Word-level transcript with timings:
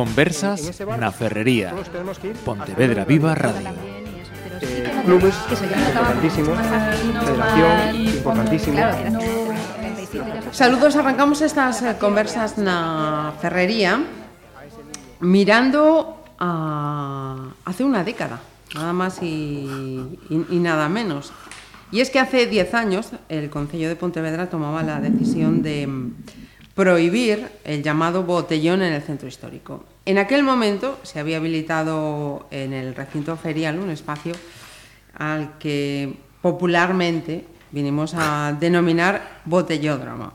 Conversas 0.00 0.80
na 0.96 1.12
Ferrería. 1.12 1.76
Pontevedra 2.40 3.04
Viva 3.04 3.36
Radio. 3.36 3.68
Eh, 4.64 4.88
clubes 5.04 5.36
importantísimos, 5.60 6.56
federación 6.56 7.76
importantísimo. 8.08 8.78
Saludos, 10.56 10.96
arrancamos 10.96 11.44
estas 11.44 11.84
eh, 11.84 12.00
conversas 12.00 12.56
na 12.56 13.36
Ferrería 13.44 14.00
mirando 15.20 16.16
a 16.40 17.52
hace 17.68 17.84
una 17.84 18.00
década, 18.00 18.40
nada 18.72 18.96
más 18.96 19.20
y, 19.20 19.68
y- 20.32 20.46
y 20.48 20.58
nada 20.64 20.88
menos. 20.88 21.28
Y 21.92 22.00
es 22.00 22.08
que 22.08 22.20
hace 22.24 22.46
10 22.48 22.72
años 22.72 23.12
el 23.28 23.50
Concello 23.52 23.92
de 23.92 23.96
Pontevedra 24.00 24.48
tomaba 24.48 24.80
la 24.82 24.96
decisión 25.00 25.60
de 25.60 25.84
mm, 25.86 26.12
prohibir 26.74 27.48
el 27.64 27.82
llamado 27.82 28.22
botellón 28.22 28.82
en 28.82 28.92
el 28.92 29.02
centro 29.02 29.28
histórico. 29.28 29.84
En 30.06 30.18
aquel 30.18 30.42
momento 30.42 30.98
se 31.02 31.20
había 31.20 31.36
habilitado 31.36 32.46
en 32.50 32.72
el 32.72 32.94
recinto 32.94 33.36
ferial 33.36 33.78
un 33.78 33.90
espacio 33.90 34.32
al 35.14 35.58
que 35.58 36.14
popularmente 36.40 37.44
vinimos 37.70 38.14
a 38.16 38.56
denominar 38.58 39.42
botellódromo. 39.44 40.32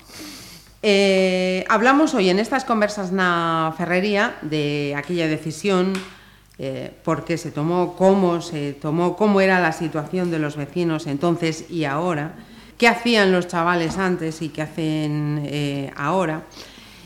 Eh, 0.87 1.65
hablamos 1.67 2.13
hoy 2.13 2.29
en 2.29 2.37
estas 2.37 2.63
conversas 2.63 3.09
na 3.09 3.73
Ferrería 3.73 4.37
de 4.45 4.93
aquella 4.93 5.25
decisión, 5.25 5.97
eh, 6.61 6.93
por 7.03 7.25
qué 7.25 7.41
se 7.41 7.49
tomó, 7.49 7.97
cómo 7.97 8.39
se 8.39 8.73
tomó, 8.73 9.17
cómo 9.17 9.41
era 9.41 9.59
la 9.59 9.73
situación 9.73 10.29
de 10.29 10.37
los 10.37 10.55
vecinos 10.55 11.07
entonces 11.07 11.65
y 11.73 11.85
ahora, 11.85 12.37
qué 12.77 12.87
hacían 12.87 13.31
los 13.31 13.47
chavales 13.47 13.97
antes 13.97 14.41
y 14.41 14.49
qué 14.49 14.61
hacen 14.61 15.41
eh, 15.45 15.91
ahora. 15.95 16.43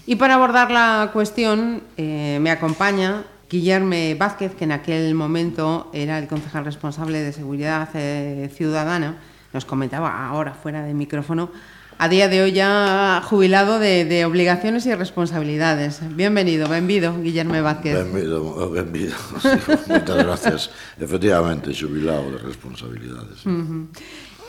Y 0.06 0.16
para 0.16 0.36
abordar 0.36 0.72
la 0.72 1.12
cuestión 1.14 1.84
eh, 1.98 2.39
me 2.42 2.52
acompaña 2.52 3.23
Guillerme 3.50 4.16
Vázquez, 4.16 4.56
que 4.56 4.64
en 4.64 4.72
aquel 4.72 5.14
momento 5.16 5.90
era 5.94 6.20
el 6.20 6.28
concejal 6.28 6.66
responsable 6.66 7.20
de 7.22 7.34
Seguridad 7.34 7.90
eh, 7.94 8.50
Ciudadana. 8.56 9.17
Nos 9.53 9.66
comentaba 9.66 10.28
ahora 10.28 10.53
fuera 10.53 10.84
de 10.84 10.94
micrófono, 10.94 11.50
a 11.97 12.08
día 12.08 12.30
de 12.30 12.44
hoy 12.44 12.52
ya 12.53 13.22
jubilado 13.25 13.80
de, 13.80 14.06
de 14.06 14.23
obligaciones 14.25 14.86
y 14.86 14.94
responsabilidades. 14.94 16.00
Bienvenido, 16.16 16.70
benvido, 16.70 17.20
Guillerme 17.22 17.62
Vázquez. 17.62 17.95
Benvido, 17.95 18.70
benvido. 18.70 19.16
Sí, 19.42 19.50
moitas 19.88 20.17
gracias. 20.17 20.70
Efectivamente, 21.00 21.73
xubilado 21.73 22.31
de 22.31 22.38
responsabilidades. 22.38 23.44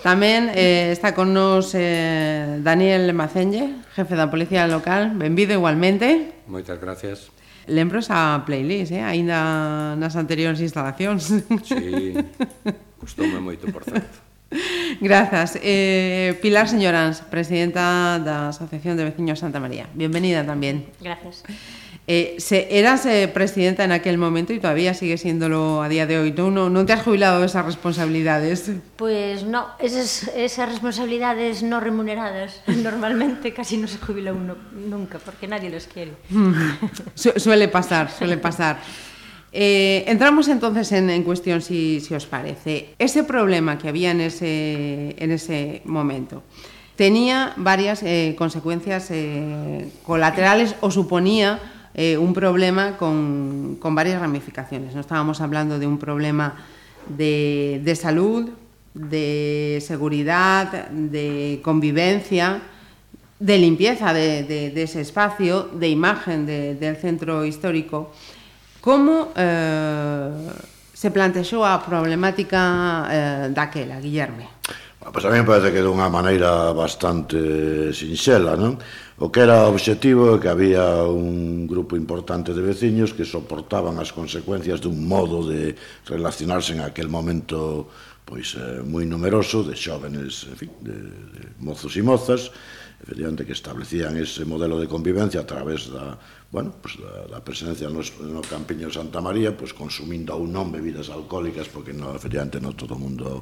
Tamén 0.01 0.49
eh, 0.57 0.97
está 0.97 1.13
con 1.13 1.37
nos 1.37 1.77
eh, 1.77 2.59
Daniel 2.65 3.13
Macenge, 3.13 3.85
jefe 3.93 4.17
da 4.17 4.33
Policía 4.33 4.65
Local. 4.65 5.13
Benvido 5.13 5.53
igualmente. 5.53 6.41
Moitas 6.49 6.81
gracias. 6.81 7.29
Lembros 7.69 8.09
a 8.09 8.41
playlist, 8.49 8.97
eh? 8.97 9.05
aínda 9.05 9.93
nas 10.01 10.17
anteriores 10.17 10.65
instalacións. 10.65 11.29
Sí, 11.69 12.17
costoume 12.97 13.45
moito, 13.45 13.69
por 13.69 13.85
certo. 13.85 14.25
Grazas. 15.05 15.61
Eh, 15.63 16.39
Pilar 16.41 16.67
Señorans, 16.67 17.21
presidenta 17.21 18.19
da 18.19 18.49
Asociación 18.51 18.97
de 18.97 19.05
Veciños 19.05 19.39
Santa 19.39 19.61
María. 19.61 19.87
Bienvenida 19.93 20.41
tamén. 20.43 20.89
Gracias. 20.99 21.45
Eh, 22.13 22.35
se, 22.41 22.77
eras 22.77 23.07
eh, 23.07 23.29
presidenta 23.33 23.85
en 23.85 23.93
aquel 23.93 24.19
momento 24.19 24.53
y 24.53 24.59
todavía 24.59 24.95
sigues 24.95 25.21
siéndolo 25.21 25.81
a 25.81 25.89
día 25.89 26.09
de 26.09 26.19
hoy. 26.19 26.33
¿Tú 26.33 26.51
no, 26.51 26.69
no 26.69 26.85
te 26.85 26.93
has 26.93 27.05
jubilado 27.05 27.39
de 27.39 27.47
esas 27.47 27.65
responsabilidades? 27.65 28.73
Pues 28.97 29.45
no, 29.45 29.69
esas, 29.79 30.27
esas 30.35 30.69
responsabilidades 30.71 31.63
no 31.63 31.79
remuneradas 31.79 32.63
normalmente 32.83 33.53
casi 33.55 33.77
no 33.77 33.87
se 33.87 33.99
jubila 33.99 34.33
uno 34.33 34.57
nunca 34.73 35.21
porque 35.21 35.47
nadie 35.47 35.71
los 35.71 35.87
quiere. 35.87 36.15
Su- 37.15 37.39
suele 37.39 37.69
pasar, 37.69 38.11
suele 38.11 38.39
pasar. 38.39 38.81
Eh, 39.53 40.03
entramos 40.09 40.49
entonces 40.49 40.91
en, 40.91 41.11
en 41.11 41.23
cuestión, 41.23 41.63
si, 41.63 42.01
si 42.01 42.13
os 42.13 42.27
parece. 42.27 42.93
Ese 42.99 43.23
problema 43.23 43.79
que 43.79 43.89
había 43.89 44.11
en 44.11 44.21
ese, 44.23 45.15
en 45.17 45.31
ese 45.31 45.83
momento 45.85 46.43
tenía 46.97 47.53
varias 47.57 48.03
consecuencias 48.37 49.13
colaterales 50.03 50.75
o 50.81 50.91
suponía 50.91 51.61
eh, 51.95 52.17
un 52.17 52.33
problema 52.35 52.97
con, 52.97 53.77
con, 53.81 53.95
varias 53.95 54.21
ramificaciones. 54.21 54.95
No 54.95 55.01
estábamos 55.01 55.41
hablando 55.41 55.79
de 55.79 55.87
un 55.87 55.99
problema 55.99 56.55
de, 57.09 57.81
de 57.85 57.97
salud, 57.97 58.51
de 58.95 59.83
seguridad, 59.85 60.91
de 60.91 61.61
convivencia, 61.63 62.63
de 63.39 63.59
limpieza 63.59 64.13
de, 64.13 64.45
de, 64.45 64.71
de 64.71 64.83
ese 64.83 65.01
espacio, 65.01 65.65
de 65.73 65.89
imagen 65.89 66.47
de, 66.47 66.75
del 66.75 66.97
centro 66.97 67.45
histórico. 67.45 68.13
¿Cómo 68.81 69.29
eh, 69.37 70.31
se 70.93 71.11
plantexou 71.11 71.65
a 71.65 71.81
problemática 71.85 73.09
eh, 73.09 73.49
daquela, 73.53 74.01
Guillerme? 74.01 74.49
Pois 75.01 75.25
a 75.25 75.31
mí 75.31 75.41
me 75.41 75.49
parece 75.49 75.73
que 75.73 75.81
dunha 75.81 76.13
maneira 76.13 76.77
bastante 76.77 77.89
sinxela, 77.97 78.53
non? 78.53 78.77
O 79.17 79.33
que 79.33 79.41
era 79.41 79.65
obxectivo 79.65 80.37
é 80.37 80.41
que 80.45 80.53
había 80.53 81.09
un 81.09 81.65
grupo 81.65 81.97
importante 81.97 82.53
de 82.53 82.61
veciños 82.61 83.17
que 83.17 83.25
soportaban 83.25 83.97
as 83.97 84.13
consecuencias 84.13 84.85
dun 84.85 85.01
modo 85.09 85.41
de 85.49 85.73
relacionarse 86.05 86.77
en 86.77 86.85
aquel 86.85 87.09
momento 87.09 87.89
pois 88.29 88.53
eh, 88.61 88.85
moi 88.85 89.09
numeroso 89.09 89.65
de 89.65 89.73
xóvenes, 89.73 90.45
en 90.53 90.57
fin, 90.61 90.71
de, 90.85 90.93
de 90.93 91.43
mozos 91.65 91.97
e 91.97 92.05
mozas, 92.05 92.53
efectivamente 93.01 93.49
que 93.49 93.57
establecían 93.57 94.21
ese 94.21 94.45
modelo 94.45 94.77
de 94.77 94.85
convivencia 94.85 95.41
a 95.41 95.49
través 95.49 95.89
da, 95.89 96.21
bueno, 96.53 96.77
pues 96.77 97.01
da, 97.01 97.25
da 97.25 97.41
presencia 97.41 97.89
no, 97.89 98.05
no 98.05 98.45
campiño 98.45 98.93
de 98.93 99.01
Santa 99.01 99.25
María, 99.25 99.57
pues 99.57 99.73
consumindo 99.73 100.37
ou 100.37 100.45
non 100.45 100.69
bebidas 100.69 101.09
alcohólicas, 101.09 101.73
porque 101.73 101.97
no, 101.97 102.13
efectivamente 102.13 102.61
non 102.61 102.77
todo 102.77 102.95
o 102.95 103.01
mundo 103.01 103.41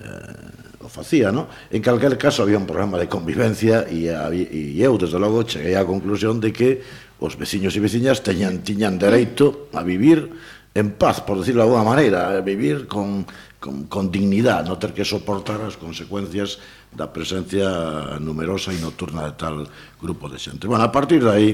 eh, 0.00 0.78
o 0.80 0.88
facía, 0.88 1.34
no? 1.34 1.50
En 1.70 1.82
calquer 1.82 2.14
caso 2.16 2.42
había 2.42 2.58
un 2.58 2.66
programa 2.66 2.98
de 2.98 3.10
convivencia 3.10 3.82
e, 3.90 4.08
e 4.08 4.78
eu, 4.78 4.94
desde 4.94 5.18
logo, 5.18 5.42
cheguei 5.42 5.74
á 5.74 5.82
conclusión 5.82 6.38
de 6.38 6.54
que 6.54 6.82
os 7.18 7.34
veciños 7.34 7.74
e 7.74 7.82
veciñas 7.82 8.22
teñan, 8.22 8.62
tiñan 8.62 8.94
dereito 8.96 9.68
a 9.74 9.82
vivir 9.82 10.30
en 10.78 10.94
paz, 10.94 11.18
por 11.20 11.42
decirlo 11.42 11.66
de 11.66 11.66
alguna 11.66 11.82
maneira, 11.82 12.30
a 12.30 12.40
vivir 12.40 12.86
con, 12.86 13.26
con, 13.58 13.90
con 13.90 14.14
dignidad, 14.14 14.62
non 14.62 14.78
ter 14.78 14.94
que 14.94 15.02
soportar 15.02 15.58
as 15.66 15.74
consecuencias 15.74 16.62
da 16.94 17.10
presencia 17.10 17.66
numerosa 18.22 18.70
e 18.70 18.78
nocturna 18.78 19.26
de 19.26 19.34
tal 19.34 19.66
grupo 19.98 20.30
de 20.30 20.38
xente. 20.38 20.70
Bueno, 20.70 20.86
a 20.86 20.94
partir 20.94 21.18
de 21.18 21.32
aí, 21.34 21.50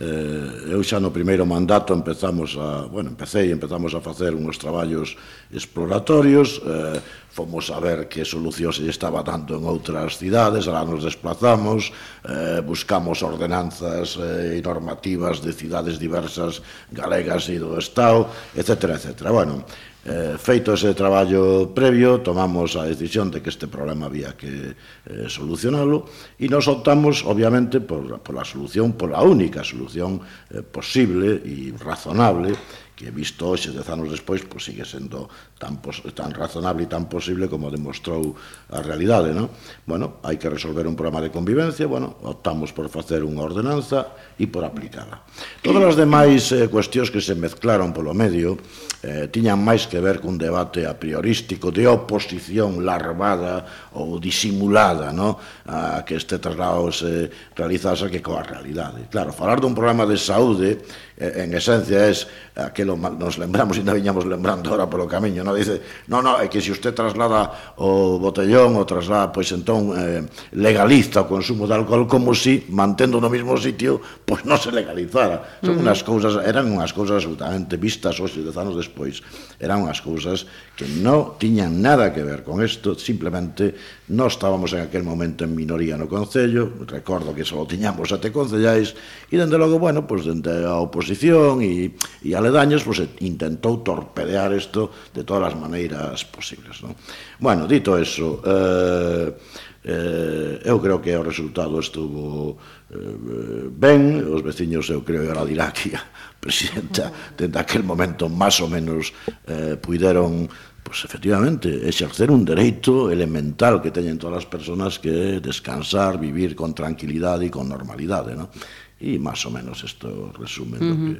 eh, 0.00 0.72
eu 0.72 0.80
xa 0.80 0.96
no 0.96 1.12
primeiro 1.12 1.44
mandato 1.44 1.92
empezamos 1.92 2.56
a, 2.56 2.88
bueno, 2.88 3.12
empecé 3.12 3.44
e 3.44 3.52
empezamos 3.52 3.92
a 3.92 4.00
facer 4.00 4.32
uns 4.32 4.56
traballos 4.56 5.20
exploratorios, 5.52 6.56
eh, 6.64 7.00
fomos 7.28 7.68
a 7.68 7.78
ver 7.78 8.08
que 8.08 8.24
solucións 8.24 8.80
se 8.80 8.88
estaba 8.88 9.20
dando 9.20 9.60
en 9.60 9.68
outras 9.68 10.16
cidades, 10.16 10.64
ahora 10.64 10.88
nos 10.88 11.04
desplazamos, 11.04 11.92
eh, 12.24 12.64
buscamos 12.64 13.20
ordenanzas 13.20 14.16
eh, 14.16 14.56
e 14.56 14.64
normativas 14.64 15.44
de 15.44 15.52
cidades 15.52 16.00
diversas 16.00 16.64
galegas 16.88 17.52
e 17.52 17.60
do 17.60 17.76
Estado, 17.76 18.24
etc. 18.56 18.96
etc. 18.96 19.28
Bueno, 19.28 19.68
Eh, 20.00 20.40
feito 20.40 20.72
ese 20.72 20.96
traballo 20.96 21.76
previo, 21.76 22.24
tomamos 22.24 22.72
a 22.72 22.88
decisión 22.88 23.28
de 23.28 23.44
que 23.44 23.52
este 23.52 23.68
problema 23.68 24.08
había 24.08 24.32
que 24.32 24.72
eh, 24.72 25.28
solucionalo 25.28 26.08
e 26.40 26.48
nos 26.48 26.72
optamos, 26.72 27.20
obviamente, 27.28 27.84
por, 27.84 28.08
por 28.24 28.32
la 28.32 28.44
solución, 28.48 28.96
por 28.96 29.12
la 29.12 29.20
única 29.20 29.60
solución 29.60 30.24
eh, 30.48 30.64
posible 30.64 31.44
e 31.44 31.76
razonable, 31.76 32.56
que 33.00 33.08
visto 33.08 33.48
hoxe, 33.48 33.72
dez 33.72 33.88
anos 33.88 34.12
despois, 34.12 34.44
pois 34.44 34.60
sigue 34.60 34.84
sendo 34.84 35.24
tan, 35.56 35.80
pos, 35.80 36.04
tan 36.12 36.36
razonable 36.36 36.84
e 36.84 36.92
tan 36.92 37.08
posible 37.08 37.48
como 37.48 37.72
demostrou 37.72 38.36
a 38.68 38.84
realidade, 38.84 39.32
non? 39.32 39.48
Bueno, 39.88 40.20
hai 40.20 40.36
que 40.36 40.52
resolver 40.52 40.84
un 40.84 40.92
programa 40.92 41.24
de 41.24 41.32
convivencia, 41.32 41.88
bueno, 41.88 42.20
optamos 42.28 42.76
por 42.76 42.92
facer 42.92 43.24
unha 43.24 43.40
ordenanza 43.40 44.12
e 44.36 44.52
por 44.52 44.68
aplicala. 44.68 45.24
Todas 45.64 45.80
as 45.80 45.96
demais 45.96 46.52
eh, 46.52 46.68
cuestións 46.68 47.08
que 47.08 47.24
se 47.24 47.32
mezclaron 47.32 47.96
polo 47.96 48.12
medio 48.12 48.60
eh, 49.00 49.32
tiñan 49.32 49.64
máis 49.64 49.88
que 49.88 49.96
ver 49.96 50.20
cun 50.20 50.36
debate 50.36 50.84
a 50.84 50.92
priorístico 50.92 51.72
de 51.72 51.88
oposición 51.88 52.84
larvada 52.84 53.64
ou 53.96 54.20
disimulada, 54.20 55.08
non? 55.08 55.40
A 55.64 56.04
que 56.04 56.20
este 56.20 56.36
traslado 56.36 56.92
se 56.92 57.32
realizase 57.56 58.12
que 58.12 58.20
coa 58.20 58.44
realidade. 58.44 59.08
Claro, 59.08 59.32
falar 59.32 59.56
dun 59.56 59.72
programa 59.72 60.04
de 60.04 60.20
saúde 60.20 60.84
Eh, 61.20 61.44
en 61.44 61.52
esencia 61.52 62.08
es 62.08 62.26
aquilo 62.56 62.96
nos 62.96 63.36
lembramos 63.36 63.76
e 63.76 63.84
viñamos 63.84 64.24
lembrando 64.24 64.72
ahora 64.72 64.88
polo 64.88 65.04
camiño, 65.04 65.44
no 65.44 65.52
Dice, 65.52 65.80
no, 66.08 66.24
no, 66.24 66.40
é 66.40 66.48
que 66.48 66.64
se 66.64 66.72
usted 66.72 66.96
traslada 66.96 67.76
o 67.76 68.16
botellón 68.16 68.80
o 68.80 68.88
traslada, 68.88 69.28
pois 69.28 69.52
entón 69.52 69.92
eh, 69.92 70.24
legaliza 70.56 71.20
o 71.20 71.28
consumo 71.28 71.68
de 71.68 71.76
alcohol 71.76 72.08
como 72.08 72.32
si 72.32 72.64
mantendo 72.72 73.20
no 73.20 73.28
mesmo 73.28 73.52
sitio, 73.60 74.00
pois 74.24 74.48
non 74.48 74.56
se 74.56 74.72
legalizara. 74.72 75.60
Son 75.60 75.76
uh 75.76 75.84
-huh. 75.84 75.84
unhas 75.84 76.00
cousas, 76.00 76.40
eran 76.40 76.72
unhas 76.72 76.96
cousas 76.96 77.20
absolutamente 77.20 77.76
vistas 77.76 78.16
hoxe 78.16 78.40
dez 78.40 78.56
anos 78.56 78.80
despois, 78.80 79.20
eran 79.60 79.84
unhas 79.84 80.00
cousas 80.00 80.48
que 80.72 80.88
non 80.88 81.36
tiñan 81.36 81.84
nada 81.84 82.16
que 82.16 82.24
ver 82.24 82.40
con 82.40 82.64
isto, 82.64 82.96
simplemente 82.96 83.76
non 84.08 84.32
estábamos 84.32 84.72
en 84.72 84.88
aquel 84.88 85.04
momento 85.04 85.44
en 85.44 85.52
minoría 85.52 86.00
no 86.00 86.08
Concello, 86.08 86.80
recordo 86.88 87.36
que 87.36 87.44
só 87.44 87.60
tiñamos 87.68 88.08
sete 88.08 88.32
concellais, 88.32 88.96
e 89.28 89.36
dende 89.36 89.60
logo, 89.60 89.76
bueno, 89.76 90.08
pois 90.08 90.24
dende 90.24 90.64
a 90.64 90.80
oposición 90.80 91.09
oposición 91.10 91.62
e, 91.62 91.90
e 92.22 92.30
aledaños, 92.38 92.86
pues, 92.86 93.02
intentou 93.18 93.82
torpedear 93.82 94.54
isto 94.54 94.94
de 95.10 95.26
todas 95.26 95.50
as 95.50 95.56
maneiras 95.58 96.22
posibles. 96.22 96.78
Non? 96.86 96.94
Bueno, 97.42 97.66
dito 97.66 97.98
eso, 97.98 98.38
eh, 98.46 99.34
eh, 99.82 100.62
eu 100.62 100.78
creo 100.78 101.02
que 101.02 101.10
o 101.18 101.26
resultado 101.26 101.82
estuvo 101.82 102.54
eh, 102.94 103.66
ben, 103.66 104.22
os 104.22 104.42
veciños 104.46 104.86
eu 104.86 105.02
creo 105.02 105.26
que 105.26 105.32
era 105.34 105.42
dirá 105.42 105.74
que 105.74 105.98
a 105.98 106.02
presidenta 106.38 107.10
dende 107.38 107.58
aquel 107.58 107.82
momento 107.82 108.30
máis 108.30 108.62
ou 108.62 108.70
menos 108.70 109.10
eh, 109.50 109.74
puideron 109.80 110.46
pues 110.80 111.04
efectivamente, 111.04 111.86
exercer 111.86 112.32
un 112.32 112.42
dereito 112.42 113.12
elemental 113.12 113.78
que 113.78 113.94
teñen 113.94 114.18
todas 114.18 114.42
as 114.42 114.48
persoas 114.48 114.98
que 114.98 115.38
é 115.38 115.38
descansar, 115.38 116.18
vivir 116.18 116.56
con 116.58 116.74
tranquilidade 116.74 117.46
e 117.46 117.52
con 117.52 117.68
normalidade, 117.68 118.34
¿no? 118.34 118.50
E 119.00 119.16
máis 119.18 119.40
ou 119.48 119.52
menos 119.52 119.80
isto 119.80 120.30
resume 120.36 120.76
uh 120.76 120.84
-huh. 120.84 120.92
do 120.92 120.96
que 121.00 121.12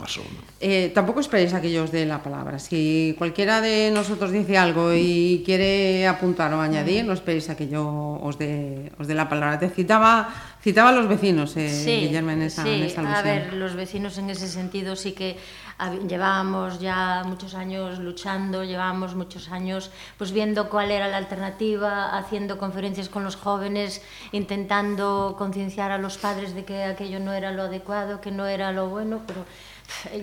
pasó. 0.00 0.20
¿no? 0.20 0.40
Eh, 0.60 0.90
tampoco 0.94 1.20
esperéis 1.20 1.52
a 1.52 1.60
que 1.60 1.70
yo 1.70 1.84
os 1.84 1.92
dé 1.92 2.06
la 2.06 2.22
palabra. 2.22 2.58
Si 2.58 3.14
cualquiera 3.18 3.60
de 3.60 3.92
nosotros 3.92 4.32
dice 4.32 4.56
algo 4.56 4.94
y 4.94 5.42
quiere 5.44 6.08
apuntar 6.08 6.52
o 6.54 6.60
añadir, 6.60 7.04
no 7.04 7.12
esperéis 7.12 7.52
a 7.52 7.56
que 7.56 7.68
yo 7.68 7.84
os 8.18 8.38
dé, 8.40 8.90
os 8.98 9.06
dé 9.06 9.14
la 9.14 9.28
palabra. 9.28 9.60
Te 9.60 9.68
citaba 9.68 10.32
citaba 10.62 10.90
a 10.90 10.92
los 10.92 11.08
vecinos, 11.08 11.56
eh, 11.56 11.70
sí, 11.70 12.06
Guillermo, 12.06 12.30
en 12.30 12.42
esa, 12.42 12.62
sí, 12.62 12.94
en. 12.96 13.06
A 13.06 13.22
ver, 13.22 13.54
los 13.54 13.74
vecinos 13.74 14.18
en 14.18 14.30
ese 14.30 14.48
sentido 14.48 14.96
sí 14.96 15.12
que 15.12 15.36
llevábamos 16.06 16.80
ya 16.80 17.22
muchos 17.26 17.54
años 17.54 17.98
luchando, 17.98 18.64
llevábamos 18.64 19.14
muchos 19.14 19.50
años 19.50 19.90
pues 20.18 20.32
viendo 20.32 20.68
cuál 20.68 20.90
era 20.90 21.08
la 21.08 21.16
alternativa, 21.16 22.16
haciendo 22.18 22.58
conferencias 22.58 23.08
con 23.08 23.24
los 23.24 23.36
jóvenes, 23.36 24.02
intentando 24.32 25.36
concienciar 25.38 25.90
a 25.90 25.98
los 25.98 26.18
padres 26.18 26.54
de 26.54 26.64
que 26.64 26.84
aquello 26.84 27.20
no 27.20 27.32
era 27.32 27.52
lo 27.52 27.62
adecuado, 27.62 28.20
que 28.20 28.30
no 28.30 28.46
era 28.46 28.72
lo 28.72 28.88
bueno, 28.88 29.22
pero 29.26 29.46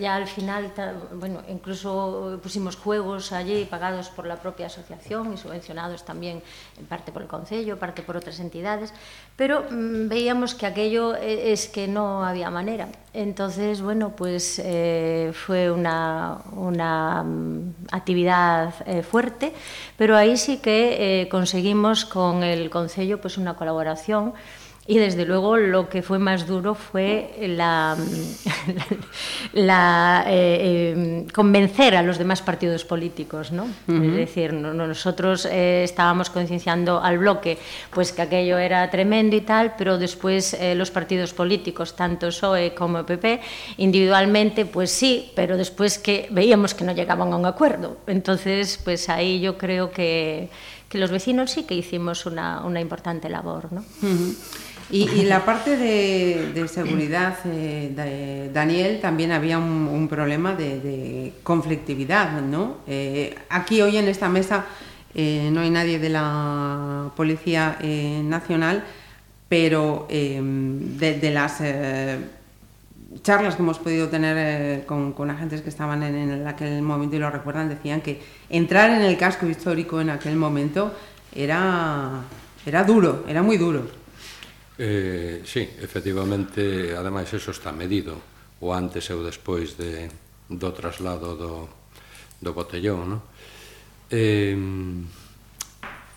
ya 0.00 0.16
al 0.16 0.26
final, 0.26 0.72
bueno, 1.14 1.42
incluso 1.48 2.38
pusimos 2.42 2.76
juegos 2.76 3.32
allí 3.32 3.64
pagados 3.64 4.08
por 4.08 4.26
la 4.26 4.36
propia 4.36 4.66
asociación 4.66 5.32
y 5.32 5.36
subvencionados 5.36 6.04
también 6.04 6.42
en 6.78 6.86
parte 6.86 7.12
por 7.12 7.22
el 7.22 7.28
Concello, 7.28 7.78
parte 7.78 8.02
por 8.02 8.16
otras 8.16 8.40
entidades, 8.40 8.92
pero 9.36 9.64
mmm, 9.70 10.08
veíamos 10.08 10.54
que 10.54 10.66
aquello 10.66 11.14
e, 11.16 11.52
es 11.52 11.68
que 11.68 11.88
no 11.88 12.24
había 12.24 12.50
manera. 12.50 12.88
Entonces, 13.12 13.80
bueno, 13.80 14.10
pues 14.10 14.60
eh, 14.64 15.32
fue 15.34 15.70
una, 15.70 16.38
una 16.52 17.22
um, 17.22 17.72
actividad 17.90 18.74
eh, 18.86 19.02
fuerte, 19.02 19.52
pero 19.96 20.16
ahí 20.16 20.36
sí 20.36 20.58
que 20.58 21.22
eh, 21.22 21.28
conseguimos 21.28 22.04
con 22.04 22.42
el 22.42 22.70
Concello 22.70 23.20
pues 23.20 23.38
una 23.38 23.54
colaboración 23.54 24.34
Y 24.90 24.96
desde 24.96 25.26
luego 25.26 25.58
lo 25.58 25.90
que 25.90 26.00
fue 26.00 26.18
más 26.18 26.46
duro 26.46 26.74
fue 26.74 27.30
la, 27.46 27.94
la, 29.52 30.24
eh, 30.26 30.62
eh, 30.64 31.26
convencer 31.34 31.94
a 31.94 32.02
los 32.02 32.16
demás 32.16 32.40
partidos 32.40 32.86
políticos, 32.86 33.52
¿no? 33.52 33.64
Uh 33.64 33.92
-huh. 33.92 34.08
Es 34.08 34.16
decir, 34.16 34.54
no, 34.54 34.72
nosotros 34.72 35.44
eh, 35.44 35.84
estábamos 35.84 36.30
concienciando 36.30 37.02
al 37.02 37.18
bloque, 37.18 37.58
pues 37.92 38.12
que 38.12 38.22
aquello 38.22 38.56
era 38.56 38.88
tremendo 38.90 39.36
y 39.36 39.42
tal, 39.42 39.74
pero 39.76 39.98
después 39.98 40.54
eh, 40.54 40.74
los 40.74 40.90
partidos 40.90 41.34
políticos, 41.34 41.94
tanto 41.94 42.28
PSOE 42.28 42.74
como 42.74 43.04
PP, 43.04 43.40
individualmente, 43.76 44.64
pues 44.64 44.90
sí, 44.90 45.32
pero 45.34 45.58
después 45.58 45.98
que 45.98 46.28
veíamos 46.30 46.72
que 46.72 46.84
no 46.84 46.92
llegaban 46.92 47.30
a 47.34 47.36
un 47.36 47.44
acuerdo. 47.44 47.98
Entonces, 48.06 48.80
pues 48.82 49.10
ahí 49.10 49.38
yo 49.38 49.58
creo 49.58 49.90
que, 49.90 50.48
que 50.88 50.96
los 50.96 51.10
vecinos 51.10 51.50
sí 51.50 51.64
que 51.64 51.74
hicimos 51.74 52.24
una, 52.24 52.62
una 52.64 52.80
importante 52.80 53.28
labor, 53.28 53.70
¿no? 53.70 53.80
Uh 54.02 54.06
-huh. 54.06 54.34
Y, 54.90 55.24
la 55.24 55.44
parte 55.44 55.76
de, 55.76 56.66
seguridad, 56.68 57.36
eh, 57.44 58.50
Daniel, 58.52 59.00
también 59.02 59.32
había 59.32 59.58
un, 59.58 60.08
problema 60.08 60.54
de, 60.54 61.34
conflictividad, 61.42 62.40
¿no? 62.40 62.78
Eh, 62.86 63.36
aquí 63.50 63.82
hoy 63.82 63.98
en 63.98 64.08
esta 64.08 64.30
mesa 64.30 64.64
eh, 65.14 65.50
no 65.52 65.60
hay 65.60 65.68
nadie 65.68 65.98
de 65.98 66.08
la 66.08 67.10
Policía 67.16 67.78
Nacional, 68.24 68.82
pero 69.50 70.06
de, 70.08 71.30
las 71.34 71.62
charlas 73.22 73.56
que 73.56 73.62
hemos 73.62 73.78
podido 73.78 74.08
tener 74.08 74.86
con, 74.86 75.12
con, 75.12 75.28
agentes 75.28 75.60
que 75.60 75.68
estaban 75.68 76.02
en, 76.02 76.14
en 76.14 76.46
aquel 76.46 76.80
momento 76.80 77.16
y 77.16 77.18
lo 77.18 77.30
recuerdan, 77.30 77.68
decían 77.68 78.00
que 78.00 78.22
entrar 78.48 78.90
en 78.90 79.02
el 79.02 79.18
casco 79.18 79.46
histórico 79.46 80.00
en 80.00 80.08
aquel 80.08 80.36
momento 80.36 80.94
era, 81.34 82.22
era 82.64 82.84
duro, 82.84 83.26
era 83.28 83.42
muy 83.42 83.58
duro. 83.58 83.98
Eh, 84.78 85.42
sí, 85.42 85.68
efectivamente, 85.82 86.94
ademais 86.94 87.26
eso 87.34 87.50
está 87.50 87.74
medido, 87.74 88.14
o 88.62 88.70
antes 88.70 89.10
e 89.10 89.14
o 89.14 89.26
despois 89.26 89.74
de, 89.74 90.06
do 90.46 90.70
traslado 90.70 91.34
do, 91.34 91.66
do 92.38 92.50
botellón, 92.54 93.02
no? 93.10 93.18
Eh, 94.06 94.54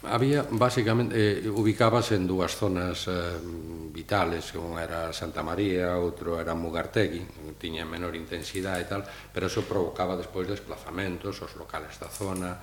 había, 0.05 0.45
basicamente, 0.49 1.41
eh, 1.41 1.49
ubicábase 1.49 2.21
en 2.21 2.29
dúas 2.29 2.53
zonas 2.53 3.09
eh, 3.09 3.41
vitales, 3.89 4.53
unha 4.53 4.85
era 4.85 5.09
Santa 5.09 5.41
María, 5.41 5.97
outro 5.97 6.37
era 6.37 6.53
Mugartegui, 6.53 7.57
tiña 7.57 7.81
menor 7.85 8.13
intensidade 8.13 8.85
e 8.85 8.89
tal, 8.89 9.01
pero 9.33 9.49
eso 9.49 9.65
provocaba 9.65 10.13
despois 10.13 10.45
desplazamentos, 10.45 11.37
os 11.41 11.53
locales 11.57 11.97
da 11.97 12.13
zona, 12.13 12.61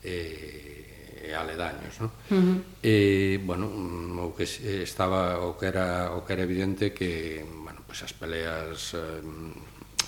eh, 0.00 0.93
e, 1.24 1.32
aledaños, 1.32 1.96
non? 2.04 2.12
Uh 2.28 2.36
eh, 2.36 2.36
-huh. 2.36 2.58
E, 2.84 2.94
bueno, 3.40 3.66
mm, 3.72 4.20
o 4.20 4.36
que 4.36 4.44
eh, 4.44 4.84
estaba 4.84 5.40
o 5.40 5.56
que 5.56 5.66
era 5.72 6.12
o 6.12 6.22
que 6.22 6.36
era 6.36 6.44
evidente 6.44 6.92
que, 6.92 7.40
bueno, 7.40 7.80
pois 7.88 8.04
pues 8.04 8.10
as 8.10 8.12
peleas 8.12 8.92
eh, 8.92 9.24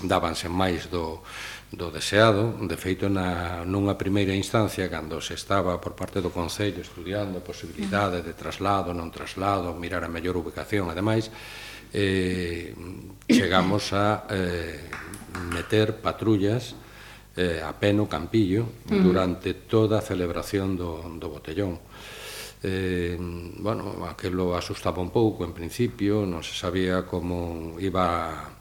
dábanse 0.05 0.53
máis 0.53 0.93
do 0.93 1.25
do 1.73 1.91
deseado, 1.91 2.55
de 2.63 2.77
feito 2.79 3.11
na, 3.11 3.67
nunha 3.67 3.99
primeira 3.99 4.31
instancia 4.31 4.87
cando 4.87 5.19
se 5.19 5.35
estaba 5.35 5.83
por 5.83 5.99
parte 5.99 6.23
do 6.23 6.31
Concello 6.31 6.79
estudiando 6.79 7.43
a 7.43 7.45
posibilidade 7.45 8.23
de 8.23 8.39
traslado, 8.39 8.95
non 8.95 9.11
traslado, 9.11 9.75
mirar 9.75 10.07
a 10.07 10.13
mellor 10.13 10.39
ubicación, 10.39 10.87
ademais, 10.87 11.27
eh, 11.91 12.71
chegamos 13.27 13.91
a 13.91 14.31
eh, 14.31 14.79
meter 15.51 15.99
patrullas 15.99 16.79
eh, 17.37 17.61
a 17.61 17.73
Peno 17.77 18.09
Campillo 18.09 18.65
uh 18.65 18.97
-huh. 18.97 19.03
durante 19.05 19.55
toda 19.69 20.01
a 20.01 20.03
celebración 20.05 20.75
do, 20.75 21.05
do 21.21 21.29
botellón. 21.29 21.79
Eh, 22.65 23.17
bueno, 23.61 24.09
aquilo 24.09 24.57
asustaba 24.57 25.05
un 25.05 25.13
pouco 25.13 25.45
en 25.45 25.53
principio, 25.53 26.25
non 26.25 26.41
se 26.41 26.57
sabía 26.57 27.05
como 27.05 27.77
iba 27.79 28.57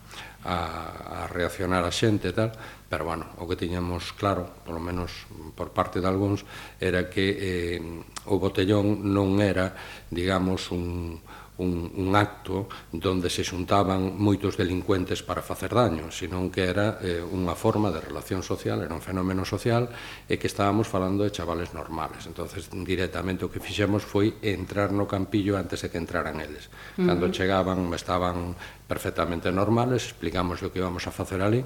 a, 0.46 1.24
a 1.24 1.28
reaccionar 1.32 1.82
a 1.88 1.90
xente 1.90 2.30
e 2.30 2.36
tal, 2.36 2.54
pero 2.86 3.08
bueno, 3.08 3.26
o 3.42 3.50
que 3.50 3.58
tiñamos 3.58 4.14
claro, 4.14 4.62
polo 4.62 4.78
menos 4.78 5.26
por 5.58 5.74
parte 5.74 6.04
de 6.04 6.08
algúns, 6.12 6.46
era 6.78 7.10
que 7.10 7.26
eh, 7.34 7.82
o 8.30 8.38
botellón 8.38 9.10
non 9.10 9.42
era, 9.42 9.74
digamos, 10.12 10.70
un, 10.70 11.18
un, 11.58 11.92
un 11.96 12.16
acto 12.16 12.68
donde 12.92 13.30
se 13.30 13.44
xuntaban 13.44 14.16
moitos 14.20 14.60
delincuentes 14.60 15.24
para 15.24 15.42
facer 15.42 15.72
daño, 15.72 16.12
senón 16.12 16.52
que 16.52 16.68
era 16.68 17.00
eh, 17.00 17.24
unha 17.24 17.56
forma 17.56 17.90
de 17.92 18.04
relación 18.04 18.44
social, 18.44 18.84
era 18.84 18.92
un 18.92 19.04
fenómeno 19.04 19.48
social, 19.48 19.88
e 20.28 20.36
que 20.36 20.52
estábamos 20.52 20.88
falando 20.88 21.24
de 21.24 21.32
chavales 21.32 21.72
normales. 21.72 22.28
entonces 22.28 22.68
directamente 22.72 23.48
o 23.48 23.52
que 23.52 23.64
fixemos 23.64 24.04
foi 24.04 24.36
entrar 24.44 24.92
no 24.92 25.08
campillo 25.08 25.56
antes 25.56 25.82
de 25.84 25.88
que 25.88 26.00
entraran 26.02 26.44
eles. 26.44 26.68
Cando 27.00 27.28
uh 27.28 27.32
-huh. 27.32 27.36
chegaban, 27.36 27.80
estaban 27.96 28.56
perfectamente 28.88 29.52
normales, 29.52 30.12
explicamos 30.12 30.60
o 30.60 30.70
que 30.72 30.80
íbamos 30.84 31.08
a 31.08 31.12
facer 31.16 31.40
ali, 31.40 31.64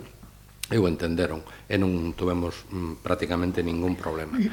eu 0.69 0.85
entenderon 0.85 1.41
e 1.65 1.75
non 1.81 2.13
tivemos 2.13 2.69
mm, 2.69 3.01
prácticamente 3.01 3.65
ningún 3.65 3.97
problema. 3.97 4.37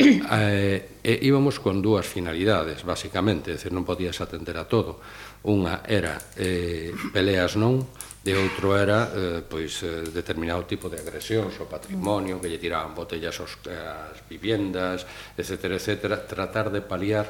Eh, 0.00 0.96
e 1.04 1.12
íbamos 1.28 1.60
con 1.60 1.84
dúas 1.84 2.08
finalidades, 2.08 2.88
basicamente, 2.88 3.52
decir, 3.52 3.68
non 3.68 3.84
podías 3.84 4.16
atender 4.24 4.56
a 4.56 4.64
todo. 4.64 4.96
Unha 5.44 5.84
era 5.84 6.16
eh, 6.40 6.96
peleas 7.12 7.52
non, 7.60 7.84
e 8.24 8.32
outro 8.32 8.76
era 8.76 9.12
eh, 9.12 9.40
pois 9.44 9.84
eh, 9.84 10.08
determinado 10.08 10.64
tipo 10.64 10.88
de 10.88 11.04
agresións 11.04 11.56
ao 11.60 11.68
patrimonio, 11.68 12.40
que 12.40 12.48
lle 12.48 12.56
tiraban 12.56 12.96
botellas 12.96 13.36
aos, 13.44 13.60
as 13.68 14.24
viviendas, 14.24 15.04
etc, 15.36 15.76
etc, 15.76 16.16
tratar 16.24 16.72
de 16.72 16.80
paliar 16.80 17.28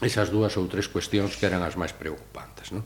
esas 0.00 0.32
dúas 0.32 0.56
ou 0.56 0.64
tres 0.68 0.88
cuestións 0.88 1.36
que 1.36 1.44
eran 1.44 1.60
as 1.60 1.76
máis 1.76 1.92
preocupantes, 1.92 2.72
non? 2.72 2.84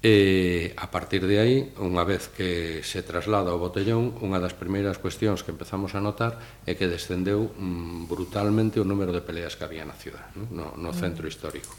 E 0.00 0.72
a 0.80 0.88
partir 0.88 1.28
de 1.28 1.36
aí, 1.36 1.76
unha 1.76 2.08
vez 2.08 2.32
que 2.32 2.80
se 2.80 3.04
traslada 3.04 3.52
ao 3.52 3.60
botellón, 3.60 4.16
unha 4.24 4.40
das 4.40 4.56
primeiras 4.56 4.96
cuestións 4.96 5.44
que 5.44 5.52
empezamos 5.52 5.92
a 5.92 6.00
notar 6.00 6.40
é 6.64 6.72
que 6.72 6.88
descendeu 6.88 7.52
mm, 7.52 8.08
brutalmente 8.08 8.80
o 8.80 8.88
número 8.88 9.12
de 9.12 9.20
peleas 9.20 9.60
que 9.60 9.68
había 9.68 9.84
na 9.84 9.92
ciudad, 9.92 10.32
no, 10.56 10.72
no 10.80 10.96
centro 10.96 11.28
histórico. 11.28 11.76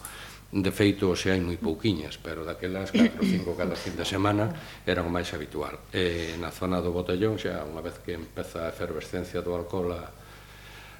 De 0.53 0.69
feito, 0.69 1.09
se 1.17 1.33
hai 1.33 1.41
moi 1.41 1.57
pouquiñas, 1.57 2.21
pero 2.21 2.45
daquelas 2.45 2.93
4 2.93 3.09
ou 3.17 3.25
5 3.25 3.57
cada 3.57 3.73
fin 3.73 3.97
de 3.97 4.05
semana 4.05 4.53
era 4.85 5.01
o 5.01 5.09
máis 5.09 5.33
habitual. 5.33 5.81
E 5.89 6.37
na 6.37 6.53
zona 6.53 6.77
do 6.77 6.93
botellón, 6.93 7.41
xa 7.41 7.65
unha 7.65 7.81
vez 7.81 7.97
que 8.05 8.13
empeza 8.13 8.67
a 8.67 8.71
efervescencia 8.75 9.41
do 9.41 9.57
alcohol 9.57 9.97
a, 9.97 10.05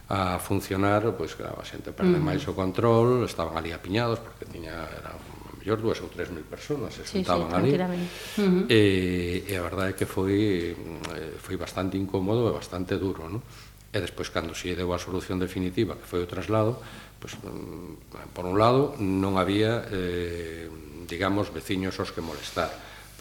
a 0.09 0.19
funcionar, 0.41 1.05
pois 1.13 1.37
claro, 1.37 1.61
a 1.61 1.65
xente 1.69 1.93
perde 1.93 2.17
mm. 2.17 2.25
máis 2.25 2.41
o 2.49 2.57
control, 2.57 3.29
estaban 3.29 3.53
ali 3.61 3.69
apiñados 3.69 4.17
porque 4.25 4.49
tiña 4.49 4.89
era 4.89 5.13
un 5.13 5.40
mellor 5.61 5.77
dúas 5.77 6.01
ou 6.01 6.09
tres 6.09 6.33
mil 6.33 6.41
personas 6.41 6.97
se 6.97 7.05
xuntaban 7.05 7.53
sí, 7.53 7.53
sí, 7.53 7.77
ali. 7.77 8.01
Uh 8.01 8.41
-huh. 8.41 8.65
e, 8.65 8.81
e 9.45 9.53
a 9.53 9.61
verdade 9.61 9.93
é 9.93 9.95
que 9.95 10.09
foi 10.09 10.73
eh, 10.73 11.37
foi 11.37 11.55
bastante 11.55 12.01
incómodo 12.01 12.49
e 12.49 12.51
bastante 12.51 12.97
duro, 12.97 13.29
non? 13.29 13.45
E 13.93 13.99
despois, 14.01 14.33
cando 14.33 14.57
se 14.57 14.73
deu 14.73 14.89
a 14.89 14.99
solución 14.99 15.37
definitiva, 15.37 15.99
que 15.99 16.07
foi 16.07 16.23
o 16.23 16.27
traslado, 16.27 16.81
pues, 17.19 17.37
mm, 17.37 18.33
por 18.33 18.47
un 18.47 18.57
lado, 18.57 18.95
non 18.97 19.37
había, 19.37 19.85
eh, 19.91 20.71
digamos, 21.05 21.53
veciños 21.53 21.99
os 22.01 22.09
que 22.09 22.23
molestar 22.23 22.71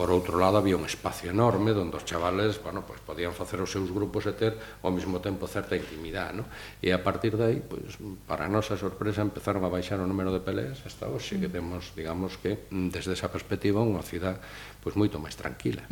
Por 0.00 0.08
outro 0.08 0.40
lado, 0.40 0.56
había 0.56 0.80
un 0.80 0.88
espacio 0.88 1.28
enorme 1.28 1.76
onde 1.76 2.00
os 2.00 2.08
chavales, 2.08 2.56
bueno, 2.64 2.88
pues 2.88 3.04
podían 3.04 3.36
facer 3.36 3.60
os 3.60 3.68
seus 3.68 3.92
grupos 3.92 4.24
e 4.24 4.32
ter 4.32 4.56
ao 4.80 4.88
mesmo 4.88 5.20
tempo 5.20 5.44
certa 5.44 5.76
intimidade, 5.76 6.40
¿no? 6.40 6.48
E 6.80 6.88
a 6.88 7.04
partir 7.04 7.36
de 7.36 7.44
aí, 7.44 7.60
pues, 7.60 8.00
para 8.24 8.48
a 8.48 8.50
nosa 8.50 8.80
sorpresa, 8.80 9.20
empezaron 9.20 9.60
a 9.60 9.68
baixar 9.68 10.00
o 10.00 10.08
número 10.08 10.32
de 10.32 10.40
peleas 10.40 10.80
hasta 10.88 11.04
hoxe, 11.04 11.36
que 11.36 11.52
temos, 11.52 11.92
digamos 11.92 12.40
que, 12.40 12.64
desde 12.72 13.12
esa 13.12 13.28
perspectiva, 13.28 13.84
unha 13.84 14.00
cidade 14.00 14.40
pues, 14.80 14.96
moito 14.96 15.20
máis 15.20 15.36
tranquila. 15.36 15.84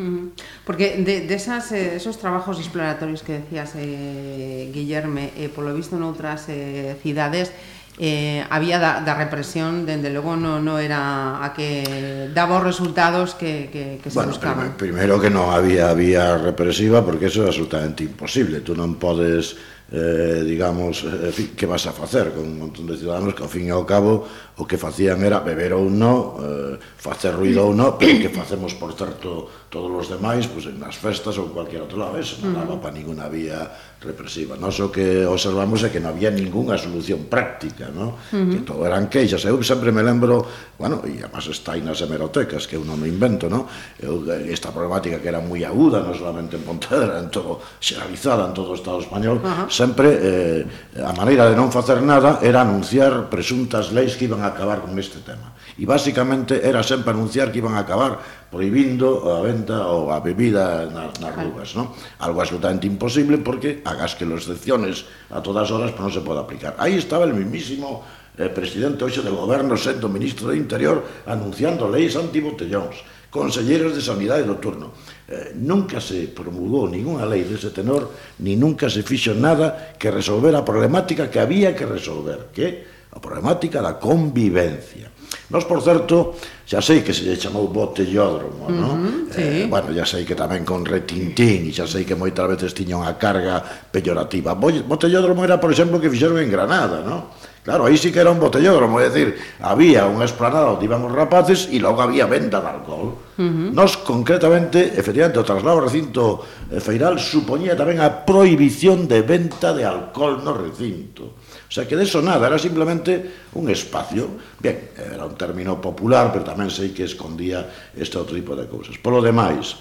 Porque 0.64 1.04
de, 1.04 1.28
de 1.28 1.34
esas, 1.36 1.68
eh, 1.76 2.00
esos 2.00 2.16
trabajos 2.16 2.56
exploratorios 2.56 3.20
que 3.20 3.44
decías, 3.44 3.76
eh, 3.76 4.72
Guillerme, 4.72 5.36
eh, 5.36 5.52
polo 5.52 5.76
visto 5.76 6.00
noutras 6.00 6.48
eh, 6.48 6.96
cidades, 7.04 7.52
eh, 7.98 8.46
había 8.48 8.78
da, 8.78 9.02
da 9.02 9.18
represión, 9.18 9.82
dende 9.82 10.14
logo, 10.14 10.38
non 10.38 10.62
no 10.62 10.78
era 10.78 11.42
a 11.42 11.50
que 11.50 12.30
daba 12.30 12.62
os 12.62 12.64
resultados 12.64 13.34
que, 13.34 13.66
que, 13.74 13.98
que 13.98 14.08
se 14.08 14.14
bueno, 14.14 14.30
buscaban. 14.30 14.78
Primeiro 14.78 15.18
que 15.18 15.28
non 15.28 15.50
había 15.50 15.90
vía 15.98 16.38
represiva, 16.38 17.02
porque 17.02 17.26
eso 17.26 17.42
é 17.42 17.50
absolutamente 17.50 18.06
imposible. 18.06 18.62
Tú 18.62 18.78
non 18.78 19.02
podes 19.02 19.58
eh, 19.90 20.44
digamos, 20.44 21.02
en 21.04 21.32
fin, 21.32 21.48
que 21.56 21.64
vas 21.64 21.86
a 21.86 21.92
facer 21.92 22.32
con 22.32 22.44
un 22.44 22.58
montón 22.58 22.86
de 22.86 22.96
ciudadanos 22.96 23.32
que 23.32 23.40
ao 23.40 23.48
fin 23.48 23.64
e 23.64 23.72
ao 23.72 23.88
cabo 23.88 24.28
o 24.60 24.68
que 24.68 24.76
facían 24.76 25.24
era 25.24 25.40
beber 25.40 25.72
ou 25.72 25.88
non, 25.88 26.36
eh, 26.44 26.74
facer 26.76 27.32
ruido 27.32 27.64
ou 27.64 27.72
non, 27.72 27.96
pero 27.96 28.20
que 28.20 28.28
facemos 28.28 28.76
por 28.76 28.92
certo 28.92 29.48
todos 29.72 29.88
os 29.88 30.06
demais, 30.12 30.44
pois 30.44 30.68
pues, 30.68 30.76
en 30.76 30.76
nas 30.76 30.92
festas 31.00 31.40
ou 31.40 31.48
en 31.48 31.56
cualquier 31.56 31.80
outro 31.80 31.96
lado, 31.96 32.20
eso 32.20 32.36
non 32.44 32.52
daba 32.52 32.76
para 32.76 32.92
ninguna 32.92 33.32
vía 33.32 33.64
represiva. 34.04 34.60
Nós 34.60 34.76
o 34.76 34.92
que 34.92 35.24
observamos 35.24 35.80
é 35.80 35.88
que 35.88 36.04
non 36.04 36.12
había 36.12 36.28
ningunha 36.28 36.76
solución 36.76 37.24
práctica, 37.24 37.88
no? 37.88 38.20
Uh 38.28 38.44
-huh. 38.44 38.52
que 38.52 38.60
todo 38.68 38.84
eran 38.84 39.08
queixas. 39.08 39.40
Eu 39.48 39.56
sempre 39.64 39.88
me 39.88 40.04
lembro, 40.04 40.44
bueno, 40.76 41.00
e 41.08 41.16
además 41.24 41.48
está 41.48 41.72
aí 41.72 41.80
nas 41.80 42.04
hemerotecas, 42.04 42.68
que 42.68 42.76
eu 42.76 42.84
non 42.84 43.00
me 43.00 43.08
invento, 43.08 43.48
no? 43.48 43.64
Eu, 43.96 44.20
esta 44.52 44.68
problemática 44.68 45.16
que 45.16 45.32
era 45.32 45.40
moi 45.40 45.64
aguda, 45.64 46.04
non 46.04 46.12
solamente 46.12 46.60
en 46.60 46.64
Pontevedra, 46.68 47.24
en 47.24 47.32
todo, 47.32 47.64
xeralizada 47.80 48.44
en 48.44 48.52
todo 48.52 48.74
o 48.74 48.76
Estado 48.76 49.00
español, 49.00 49.40
uh 49.40 49.64
-huh 49.64 49.77
sempre 49.78 50.08
eh, 50.10 50.66
a 50.98 51.14
maneira 51.14 51.46
de 51.46 51.54
non 51.54 51.70
facer 51.70 52.02
nada 52.02 52.42
era 52.42 52.66
anunciar 52.66 53.30
presuntas 53.30 53.94
leis 53.94 54.18
que 54.18 54.26
iban 54.26 54.42
a 54.42 54.50
acabar 54.50 54.82
con 54.82 54.90
este 54.98 55.22
tema. 55.22 55.54
E 55.78 55.86
basicamente 55.86 56.58
era 56.66 56.82
sempre 56.82 57.14
anunciar 57.14 57.54
que 57.54 57.62
iban 57.62 57.78
a 57.78 57.86
acabar 57.86 58.18
proibindo 58.50 59.22
a 59.30 59.38
venta 59.46 59.86
ou 59.86 60.10
a 60.10 60.18
bebida 60.18 60.90
nas, 60.90 61.14
nas 61.22 61.30
rúas, 61.30 61.78
non? 61.78 61.94
Algo 62.18 62.42
absolutamente 62.42 62.90
imposible 62.90 63.38
porque 63.38 63.78
hagas 63.86 64.18
que 64.18 64.26
as 64.26 64.42
excepciones 64.42 65.06
a 65.30 65.38
todas 65.38 65.70
horas 65.70 65.94
non 65.94 66.10
se 66.10 66.26
pode 66.26 66.42
aplicar. 66.42 66.74
Aí 66.82 66.98
estaba 66.98 67.22
el 67.22 67.38
mismísimo 67.38 68.02
eh, 68.34 68.50
presidente 68.50 69.06
hoxe 69.06 69.22
do 69.22 69.30
goberno 69.30 69.78
sendo 69.78 70.10
ministro 70.10 70.50
do 70.50 70.58
Interior 70.58 71.06
anunciando 71.30 71.86
leis 71.86 72.18
antibotellóns, 72.18 73.06
conselleiros 73.30 73.94
de 73.94 74.02
sanidade 74.02 74.42
do 74.42 74.58
turno 74.58 74.90
eh, 75.28 75.52
nunca 75.54 76.00
se 76.00 76.26
promulgou 76.32 76.88
ninguna 76.88 77.28
lei 77.28 77.44
dese 77.44 77.70
tenor, 77.70 78.08
ni 78.40 78.56
nunca 78.56 78.88
se 78.88 79.04
fixo 79.04 79.36
nada 79.36 79.92
que 80.00 80.10
resolver 80.10 80.56
a 80.56 80.64
problemática 80.64 81.28
que 81.28 81.38
había 81.38 81.76
que 81.76 81.84
resolver, 81.84 82.48
que 82.50 82.88
a 83.12 83.20
problemática 83.20 83.84
da 83.84 84.00
convivencia. 84.00 85.12
Nos, 85.48 85.64
por 85.64 85.80
certo, 85.80 86.36
xa 86.64 86.80
sei 86.80 87.00
que 87.00 87.12
se 87.16 87.24
lle 87.24 87.40
chamou 87.40 87.68
botellódromo, 87.72 88.68
uh 88.68 88.72
eh, 88.72 88.72
-huh, 88.72 88.80
non? 88.80 88.98
Sí. 89.32 89.44
Eh, 89.44 89.66
bueno, 89.68 89.92
xa 89.96 90.04
sei 90.04 90.24
que 90.24 90.36
tamén 90.36 90.64
con 90.64 90.84
retintín 90.84 91.68
e 91.68 91.72
xa 91.72 91.88
sei 91.88 92.04
que 92.04 92.16
moitas 92.16 92.48
veces 92.48 92.76
tiña 92.76 93.00
unha 93.00 93.16
carga 93.16 93.60
peyorativa. 93.92 94.52
Botellódromo 94.56 95.44
era, 95.44 95.56
por 95.56 95.72
exemplo, 95.72 96.00
que 96.00 96.12
fixeron 96.12 96.40
en 96.40 96.52
Granada, 96.52 97.00
non? 97.00 97.32
Claro, 97.68 97.84
aí 97.84 98.00
sí 98.00 98.08
que 98.08 98.24
era 98.24 98.32
un 98.32 98.40
botellódromo, 98.40 98.96
é 98.96 99.12
dicir, 99.12 99.36
había 99.60 100.08
unha 100.08 100.24
esplanada 100.24 100.72
onde 100.72 100.88
iban 100.88 101.04
os 101.04 101.12
rapaces 101.12 101.68
e 101.68 101.76
logo 101.76 102.00
había 102.00 102.24
venda 102.24 102.64
de 102.64 102.68
alcohol. 102.72 103.20
Uh 103.36 103.44
-huh. 103.44 103.68
Nos, 103.76 104.00
concretamente, 104.00 104.96
efectivamente, 104.96 105.36
o 105.36 105.44
traslado 105.44 105.76
ao 105.76 105.84
recinto 105.84 106.40
eh, 106.72 106.80
feiral 106.80 107.20
supoñía 107.20 107.76
tamén 107.76 108.00
a 108.00 108.24
prohibición 108.24 109.04
de 109.04 109.20
venta 109.20 109.76
de 109.76 109.84
alcohol 109.84 110.40
no 110.40 110.56
recinto. 110.56 111.44
O 111.44 111.68
sea, 111.68 111.84
que 111.84 111.92
de 111.92 112.08
eso 112.08 112.24
nada, 112.24 112.48
era 112.48 112.56
simplemente 112.56 113.52
un 113.52 113.68
espacio. 113.68 114.40
Bien, 114.56 114.96
era 114.96 115.28
un 115.28 115.36
término 115.36 115.76
popular, 115.76 116.32
pero 116.32 116.48
tamén 116.48 116.72
sei 116.72 116.96
que 116.96 117.04
escondía 117.04 117.68
este 117.92 118.16
outro 118.16 118.32
tipo 118.32 118.56
de 118.56 118.64
cousas. 118.64 118.96
Por 118.96 119.12
lo 119.12 119.20
demais, 119.20 119.76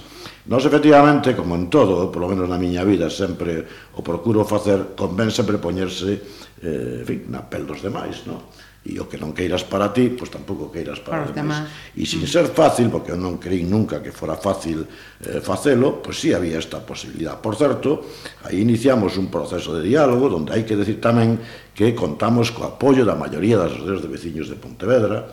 Nos 0.47 0.63
efectivamente, 0.63 1.35
como 1.35 1.55
en 1.55 1.67
todo, 1.67 2.07
eh, 2.07 2.07
polo 2.07 2.31
menos 2.31 2.47
na 2.47 2.55
miña 2.55 2.87
vida, 2.87 3.11
sempre 3.11 3.67
o 3.95 3.99
procuro 3.99 4.47
facer, 4.47 4.95
convén 4.95 5.27
sempre 5.27 5.59
poñerse 5.59 6.23
eh, 6.63 7.01
en 7.01 7.05
fin, 7.05 7.19
na 7.29 7.45
pel 7.45 7.65
dos 7.67 7.81
demais, 7.83 8.25
non? 8.25 8.41
E 8.87 8.95
o 9.03 9.09
que 9.11 9.19
non 9.19 9.35
queiras 9.35 9.67
para 9.67 9.91
ti, 9.91 10.07
pois 10.15 10.31
tampouco 10.31 10.71
queiras 10.71 11.03
para, 11.03 11.19
para 11.19 11.27
os 11.27 11.33
demais. 11.35 11.67
E 11.99 12.07
sin 12.07 12.23
mm. 12.23 12.31
ser 12.31 12.47
fácil, 12.55 12.87
porque 12.87 13.11
eu 13.11 13.19
non 13.19 13.35
creí 13.35 13.67
nunca 13.67 13.99
que 13.99 14.15
fora 14.15 14.39
fácil 14.39 14.87
eh, 14.87 15.43
facelo, 15.43 15.99
pois 15.99 16.15
si 16.15 16.31
sí 16.31 16.37
había 16.37 16.55
esta 16.55 16.79
posibilidad. 16.79 17.35
Por 17.43 17.59
certo, 17.59 18.07
aí 18.47 18.63
iniciamos 18.63 19.19
un 19.19 19.27
proceso 19.27 19.75
de 19.75 19.83
diálogo, 19.83 20.31
onde 20.31 20.55
hai 20.55 20.63
que 20.63 20.79
decir 20.79 21.03
tamén 21.03 21.35
que 21.77 21.93
contamos 21.93 22.49
co 22.49 22.65
apoio 22.65 23.05
da 23.05 23.13
maioría 23.13 23.53
das 23.53 23.69
asociacións 23.69 24.01
de 24.01 24.09
veciños 24.09 24.47
de 24.49 24.57
Pontevedra 24.57 25.29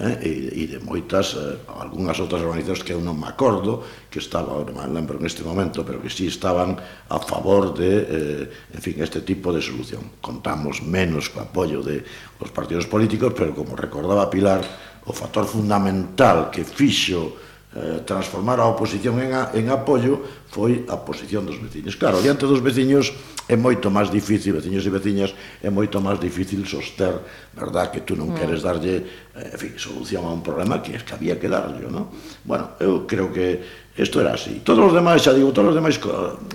eh, 0.00 0.24
e, 0.24 0.64
e 0.64 0.72
de 0.72 0.80
moitas, 0.80 1.36
eh, 1.36 1.60
algunhas 1.68 2.16
outras 2.16 2.40
organizacións 2.40 2.80
que 2.80 2.96
eu 2.96 3.04
non 3.04 3.20
me 3.20 3.28
acordo, 3.28 3.84
que 4.08 4.16
estaba, 4.16 4.56
non 4.64 4.72
me 4.72 4.88
lembro 4.88 5.20
neste 5.20 5.44
momento, 5.44 5.84
pero 5.84 6.00
que 6.00 6.08
sí 6.08 6.32
estaban 6.32 6.80
a 6.80 7.18
favor 7.20 7.76
de, 7.76 7.92
eh, 8.08 8.72
en 8.72 8.80
fin, 8.80 9.04
este 9.04 9.20
tipo 9.20 9.52
de 9.52 9.60
solución. 9.60 10.16
Contamos 10.24 10.80
menos 10.80 11.28
co 11.28 11.44
apoio 11.44 11.84
de 11.84 12.00
os 12.40 12.48
partidos 12.48 12.88
políticos, 12.88 13.36
pero 13.36 13.52
como 13.52 13.76
recordaba 13.76 14.32
Pilar, 14.32 14.64
o 15.04 15.12
factor 15.12 15.44
fundamental 15.44 16.48
que 16.48 16.64
fixo 16.64 17.36
eh, 17.72 18.04
transformar 18.04 18.60
a 18.60 18.68
oposición 18.68 19.16
en, 19.24 19.32
a, 19.32 19.50
en 19.56 19.72
apoio 19.72 20.20
foi 20.52 20.84
a 20.92 21.00
posición 21.00 21.48
dos 21.48 21.56
veciños. 21.56 21.96
Claro, 21.96 22.20
diante 22.20 22.44
dos 22.44 22.60
veciños 22.60 23.16
é 23.48 23.56
moito 23.56 23.88
máis 23.88 24.12
difícil, 24.12 24.52
veciños 24.52 24.84
e 24.84 24.90
veciñas, 24.92 25.30
é 25.64 25.72
moito 25.72 25.96
máis 26.04 26.20
difícil 26.20 26.68
soster, 26.68 27.16
verdad, 27.56 27.88
que 27.88 28.04
tú 28.04 28.12
non 28.12 28.32
mm. 28.32 28.36
queres 28.36 28.60
darlle, 28.60 28.94
eh, 29.32 29.56
en 29.56 29.58
fin, 29.58 29.72
solución 29.80 30.28
a 30.28 30.30
un 30.30 30.44
problema 30.44 30.84
que 30.84 30.96
es 30.96 31.02
que 31.02 31.16
había 31.16 31.40
que 31.40 31.48
darlle, 31.48 31.88
non? 31.88 32.12
Bueno, 32.44 32.76
eu 32.76 33.08
creo 33.08 33.32
que 33.32 33.82
Isto 33.92 34.22
era 34.22 34.32
así. 34.32 34.62
Todos 34.64 34.88
os 34.88 34.94
demais, 34.96 35.20
xa 35.20 35.36
digo, 35.36 35.52
todos 35.52 35.68
os 35.68 35.76
demais 35.76 36.00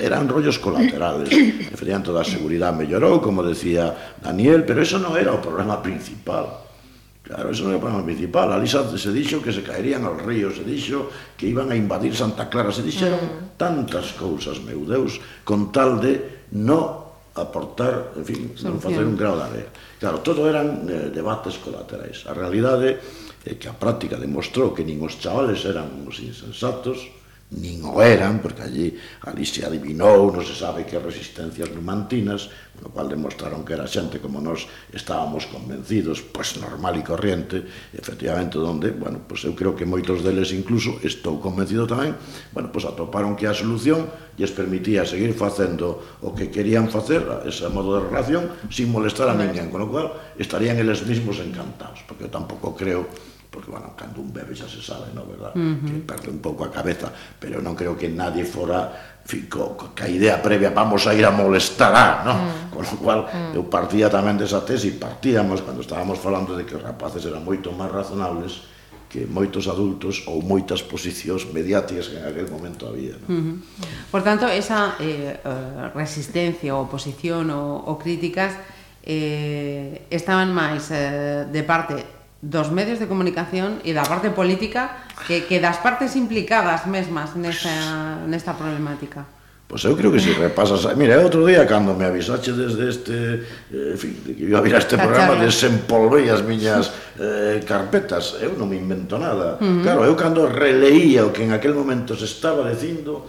eran 0.01 0.25
rollos 0.25 0.57
colaterales. 0.57 1.29
Efectivamente, 1.69 2.09
toda 2.09 2.25
a 2.25 2.25
seguridade 2.25 2.73
mellorou, 2.73 3.21
como 3.21 3.45
decía 3.45 4.17
Daniel, 4.17 4.65
pero 4.65 4.81
eso 4.81 4.97
non 4.97 5.13
era 5.13 5.29
o 5.29 5.37
problema 5.37 5.77
principal. 5.77 6.66
Claro, 7.27 7.51
eso 7.51 7.67
non 7.67 7.75
é 7.75 7.77
o 7.77 7.83
problema 7.83 8.07
principal. 8.07 8.47
Ali 8.55 8.71
se, 8.71 8.79
se 8.95 9.11
dixo 9.11 9.43
que 9.43 9.51
se 9.51 9.59
caerían 9.59 10.07
aos 10.07 10.23
ríos, 10.23 10.55
se 10.55 10.63
dixo 10.63 11.11
que 11.35 11.51
iban 11.51 11.67
a 11.67 11.75
invadir 11.75 12.15
Santa 12.15 12.47
Clara, 12.47 12.71
se 12.71 12.87
dixeron 12.87 13.19
uh 13.19 13.27
ah. 13.27 13.35
-huh. 13.35 13.59
tantas 13.59 14.15
cousas, 14.15 14.63
meu 14.63 14.87
Deus, 14.87 15.19
con 15.43 15.75
tal 15.75 15.99
de 15.99 16.47
no 16.55 17.11
aportar, 17.35 18.15
en 18.15 18.23
fin, 18.23 18.41
Solución. 18.55 18.71
non 18.71 18.79
facer 18.79 19.03
un 19.03 19.19
grau 19.19 19.35
de 19.35 19.43
área. 19.43 19.67
Claro, 19.99 20.23
todo 20.23 20.47
eran 20.47 20.87
eh, 20.87 21.11
debates 21.11 21.59
colaterais. 21.59 22.23
A 22.31 22.33
realidade 22.33 22.95
é 23.43 23.53
que 23.59 23.67
a 23.67 23.75
práctica 23.75 24.15
demostrou 24.15 24.71
que 24.71 24.87
nin 24.87 25.03
os 25.03 25.19
chavales 25.19 25.67
eran 25.67 26.07
os 26.07 26.23
insensatos, 26.23 27.11
nin 27.47 27.79
o 27.87 28.03
eran, 28.03 28.43
porque 28.43 28.61
allí, 28.61 28.99
allí 29.23 29.45
se 29.47 29.63
adivinou, 29.63 30.27
non 30.35 30.43
se 30.43 30.51
sabe 30.51 30.83
que 30.83 30.99
resistencias 30.99 31.71
numantinas, 31.71 32.51
no 32.83 32.91
cual 32.91 33.07
demostraron 33.07 33.63
que 33.63 33.71
era 33.71 33.87
xente 33.87 34.19
como 34.19 34.43
nós 34.43 34.67
estábamos 34.91 35.47
convencidos, 35.47 36.19
pois 36.19 36.59
normal 36.59 36.99
e 36.99 37.07
corriente, 37.07 37.63
efectivamente, 37.95 38.59
donde, 38.59 38.91
bueno, 38.91 39.23
pois 39.23 39.47
eu 39.47 39.55
creo 39.55 39.79
que 39.79 39.87
moitos 39.87 40.27
deles 40.27 40.51
incluso, 40.51 40.99
estou 41.07 41.39
convencido 41.39 41.87
tamén, 41.87 42.19
bueno, 42.51 42.67
pois 42.67 42.83
atoparon 42.83 43.39
que 43.39 43.47
a 43.47 43.55
solución 43.55 44.11
lles 44.35 44.51
permitía 44.51 45.07
seguir 45.07 45.31
facendo 45.31 46.19
o 46.19 46.35
que 46.35 46.51
querían 46.51 46.91
facer, 46.91 47.23
ese 47.47 47.71
modo 47.71 47.95
de 47.95 48.11
relación, 48.11 48.51
sin 48.67 48.91
molestar 48.91 49.31
a 49.31 49.39
ninguén, 49.39 49.71
con 49.71 49.87
lo 49.87 49.87
cual 49.87 50.11
estarían 50.35 50.75
eles 50.83 51.07
mismos 51.07 51.39
encantados, 51.39 52.03
porque 52.03 52.27
eu 52.27 52.31
tampouco 52.31 52.75
creo 52.75 53.07
porque, 53.49 53.71
bueno, 53.71 53.93
cando 53.95 54.21
un 54.21 54.33
bebe 54.33 54.53
xa 54.55 54.67
se 54.67 54.83
sabe, 54.83 55.09
non, 55.15 55.23
verdad? 55.27 55.55
Uh 55.55 55.61
-huh. 55.61 55.87
Que 55.87 55.93
perde 56.03 56.29
un 56.29 56.39
pouco 56.43 56.67
a 56.67 56.71
cabeza, 56.71 57.07
pero 57.39 57.63
non 57.63 57.75
creo 57.75 57.95
que 57.95 58.11
nadie 58.11 58.43
fora, 58.43 58.91
fico 59.23 59.75
que 59.95 60.03
a 60.03 60.09
idea 60.09 60.39
previa 60.43 60.71
vamos 60.71 61.07
a 61.07 61.15
ir 61.15 61.23
a 61.25 61.31
molestar 61.31 62.23
no? 62.23 62.33
non? 62.33 62.37
Uh 62.37 62.43
-huh. 62.43 62.69
Con 62.75 62.83
lo 62.83 62.95
cual, 62.99 63.19
uh 63.23 63.27
-huh. 63.27 63.55
eu 63.55 63.63
partía 63.71 64.11
tamén 64.11 64.35
desa 64.35 64.61
tesi, 64.67 64.91
partíamos, 64.99 65.63
cando 65.63 65.79
estábamos 65.79 66.19
falando 66.19 66.55
de 66.59 66.67
que 66.67 66.75
os 66.75 66.83
rapaces 66.83 67.23
eran 67.23 67.43
moito 67.47 67.71
máis 67.71 67.91
razonables, 67.91 68.67
que 69.07 69.23
moitos 69.23 69.71
adultos 69.71 70.27
ou 70.27 70.43
moitas 70.43 70.83
posicións 70.83 71.47
mediáticas 71.55 72.11
que 72.11 72.19
en 72.19 72.27
aquel 72.27 72.51
momento 72.51 72.91
había. 72.91 73.15
¿no? 73.15 73.27
Uh 73.31 73.39
-huh. 73.39 73.55
Por 74.11 74.21
tanto, 74.27 74.51
esa 74.51 74.99
eh, 74.99 75.39
eh, 75.39 75.85
resistencia 75.95 76.75
ou 76.75 76.83
oposición 76.83 77.47
ou, 77.47 77.87
ou 77.87 77.95
críticas 77.95 78.51
eh, 79.07 80.03
estaban 80.11 80.51
máis 80.51 80.91
eh, 80.91 81.47
de 81.47 81.63
parte 81.63 82.16
dos 82.41 82.69
medios 82.71 82.99
de 82.99 83.09
comunicación 83.09 83.81
e 83.81 83.97
da 83.97 84.05
parte 84.05 84.29
política 84.29 85.07
que, 85.25 85.49
que 85.49 85.57
das 85.57 85.81
partes 85.81 86.13
implicadas 86.13 86.85
mesmas 86.85 87.33
nesa, 87.33 88.21
nesta 88.29 88.53
problemática. 88.53 89.25
Pois 89.67 89.83
pues 89.83 89.91
eu 89.91 89.97
creo 89.99 90.13
que 90.13 90.19
si 90.23 90.31
repasas... 90.31 90.95
Mira, 90.95 91.19
outro 91.19 91.43
día, 91.43 91.67
cando 91.67 91.91
me 91.93 92.05
avisache 92.05 92.53
desde 92.53 92.87
este... 92.87 93.15
Eh, 93.67 93.91
en 93.91 93.99
fin, 93.99 94.15
de 94.23 94.31
que 94.31 94.43
iba 94.47 94.59
a 94.59 94.63
vir 94.63 94.71
a 94.71 94.79
este 94.79 94.95
programa, 94.95 95.35
desempolvei 95.35 96.31
as 96.31 96.39
miñas 96.39 96.87
eh, 97.19 97.59
carpetas. 97.67 98.39
Eu 98.39 98.55
non 98.55 98.71
me 98.71 98.79
invento 98.79 99.19
nada. 99.19 99.59
Uh 99.59 99.67
-huh. 99.67 99.83
Claro, 99.83 100.07
eu 100.07 100.15
cando 100.15 100.47
releía 100.47 101.27
o 101.27 101.35
que 101.35 101.43
en 101.43 101.51
aquel 101.51 101.75
momento 101.75 102.15
se 102.15 102.23
estaba 102.23 102.63
dicindo, 102.71 103.27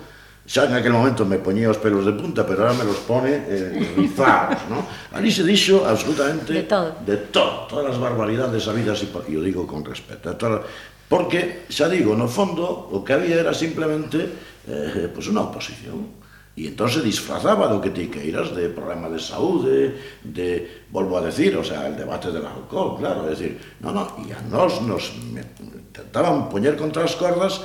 xa 0.48 0.64
en 0.64 0.72
aquel 0.72 0.96
momento 0.96 1.28
me 1.28 1.36
poñía 1.36 1.68
os 1.68 1.76
pelos 1.76 2.08
de 2.08 2.16
punta, 2.16 2.48
pero 2.48 2.64
ahora 2.64 2.80
me 2.80 2.88
los 2.88 3.04
pone 3.04 3.44
eh, 3.44 3.92
rizados, 4.00 4.64
¿no? 4.72 4.80
Ali 5.12 5.28
se 5.28 5.44
dixo 5.44 5.84
absolutamente 5.84 6.56
de 6.56 6.64
todo, 6.64 6.96
de 7.04 7.16
todo 7.28 7.68
todas 7.68 7.92
as 7.92 8.00
barbaridades 8.00 8.64
habidas 8.64 9.04
e 9.04 9.12
eu 9.28 9.44
digo 9.44 9.68
con 9.68 9.84
respeto, 9.84 10.32
todo, 10.40 10.64
porque 11.04 11.68
xa 11.68 11.92
digo, 11.92 12.16
no 12.16 12.32
fondo 12.32 12.64
o 12.64 13.04
que 13.04 13.12
había 13.12 13.36
era 13.36 13.52
simplemente 13.52 14.24
eh, 14.64 15.12
pues 15.12 15.28
unha 15.28 15.44
oposición 15.44 16.16
e 16.56 16.66
entón 16.66 16.88
se 16.90 17.04
disfrazaba 17.04 17.70
do 17.70 17.78
que 17.78 17.92
ti 17.94 18.08
queiras 18.10 18.50
de 18.50 18.72
problema 18.72 19.06
de 19.06 19.22
saúde, 19.22 19.94
de, 20.26 20.82
volvo 20.90 21.14
a 21.14 21.22
decir, 21.22 21.54
o 21.54 21.62
sea, 21.62 21.86
el 21.86 21.94
debate 21.94 22.34
del 22.34 22.42
alcohol, 22.42 22.98
claro, 22.98 23.28
é 23.28 23.36
decir, 23.36 23.54
no, 23.78 23.94
no, 23.94 24.02
e 24.26 24.34
a 24.34 24.42
nós 24.50 24.82
nos 24.82 25.14
me, 25.30 25.44
intentaban 25.60 26.50
poñer 26.50 26.74
contra 26.74 27.06
as 27.06 27.14
cordas 27.14 27.62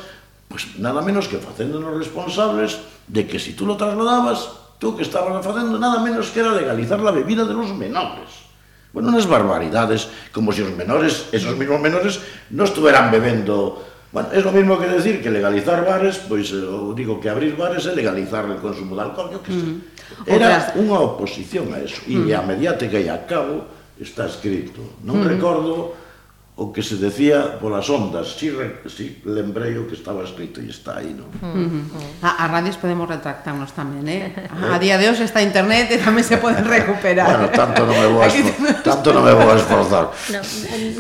pues 0.54 0.78
nada 0.78 1.02
menos 1.02 1.26
que 1.26 1.42
facéndonos 1.42 1.98
responsables 1.98 2.78
de 3.10 3.26
que 3.26 3.42
si 3.42 3.58
tú 3.58 3.66
lo 3.66 3.74
trasladabas, 3.74 4.54
tú 4.78 4.94
que 4.94 5.02
estabas 5.02 5.42
facendo 5.42 5.82
nada 5.82 5.98
menos 5.98 6.30
que 6.30 6.46
era 6.46 6.54
legalizar 6.54 7.02
la 7.02 7.10
bebida 7.10 7.42
de 7.42 7.58
los 7.58 7.74
menores. 7.74 8.46
Bueno, 8.94 9.10
unas 9.10 9.26
barbaridades, 9.26 10.14
como 10.30 10.54
si 10.54 10.62
os 10.62 10.70
menores, 10.78 11.26
esos 11.32 11.58
mismos 11.58 11.82
menores, 11.82 12.22
no 12.52 12.66
estuvieran 12.66 13.10
bebendo. 13.10 13.82
Bueno, 14.12 14.30
es 14.32 14.46
lo 14.46 14.52
mismo 14.52 14.78
que 14.78 14.86
decir 14.86 15.24
que 15.24 15.34
legalizar 15.34 15.90
bares, 15.90 16.22
pois, 16.30 16.54
pues, 16.54 16.62
eh, 16.62 16.94
digo 16.94 17.18
que 17.18 17.34
abrir 17.34 17.58
bares 17.58 17.90
é 17.90 17.98
legalizar 17.98 18.46
o 18.46 18.62
consumo 18.62 18.94
de 18.94 19.10
alcohol, 19.10 19.34
yo 19.34 19.42
que 19.42 19.58
sé. 19.58 19.58
Mm. 19.58 19.82
Era 20.30 20.70
Otras... 20.70 20.78
unha 20.78 21.02
oposición 21.02 21.74
a 21.74 21.82
eso, 21.82 21.98
e 22.06 22.14
mm. 22.14 22.38
a 22.38 22.46
mediática 22.46 23.02
e 23.02 23.10
a 23.10 23.26
cabo 23.26 23.66
está 23.98 24.30
escrito. 24.30 25.02
Non 25.02 25.26
mm. 25.26 25.34
recordo 25.34 25.98
o 26.56 26.72
que 26.72 26.84
se 26.86 27.02
decía 27.02 27.58
polas 27.58 27.90
ondas, 27.90 28.38
si, 28.38 28.54
re, 28.54 28.78
si 28.86 29.18
lembrei 29.26 29.74
o 29.82 29.90
que 29.90 29.98
estaba 29.98 30.22
escrito 30.22 30.62
e 30.62 30.70
está 30.70 31.02
aí, 31.02 31.10
non? 31.10 31.26
Uh 31.42 31.82
-huh. 31.82 32.22
a, 32.22 32.46
a 32.46 32.46
radios 32.46 32.78
podemos 32.78 33.10
retractarnos 33.10 33.74
tamén, 33.74 34.06
eh? 34.06 34.30
A, 34.54 34.78
a 34.78 34.78
día 34.78 35.02
de 35.02 35.10
hoxe 35.10 35.26
está 35.26 35.42
internet 35.42 35.90
e 35.90 35.98
tamén 35.98 36.22
se 36.22 36.38
poden 36.38 36.62
recuperar. 36.62 37.26
bueno, 37.26 37.50
tanto 37.50 37.90
non 37.90 37.98
me 37.98 38.06
vou 38.06 38.22
a, 38.22 38.30
tanto 38.86 39.10
non 39.18 39.26
me 39.26 39.34
vou 39.34 39.50
a 39.50 39.58
esforzar. 39.58 40.14
No, 40.30 40.46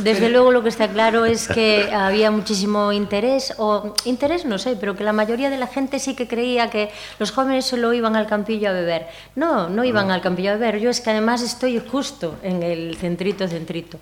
desde 0.01 0.33
luego 0.33 0.49
lo 0.49 0.65
que 0.65 0.73
está 0.73 0.89
claro 0.89 1.21
es 1.29 1.45
que 1.45 1.85
había 1.93 2.33
muchísimo 2.33 2.89
interés, 2.89 3.53
o 3.61 3.93
interés 4.09 4.49
no 4.49 4.57
sé, 4.57 4.73
pero 4.73 4.97
que 4.97 5.05
la 5.05 5.13
mayoría 5.13 5.53
de 5.53 5.61
la 5.61 5.69
gente 5.69 6.01
sí 6.01 6.17
que 6.17 6.25
creía 6.25 6.73
que 6.73 6.89
los 7.21 7.29
jóvenes 7.29 7.69
solo 7.69 7.93
iban 7.93 8.17
al 8.17 8.25
campillo 8.25 8.69
a 8.69 8.73
beber. 8.73 9.05
No, 9.37 9.69
no 9.69 9.85
iban 9.85 10.09
no. 10.09 10.17
al 10.17 10.21
campillo 10.25 10.49
a 10.49 10.57
beber, 10.57 10.81
yo 10.81 10.89
es 10.89 10.97
que 10.97 11.13
además 11.13 11.45
estoy 11.45 11.77
justo 11.77 12.41
en 12.41 12.65
el 12.65 12.97
centrito 12.97 13.45
centrito. 13.45 14.01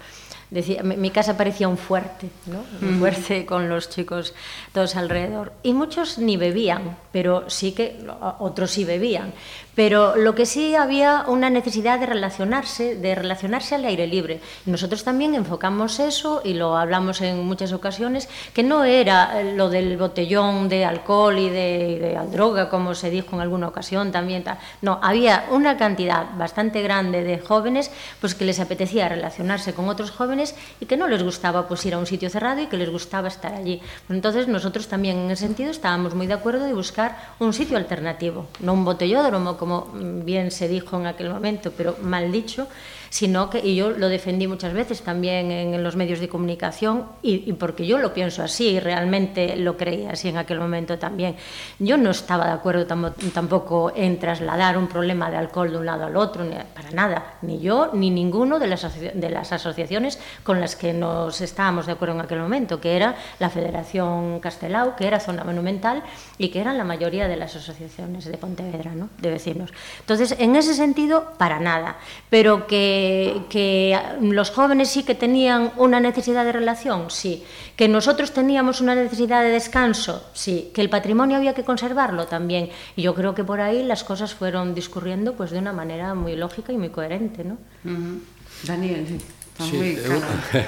Decía, 0.51 0.84
mi 0.84 1.12
casa 1.12 1.38
parecía 1.38 1.70
un 1.70 1.77
fuerte, 1.77 2.29
¿no? 2.46 2.65
un 2.86 3.00
fuerte 3.00 3.46
con 3.46 3.70
los 3.70 3.89
chicos 3.89 4.34
todos 4.74 4.98
alrededor. 4.98 5.53
Y 5.63 5.72
muchos 5.72 6.17
ni 6.17 6.36
bebían, 6.36 6.98
pero 7.13 7.50
sí 7.50 7.72
que 7.72 8.05
otros 8.39 8.72
sí 8.72 8.84
bebían. 8.84 9.34
Pero 9.81 10.15
lo 10.15 10.35
que 10.35 10.45
sí 10.45 10.75
había 10.75 11.25
una 11.25 11.50
necesidad 11.50 12.00
de 12.00 12.05
relacionarse, 12.05 12.95
de 12.95 13.15
relacionarse 13.15 13.73
al 13.73 13.85
aire 13.85 14.05
libre. 14.05 14.39
Nosotros 14.67 15.03
también 15.03 15.33
enfocamos 15.33 16.00
eso 16.00 16.43
y 16.45 16.53
lo 16.53 16.77
hablamos 16.77 17.19
en 17.21 17.43
muchas 17.43 17.73
ocasiones, 17.73 18.29
que 18.53 18.61
no 18.61 18.83
era 18.83 19.41
lo 19.41 19.71
del 19.71 19.97
botellón 19.97 20.69
de 20.69 20.86
alcohol 20.86 21.39
y 21.39 21.49
de, 21.49 21.97
de 21.99 22.19
droga, 22.32 22.69
como 22.69 22.93
se 22.93 23.10
dijo 23.10 23.36
en 23.36 23.41
alguna 23.41 23.69
ocasión 23.69 24.12
también. 24.12 24.43
No, 24.84 24.99
había 25.01 25.45
una 25.49 25.77
cantidad 25.77 26.27
bastante 26.38 26.84
grande 26.84 27.23
de 27.23 27.39
jóvenes 27.39 27.89
pues 28.19 28.36
que 28.36 28.45
les 28.45 28.60
apetecía 28.60 29.10
relacionarse 29.10 29.73
con 29.73 29.89
otros 29.89 30.12
jóvenes 30.12 30.53
y 30.79 30.86
que 30.86 30.95
no 30.95 31.08
les 31.08 31.23
gustaba 31.23 31.67
pues 31.67 31.84
ir 31.88 31.95
a 31.95 31.97
un 31.97 32.06
sitio 32.06 32.29
cerrado 32.29 32.62
y 32.62 32.67
que 32.67 32.77
les 32.77 32.91
gustaba 32.91 33.29
estar 33.29 33.56
allí. 33.56 33.82
Entonces 34.10 34.47
nosotros 34.47 34.88
también 34.88 35.17
en 35.17 35.32
ese 35.32 35.47
sentido 35.47 35.71
estábamos 35.71 36.13
muy 36.13 36.27
de 36.27 36.36
acuerdo 36.36 36.65
de 36.65 36.73
buscar 36.73 37.17
un 37.39 37.51
sitio 37.51 37.77
alternativo, 37.77 38.45
no 38.60 38.73
un 38.73 38.86
botellódromo 38.86 39.58
como 39.58 39.70
bien 39.93 40.51
se 40.51 40.67
dijo 40.67 40.99
en 40.99 41.07
aquel 41.07 41.29
momento, 41.29 41.71
pero 41.75 41.95
mal 42.01 42.31
dicho, 42.31 42.67
sino 43.12 43.50
que, 43.50 43.60
y 43.60 43.76
yo 43.76 43.91
lo 43.91 44.08
defendí 44.08 44.47
muchas 44.47 44.71
veces 44.71 45.02
también 45.02 45.52
en, 45.52 45.74
en 45.74 45.84
los 45.84 45.97
medios 45.97 46.21
de 46.21 46.30
comunicación, 46.30 47.08
y, 47.21 47.43
y, 47.45 47.54
porque 47.54 47.86
yo 47.86 47.97
lo 47.97 48.13
pienso 48.13 48.41
así, 48.41 48.69
y 48.69 48.80
realmente 48.80 49.58
lo 49.58 49.76
creía 49.76 50.12
así 50.12 50.30
en 50.30 50.38
aquel 50.38 50.60
momento 50.60 50.97
también. 50.97 51.36
Yo 51.78 51.97
no 51.97 52.10
estaba 52.10 52.45
de 52.45 52.54
acuerdo 52.54 52.88
tam 52.88 53.13
tampoco 53.34 53.91
en 53.93 54.17
trasladar 54.17 54.78
un 54.78 54.88
problema 54.88 55.30
de 55.30 55.36
alcohol 55.36 55.71
de 55.71 55.78
un 55.78 55.86
lado 55.86 56.06
al 56.06 56.15
otro, 56.15 56.45
ni, 56.45 56.56
para 56.74 56.91
nada, 56.91 57.34
ni 57.41 57.60
yo 57.60 57.91
ni 57.93 58.10
ninguno 58.10 58.60
de 58.60 58.67
las, 58.67 58.88
de 58.97 59.30
las 59.30 59.52
asociaciones 59.52 60.17
con 60.43 60.62
las 60.62 60.78
que 60.78 60.93
nos 60.93 61.41
estábamos 61.41 61.88
de 61.88 61.91
acuerdo 61.91 62.15
en 62.15 62.21
aquel 62.21 62.39
momento, 62.39 62.80
que 62.80 62.95
era 62.95 63.15
la 63.39 63.50
Federación 63.50 64.39
Castelao, 64.39 64.95
que 64.95 65.06
era 65.06 65.19
zona 65.19 65.43
monumental 65.43 66.02
y 66.38 66.47
que 66.47 66.62
eran 66.62 66.78
la 66.78 66.86
mayoría 66.86 67.28
de 67.28 67.36
las 67.36 67.58
asociaciones 67.58 68.24
de 68.24 68.38
Pontevedra, 68.38 68.95
¿no? 68.95 69.10
de 69.17 69.32
vecinos. 69.32 69.71
Entonces, 70.00 70.34
en 70.39 70.56
ese 70.56 70.74
sentido, 70.76 71.34
para 71.38 71.60
nada, 71.60 71.97
pero 72.30 72.67
que 72.67 73.00
que, 73.49 73.97
los 74.21 74.51
jóvenes 74.51 74.89
sí 74.89 75.03
que 75.03 75.15
tenían 75.15 75.71
una 75.77 75.99
necesidad 75.99 76.45
de 76.45 76.51
relación, 76.51 77.09
sí. 77.09 77.43
Que 77.75 77.87
nosotros 77.87 78.31
teníamos 78.31 78.81
una 78.81 78.95
necesidad 78.95 79.43
de 79.43 79.49
descanso, 79.49 80.29
sí. 80.33 80.71
Que 80.73 80.81
el 80.81 80.89
patrimonio 80.89 81.37
había 81.37 81.53
que 81.53 81.63
conservarlo 81.63 82.27
también. 82.27 82.69
Y 82.95 83.03
yo 83.03 83.13
creo 83.13 83.35
que 83.35 83.43
por 83.43 83.61
ahí 83.61 83.83
las 83.83 84.03
cosas 84.03 84.33
fueron 84.33 84.73
discurriendo 84.75 85.33
pues 85.35 85.51
de 85.51 85.59
una 85.59 85.73
manera 85.73 86.13
muy 86.15 86.35
lógica 86.35 86.73
y 86.73 86.77
muy 86.77 86.89
coherente, 86.89 87.43
¿no? 87.43 87.57
Uh 87.85 87.89
-huh. 87.89 88.19
Daniel. 88.63 89.19
Sí, 89.59 89.77
eu, 89.77 90.17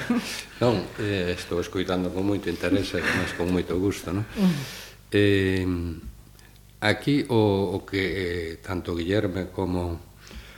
non, 0.62 0.86
eh, 1.00 1.34
estou 1.34 1.58
escoitando 1.58 2.10
con 2.14 2.22
moito 2.22 2.46
interese, 2.46 3.02
mas 3.02 3.34
con 3.34 3.50
moito 3.50 3.74
gusto, 3.74 4.12
non? 4.14 4.24
Eh, 5.10 5.66
aquí 6.78 7.24
o, 7.26 7.74
o 7.74 7.78
que 7.82 8.02
eh, 8.02 8.56
tanto 8.62 8.94
Guillerme 8.94 9.50
como 9.50 10.13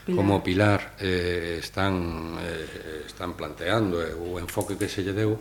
Pilar. 0.07 0.15
como 0.15 0.39
Pilar 0.39 0.95
eh, 1.03 1.59
están, 1.59 2.39
eh, 2.39 3.03
están 3.05 3.35
planteando 3.35 3.99
eh, 3.99 4.15
o 4.15 4.39
enfoque 4.39 4.79
que 4.79 4.87
se 4.87 5.03
lle 5.03 5.11
deu, 5.11 5.35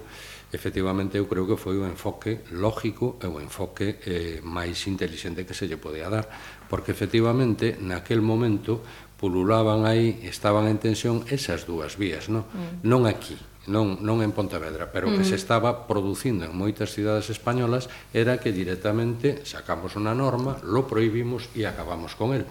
efectivamente 0.51 1.23
eu 1.23 1.31
creo 1.31 1.47
que 1.47 1.55
foi 1.55 1.79
o 1.79 1.87
enfoque 1.87 2.43
lógico 2.51 3.15
e 3.23 3.31
o 3.31 3.39
enfoque 3.39 4.03
eh, 4.03 4.43
máis 4.43 4.91
inteligente 4.91 5.47
que 5.47 5.55
se 5.55 5.71
lle 5.71 5.79
podía 5.79 6.11
dar, 6.11 6.27
porque 6.67 6.91
efectivamente 6.91 7.79
naquel 7.79 8.19
momento 8.19 8.83
pululaban 9.15 9.87
aí, 9.87 10.19
estaban 10.27 10.67
en 10.67 10.83
tensión 10.83 11.23
esas 11.31 11.63
dúas 11.63 11.95
vías, 11.95 12.27
non, 12.27 12.43
mm. 12.51 12.83
non 12.83 13.07
aquí, 13.07 13.39
non, 13.71 14.03
non 14.03 14.23
en 14.23 14.35
Pontevedra, 14.35 14.91
pero 14.91 15.11
mm. 15.11 15.15
que 15.19 15.25
se 15.27 15.39
mm. 15.39 15.43
estaba 15.47 15.71
producindo 15.87 16.43
en 16.47 16.55
moitas 16.55 16.91
cidades 16.91 17.31
españolas 17.31 17.87
era 18.11 18.43
que 18.43 18.51
directamente 18.51 19.47
sacamos 19.47 19.95
unha 19.95 20.15
norma, 20.15 20.59
lo 20.67 20.91
prohibimos 20.91 21.51
e 21.55 21.67
acabamos 21.67 22.19
con 22.19 22.35
el 22.35 22.47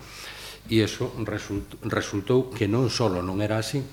e 0.69 0.81
eso 0.81 1.13
resultou 1.85 2.49
que 2.49 2.65
non 2.65 2.89
solo 2.89 3.21
non 3.21 3.41
era 3.41 3.61
así, 3.61 3.83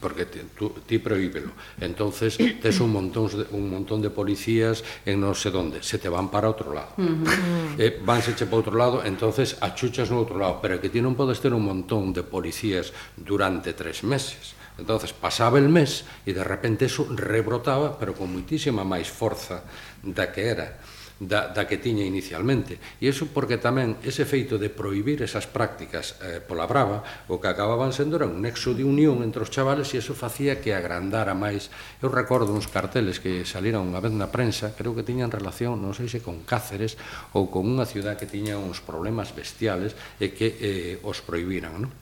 porque 0.00 0.26
ti, 0.26 0.40
tú, 0.56 0.72
ti 0.86 0.98
prohíbelo. 0.98 1.52
Entonces, 1.80 2.38
tes 2.60 2.80
un 2.80 2.92
montón 2.92 3.28
de, 3.28 3.46
un 3.52 3.70
montón 3.70 4.00
de 4.00 4.10
policías 4.10 4.82
en 5.04 5.20
non 5.20 5.36
sei 5.36 5.52
onde, 5.52 5.84
se 5.84 6.00
te 6.00 6.08
van 6.08 6.32
para 6.32 6.48
outro 6.48 6.72
lado. 6.72 6.96
Uh 6.96 7.22
-huh. 7.22 7.78
Eh, 7.78 8.00
vanse 8.00 8.34
che 8.34 8.48
para 8.48 8.58
outro 8.58 8.74
lado, 8.74 9.04
entonces 9.04 9.60
achuchas 9.60 10.08
no 10.10 10.18
outro 10.24 10.40
lado, 10.40 10.58
pero 10.58 10.80
que 10.80 10.88
ti 10.88 10.98
non 10.98 11.14
podes 11.14 11.38
ter 11.38 11.52
un 11.52 11.62
montón 11.62 12.10
de 12.10 12.24
policías 12.24 12.90
durante 13.14 13.76
tres 13.76 14.02
meses. 14.02 14.58
Entonces, 14.80 15.12
pasaba 15.12 15.60
el 15.60 15.68
mes 15.68 16.08
e 16.24 16.32
de 16.32 16.42
repente 16.42 16.88
eso 16.88 17.04
rebrotaba, 17.12 18.00
pero 18.00 18.16
con 18.16 18.32
muitísima 18.32 18.82
máis 18.88 19.06
forza 19.06 19.62
da 20.00 20.32
que 20.32 20.48
era 20.48 20.80
da, 21.22 21.54
da 21.54 21.66
que 21.70 21.78
tiña 21.78 22.02
inicialmente. 22.02 22.82
E 22.98 23.06
iso 23.06 23.30
porque 23.30 23.62
tamén 23.62 23.98
ese 24.02 24.26
feito 24.26 24.58
de 24.58 24.72
prohibir 24.72 25.22
esas 25.22 25.46
prácticas 25.46 26.18
eh, 26.18 26.42
pola 26.42 26.66
brava, 26.66 27.06
o 27.30 27.38
que 27.38 27.46
acababan 27.46 27.94
sendo 27.94 28.18
era 28.18 28.26
un 28.26 28.42
nexo 28.42 28.74
de 28.74 28.82
unión 28.82 29.22
entre 29.22 29.46
os 29.46 29.52
chavales 29.52 29.94
e 29.94 30.02
eso 30.02 30.18
facía 30.18 30.58
que 30.58 30.74
agrandara 30.74 31.38
máis. 31.38 31.70
Eu 32.02 32.10
recordo 32.10 32.50
uns 32.50 32.66
carteles 32.66 33.22
que 33.22 33.46
saliran 33.46 33.86
unha 33.86 34.02
vez 34.02 34.10
na 34.10 34.30
prensa, 34.34 34.74
creo 34.74 34.98
que 34.98 35.06
tiñan 35.06 35.30
relación, 35.30 35.78
non 35.78 35.94
sei 35.94 36.10
se 36.10 36.18
con 36.18 36.42
Cáceres 36.42 36.98
ou 37.38 37.46
con 37.46 37.70
unha 37.70 37.86
ciudad 37.86 38.18
que 38.18 38.26
tiña 38.26 38.58
uns 38.58 38.82
problemas 38.82 39.30
bestiales 39.30 39.94
e 40.18 40.34
que 40.34 40.48
eh, 40.58 40.94
os 41.06 41.22
prohibiran, 41.22 41.78
non? 41.78 41.92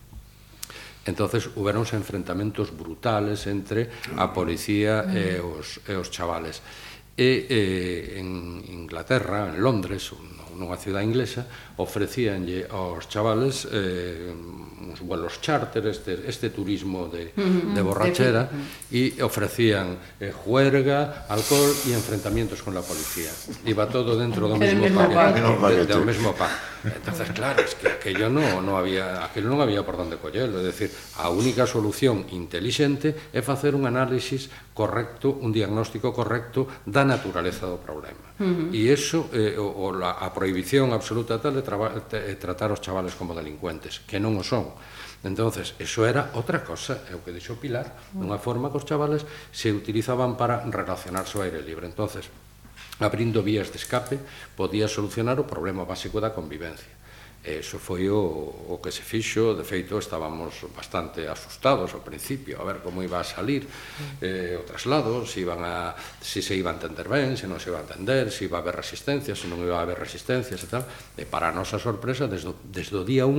entonces 1.06 1.48
huberonse 1.56 1.96
enfrentamentos 1.96 2.76
brutales 2.76 3.46
entre 3.46 3.88
a 4.16 4.32
policía 4.32 5.08
e 5.08 5.40
os, 5.40 5.80
e 5.88 5.96
os 5.96 6.12
chavales 6.12 6.60
e 7.20 7.44
eh, 7.52 8.16
en 8.16 8.64
Inglaterra, 8.64 9.52
en 9.52 9.60
Londres, 9.60 10.08
nunha 10.56 10.76
cidade 10.76 11.04
inglesa, 11.04 11.44
ofrecíanlle 11.80 12.68
aos 12.68 13.08
chavales 13.08 13.68
eh, 13.72 14.32
uns 14.32 15.00
vuelos 15.00 15.40
charter, 15.40 15.84
este, 15.88 16.24
este 16.28 16.48
turismo 16.48 17.08
de, 17.08 17.32
de 17.36 17.80
borrachera, 17.80 18.48
e 18.92 19.16
ofrecían 19.24 19.96
eh, 20.20 20.32
juerga, 20.32 21.24
alcohol 21.28 21.72
e 21.88 21.96
enfrentamientos 21.96 22.60
con 22.60 22.76
la 22.76 22.84
policía. 22.84 23.32
Iba 23.64 23.88
todo 23.88 24.16
dentro 24.16 24.48
do 24.48 24.56
mesmo 24.56 24.88
paquete. 24.92 25.88
Do 25.88 26.04
mesmo 26.04 26.32
paquete. 26.36 26.69
Entonces, 26.84 27.30
claro, 27.32 27.62
es 27.62 27.74
que 27.74 27.88
aquello 27.88 28.30
no, 28.30 28.62
no 28.62 28.76
había, 28.76 29.24
aquello 29.24 29.52
non 29.52 29.60
había 29.60 29.84
por 29.84 30.00
onde 30.00 30.16
collelo, 30.16 30.60
é 30.60 30.64
dicir, 30.64 30.88
a 31.20 31.28
única 31.28 31.68
solución 31.68 32.24
intelixente 32.32 33.12
é 33.32 33.40
facer 33.44 33.76
un 33.76 33.84
análisis 33.84 34.48
correcto, 34.72 35.36
un 35.44 35.52
diagnóstico 35.52 36.14
correcto 36.16 36.64
da 36.88 37.04
naturaleza 37.04 37.68
do 37.68 37.76
problema. 37.76 38.32
Uh 38.40 38.72
-huh. 38.72 38.72
E 38.72 38.88
iso, 38.88 39.28
eh, 39.36 39.60
o, 39.60 39.68
o, 39.68 39.92
la, 39.92 40.16
a 40.16 40.32
prohibición 40.32 40.96
absoluta 40.96 41.36
tal 41.36 41.60
de, 41.60 41.62
traba, 41.62 41.92
de 41.92 42.32
eh, 42.32 42.36
tratar 42.40 42.72
os 42.72 42.80
chavales 42.80 43.12
como 43.12 43.36
delincuentes, 43.36 44.00
que 44.08 44.16
non 44.16 44.32
o 44.40 44.44
son. 44.44 44.72
Entonces, 45.20 45.76
eso 45.76 46.08
era 46.08 46.32
outra 46.32 46.64
cosa, 46.64 47.04
é 47.04 47.12
o 47.12 47.20
que 47.20 47.28
dixo 47.28 47.60
Pilar, 47.60 47.92
dunha 48.16 48.40
forma 48.40 48.72
que 48.72 48.80
os 48.80 48.88
chavales 48.88 49.28
se 49.52 49.68
utilizaban 49.68 50.40
para 50.40 50.64
relacionarse 50.64 51.36
ao 51.36 51.44
aire 51.44 51.60
libre. 51.60 51.84
Entonces, 51.84 52.32
abrindo 53.00 53.42
vías 53.42 53.72
de 53.72 53.80
escape, 53.80 54.20
podía 54.54 54.86
solucionar 54.86 55.40
o 55.40 55.48
problema 55.48 55.88
básico 55.88 56.20
da 56.20 56.36
convivencia. 56.36 57.00
E 57.40 57.64
iso 57.64 57.80
foi 57.80 58.04
o, 58.12 58.20
o 58.20 58.76
que 58.84 58.92
se 58.92 59.00
fixo, 59.00 59.56
de 59.56 59.64
feito 59.64 59.96
estábamos 59.96 60.60
bastante 60.76 61.24
asustados 61.24 61.96
ao 61.96 62.04
principio, 62.04 62.60
a 62.60 62.68
ver 62.68 62.84
como 62.84 63.00
iba 63.00 63.16
a 63.16 63.24
salir 63.24 63.64
eh, 64.20 64.60
o 64.60 64.68
traslado, 64.68 65.24
se, 65.24 65.40
iban 65.40 65.64
a, 65.64 65.96
se 66.20 66.44
se 66.44 66.52
iba 66.52 66.68
a 66.68 66.76
entender 66.76 67.08
ben, 67.08 67.40
se 67.40 67.48
non 67.48 67.56
se 67.56 67.72
iba 67.72 67.80
a 67.80 67.86
entender, 67.88 68.28
se 68.28 68.44
iba 68.44 68.60
a 68.60 68.62
haber 68.62 68.76
resistencia, 68.76 69.32
se 69.32 69.48
non 69.48 69.56
iba 69.64 69.80
a 69.80 69.88
haber 69.88 69.96
resistencias 69.96 70.60
e 70.60 70.68
tal. 70.68 70.84
E 71.16 71.24
para 71.24 71.48
a 71.48 71.56
nosa 71.56 71.80
sorpresa, 71.80 72.28
desde, 72.28 72.52
desde 72.68 72.92
o 73.00 73.08
día 73.08 73.24
1, 73.24 73.32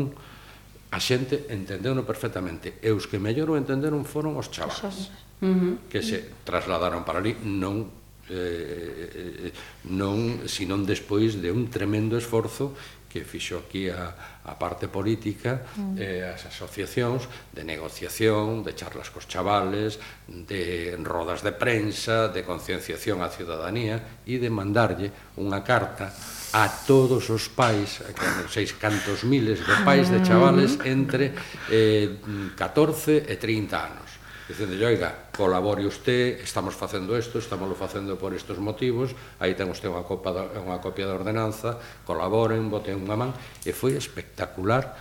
a 0.89 0.97
xente 0.97 1.45
entendeu 1.54 1.93
perfectamente. 2.02 2.82
E 2.82 2.89
os 2.89 3.06
que 3.06 3.21
mellor 3.21 3.54
o 3.54 3.60
entenderon 3.62 4.02
foron 4.02 4.34
os 4.34 4.50
chavales, 4.50 5.13
uh 5.39 5.45
-huh. 5.45 5.74
que 5.93 6.02
se 6.02 6.41
trasladaron 6.41 7.06
para 7.06 7.21
ali, 7.21 7.38
non 7.45 8.00
Eh, 8.31 9.11
eh, 9.11 9.51
eh, 9.51 9.53
non, 9.91 10.47
sinón 10.47 10.87
despois 10.87 11.35
de 11.43 11.51
un 11.51 11.67
tremendo 11.67 12.15
esforzo 12.15 12.71
que 13.11 13.27
fixo 13.27 13.59
aquí 13.59 13.91
a, 13.91 14.39
a 14.47 14.55
parte 14.55 14.87
política, 14.87 15.67
mm. 15.75 15.99
eh, 15.99 16.31
as 16.31 16.47
asociacións 16.47 17.27
de 17.51 17.67
negociación, 17.67 18.63
de 18.63 18.71
charlas 18.71 19.11
cos 19.11 19.27
chavales, 19.27 19.99
de 20.31 20.95
rodas 21.03 21.43
de 21.43 21.51
prensa, 21.51 22.31
de 22.31 22.47
concienciación 22.47 23.19
á 23.19 23.27
ciudadanía 23.27 24.23
e 24.23 24.39
de 24.39 24.47
mandarlle 24.47 25.11
unha 25.35 25.59
carta 25.59 26.15
a 26.55 26.71
todos 26.87 27.27
os 27.27 27.51
pais, 27.51 27.99
que 27.99 28.27
non 28.31 28.47
seis 28.47 28.71
cantos 28.79 29.27
miles 29.27 29.59
de 29.59 29.75
pais 29.83 30.07
de 30.07 30.23
ah. 30.23 30.25
chavales 30.25 30.79
entre 30.87 31.35
eh, 31.67 32.15
14 32.55 33.27
e 33.27 33.35
30 33.35 33.75
anos 33.75 34.11
dicendo, 34.51 34.75
oiga, 34.83 35.31
colabore 35.31 35.87
usted, 35.87 36.43
estamos 36.43 36.75
facendo 36.75 37.15
isto, 37.15 37.39
estámoslo 37.39 37.73
facendo 37.73 38.19
por 38.19 38.35
estes 38.35 38.59
motivos, 38.59 39.15
aí 39.39 39.55
ten 39.55 39.71
usted 39.71 39.87
unha, 39.87 40.03
copa 40.03 40.35
de, 40.35 40.43
unha 40.59 40.83
copia 40.83 41.07
da 41.07 41.15
ordenanza, 41.15 41.79
colaboren, 42.03 42.67
boten 42.67 42.99
unha 42.99 43.15
man, 43.15 43.31
e 43.63 43.71
foi 43.71 43.95
espectacular 43.95 44.91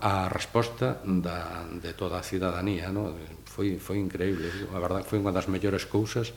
a 0.00 0.32
resposta 0.32 1.04
da, 1.04 1.68
de 1.68 1.92
toda 1.92 2.16
a 2.16 2.24
cidadanía, 2.24 2.88
no? 2.88 3.12
foi, 3.54 3.78
foi 3.78 4.02
increíble, 4.02 4.50
a 4.74 4.80
verdade 4.82 5.06
foi 5.06 5.22
unha 5.22 5.30
das 5.30 5.46
mellores 5.46 5.86
cousas 5.86 6.34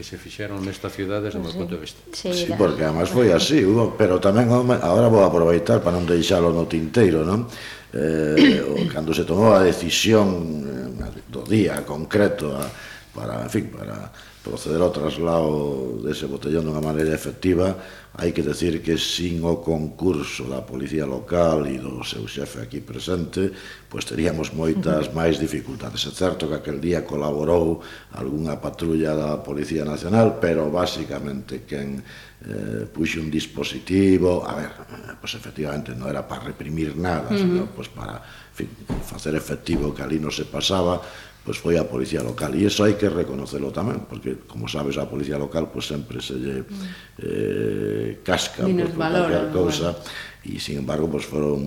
que 0.00 0.04
se 0.08 0.16
fixeron 0.16 0.64
nesta 0.64 0.88
cidade 0.88 1.28
desde 1.28 1.36
o 1.36 1.44
meu 1.44 1.52
punto 1.52 1.76
de 1.76 1.84
vista. 1.84 2.00
Sí, 2.16 2.32
sí 2.32 2.48
porque 2.56 2.88
además 2.88 3.12
foi 3.12 3.36
así, 3.36 3.60
pero 4.00 4.16
tamén 4.16 4.48
agora 4.48 5.12
vou 5.12 5.20
aproveitar 5.20 5.84
para 5.84 5.92
non 5.92 6.08
deixalo 6.08 6.48
no 6.56 6.64
tinteiro, 6.64 7.20
non? 7.20 7.44
Eh, 7.92 8.64
cando 8.96 9.12
se 9.12 9.28
tomou 9.28 9.52
a 9.52 9.60
decisión 9.60 10.96
eh, 11.04 11.20
do 11.28 11.44
día 11.44 11.84
concreto 11.84 12.56
a, 12.56 12.64
para, 13.12 13.44
en 13.44 13.52
fin, 13.52 13.68
para 13.68 14.08
proceder 14.40 14.80
ao 14.80 14.88
traslado 14.88 16.00
dese 16.00 16.24
botellón 16.24 16.64
dunha 16.64 16.80
maneira 16.80 17.12
efectiva, 17.12 17.76
hai 18.16 18.32
que 18.32 18.40
decir 18.40 18.80
que 18.80 18.96
sin 18.96 19.44
o 19.44 19.60
concurso 19.60 20.48
da 20.48 20.64
policía 20.64 21.04
local 21.04 21.68
e 21.68 21.76
do 21.76 22.00
seu 22.02 22.24
xefe 22.24 22.64
aquí 22.64 22.80
presente, 22.80 23.52
pois 23.86 24.08
teríamos 24.08 24.56
moitas 24.56 25.12
máis 25.12 25.36
dificultades. 25.36 26.08
É 26.08 26.12
certo 26.16 26.48
que 26.48 26.56
aquel 26.56 26.80
día 26.80 27.04
colaborou 27.04 27.84
algunha 28.16 28.56
patrulla 28.56 29.12
da 29.12 29.44
Policía 29.44 29.84
Nacional, 29.84 30.40
pero 30.40 30.72
basicamente 30.72 31.68
quen 31.68 32.00
eh, 32.00 32.88
puxe 32.88 33.20
un 33.20 33.28
dispositivo, 33.28 34.42
a 34.48 34.56
ver, 34.56 34.72
pois 35.20 35.36
efectivamente 35.36 35.92
non 35.92 36.08
era 36.08 36.24
para 36.24 36.48
reprimir 36.48 36.96
nada, 36.96 37.28
uh 37.28 37.36
-huh. 37.36 37.40
senón 37.44 37.68
pois 37.76 37.92
para 37.92 38.24
en 38.24 38.54
fin, 38.56 38.68
facer 39.04 39.36
efectivo 39.36 39.92
que 39.92 40.00
ali 40.02 40.16
non 40.16 40.32
se 40.32 40.48
pasaba, 40.48 40.98
pues 41.44 41.56
foi 41.58 41.80
a 41.80 41.88
policía 41.88 42.20
local. 42.20 42.52
E 42.52 42.68
iso 42.68 42.84
hai 42.84 43.00
que 43.00 43.08
reconocelo 43.08 43.72
tamén 43.72 44.04
porque 44.04 44.44
como 44.44 44.68
sabes 44.68 45.00
a 45.00 45.08
policía 45.08 45.40
local 45.40 45.72
pues 45.72 45.88
sempre 45.88 46.20
se 46.20 46.36
lle 46.36 46.56
eh, 47.20 48.20
casca 48.20 48.68
por 48.68 48.92
cualquier 48.92 49.48
cousa 49.48 49.96
e 50.44 50.60
sin 50.60 50.84
embargo 50.84 51.08
pues 51.08 51.24
foron 51.24 51.60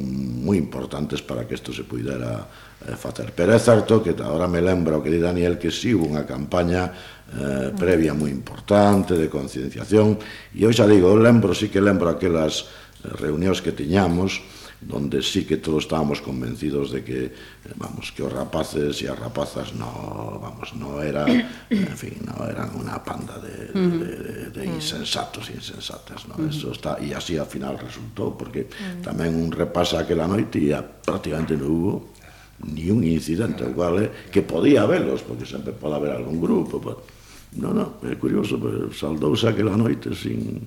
moi 0.45 0.57
importantes 0.57 1.25
para 1.25 1.45
que 1.49 1.57
isto 1.57 1.73
se 1.73 1.85
pudera 1.85 2.45
eh, 2.85 2.93
facer. 2.93 3.33
Pero 3.33 3.53
é 3.53 3.59
certo 3.61 4.01
que 4.05 4.13
agora 4.13 4.45
me 4.45 4.61
lembra 4.61 4.97
o 4.97 5.01
que 5.01 5.09
di 5.09 5.21
Daniel 5.21 5.57
que 5.57 5.73
si 5.73 5.89
sí, 5.89 5.97
hubo 5.97 6.05
unha 6.05 6.25
campaña 6.25 6.93
eh, 7.33 7.73
previa 7.73 8.13
moi 8.13 8.29
importante 8.29 9.17
de 9.17 9.25
concienciación 9.25 10.21
e 10.53 10.65
eu 10.65 10.69
xa 10.69 10.85
digo, 10.85 11.09
eu 11.09 11.17
lembro, 11.17 11.57
sí 11.57 11.73
que 11.73 11.81
lembro 11.81 12.13
aquelas 12.13 12.69
eh, 13.01 13.09
reunións 13.09 13.57
que 13.57 13.73
tiñamos 13.73 14.41
donde 14.87 15.23
sí 15.23 15.45
que 15.45 15.57
todos 15.57 15.83
estábamos 15.83 16.21
convencidos 16.21 16.91
de 16.91 17.03
que 17.03 17.31
vamos 17.75 18.11
que 18.11 18.23
os 18.23 18.31
rapaces 18.31 19.01
e 19.01 19.07
as 19.07 19.17
rapazas 19.17 19.73
no 19.73 20.39
vamos 20.39 20.75
no 20.75 20.99
era 20.99 21.23
en 21.69 21.95
fin 21.97 22.19
no 22.27 22.43
eran 22.45 22.71
una 22.75 22.99
panda 22.99 23.39
de, 23.39 23.71
de, 23.71 24.11
de, 24.17 24.33
de 24.51 24.63
insensatos 24.65 25.49
insensatas 25.49 26.27
no? 26.27 26.35
Eso 26.43 26.71
está 26.71 26.99
e 26.99 27.15
así 27.15 27.39
al 27.39 27.47
final 27.47 27.79
resultou 27.79 28.35
porque 28.35 28.67
tamén 29.01 29.33
un 29.33 29.49
repasa 29.49 30.03
aquela 30.03 30.27
noite 30.27 30.59
e 30.59 30.75
prácticamente 31.03 31.55
non 31.55 31.71
hubo 31.71 31.93
ni 32.63 32.89
un 32.89 33.03
incidente, 33.03 33.65
o 33.65 33.73
cual 33.73 34.11
que 34.31 34.41
podía 34.41 34.83
habelos, 34.83 35.21
porque 35.21 35.45
sempre 35.45 35.73
pode 35.73 35.95
haber 35.95 36.11
algún 36.11 36.39
grupo, 36.39 36.79
pero, 36.79 37.03
no, 37.59 37.73
no, 37.73 37.85
é 38.09 38.15
curioso, 38.15 38.57
saldouse 38.93 39.45
aquela 39.45 39.77
noite 39.77 40.15
sin 40.15 40.65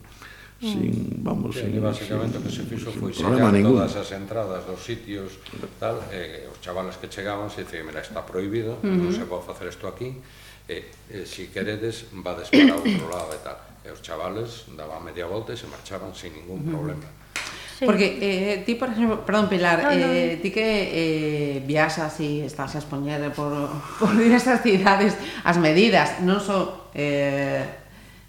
sin, 0.61 1.21
vamos, 1.21 1.55
sí, 1.55 1.61
sin, 1.61 1.83
basicamente 1.83 2.39
sin, 2.39 2.45
que 2.45 2.51
se 2.51 2.63
fixo 2.65 2.91
foi 2.93 3.13
sellar 3.13 3.53
todas 3.61 3.93
as 3.93 4.09
entradas 4.17 4.65
dos 4.65 4.81
sitios 4.81 5.37
tal, 5.77 6.01
eh, 6.09 6.49
os 6.49 6.57
chavales 6.65 6.97
que 6.97 7.13
chegaban 7.13 7.53
se 7.53 7.69
dicen, 7.69 7.85
mira, 7.85 8.01
está 8.01 8.25
prohibido, 8.25 8.81
uh 8.81 8.89
-huh. 8.89 8.97
non 8.97 9.13
se 9.13 9.29
pode 9.29 9.45
facer 9.45 9.69
isto 9.69 9.85
aquí 9.85 10.17
e, 10.65 10.89
eh, 11.13 11.29
se 11.29 11.45
si 11.45 11.53
queredes 11.53 12.09
vades 12.25 12.49
para 12.49 12.73
outro 12.73 13.07
lado 13.13 13.37
e 13.37 13.41
tal 13.45 13.59
eh, 13.85 13.89
e 13.89 13.93
os 13.93 14.01
chavales 14.01 14.65
daban 14.73 15.05
media 15.05 15.29
volta 15.29 15.53
e 15.53 15.61
se 15.61 15.69
marchaban 15.69 16.17
sin 16.17 16.33
ningún 16.33 16.65
problema 16.65 17.05
uh 17.05 17.13
-huh. 17.13 17.25
Sí. 17.77 17.85
Porque 17.85 18.17
eh, 18.23 18.63
ti, 18.65 18.75
por 18.75 18.89
exemplo, 18.89 19.21
perdón 19.21 19.51
Pilar, 19.51 19.85
no, 19.85 19.91
no. 19.93 20.09
eh, 20.09 20.41
ti 20.41 20.49
que 20.49 20.65
eh, 20.65 21.61
viaxas 21.61 22.17
e 22.25 22.49
estás 22.49 22.73
a 22.73 22.81
expoñer 22.81 23.21
por, 23.37 23.53
por 24.01 24.17
diversas 24.17 24.65
cidades 24.65 25.13
as 25.45 25.61
medidas, 25.61 26.25
non 26.25 26.41
só 26.41 26.65
so, 26.65 26.97
eh, 26.97 27.86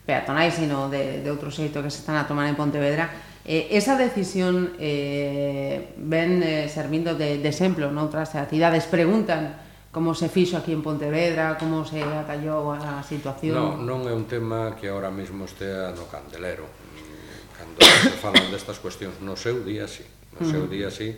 peatonais, 0.07 0.55
sino 0.55 0.87
de, 0.87 1.19
de 1.19 1.29
outro 1.29 1.51
xeito 1.51 1.83
que 1.83 1.91
se 1.91 1.99
están 1.99 2.15
a 2.15 2.23
tomar 2.23 2.47
en 2.47 2.55
Pontevedra, 2.55 3.11
eh, 3.43 3.75
esa 3.75 3.99
decisión 3.99 4.79
eh, 4.79 5.91
ven 5.99 6.39
eh, 6.39 6.71
servindo 6.71 7.19
de, 7.19 7.43
de 7.43 7.49
exemplo 7.51 7.91
noutras 7.91 8.31
cidades, 8.31 8.87
preguntan 8.87 9.67
como 9.91 10.15
se 10.15 10.29
fixo 10.31 10.55
aquí 10.55 10.71
en 10.71 10.79
Pontevedra, 10.79 11.59
como 11.59 11.83
se 11.83 11.99
atallou 11.99 12.71
a 12.71 13.03
situación? 13.03 13.83
Non, 13.83 13.83
non 13.83 13.99
é 14.07 14.13
un 14.15 14.29
tema 14.31 14.79
que 14.79 14.87
ahora 14.87 15.11
mesmo 15.11 15.43
estea 15.43 15.91
no 15.91 16.07
candelero. 16.07 16.69
Cando 17.57 17.81
se 17.83 18.15
falan 18.15 18.47
destas 18.47 18.79
cuestións 18.79 19.19
no 19.19 19.35
seu 19.35 19.59
día, 19.65 19.89
sí. 19.91 20.05
No 20.37 20.45
seu 20.45 20.63
mm. 20.65 20.71
día, 20.71 20.87
sí, 20.93 21.17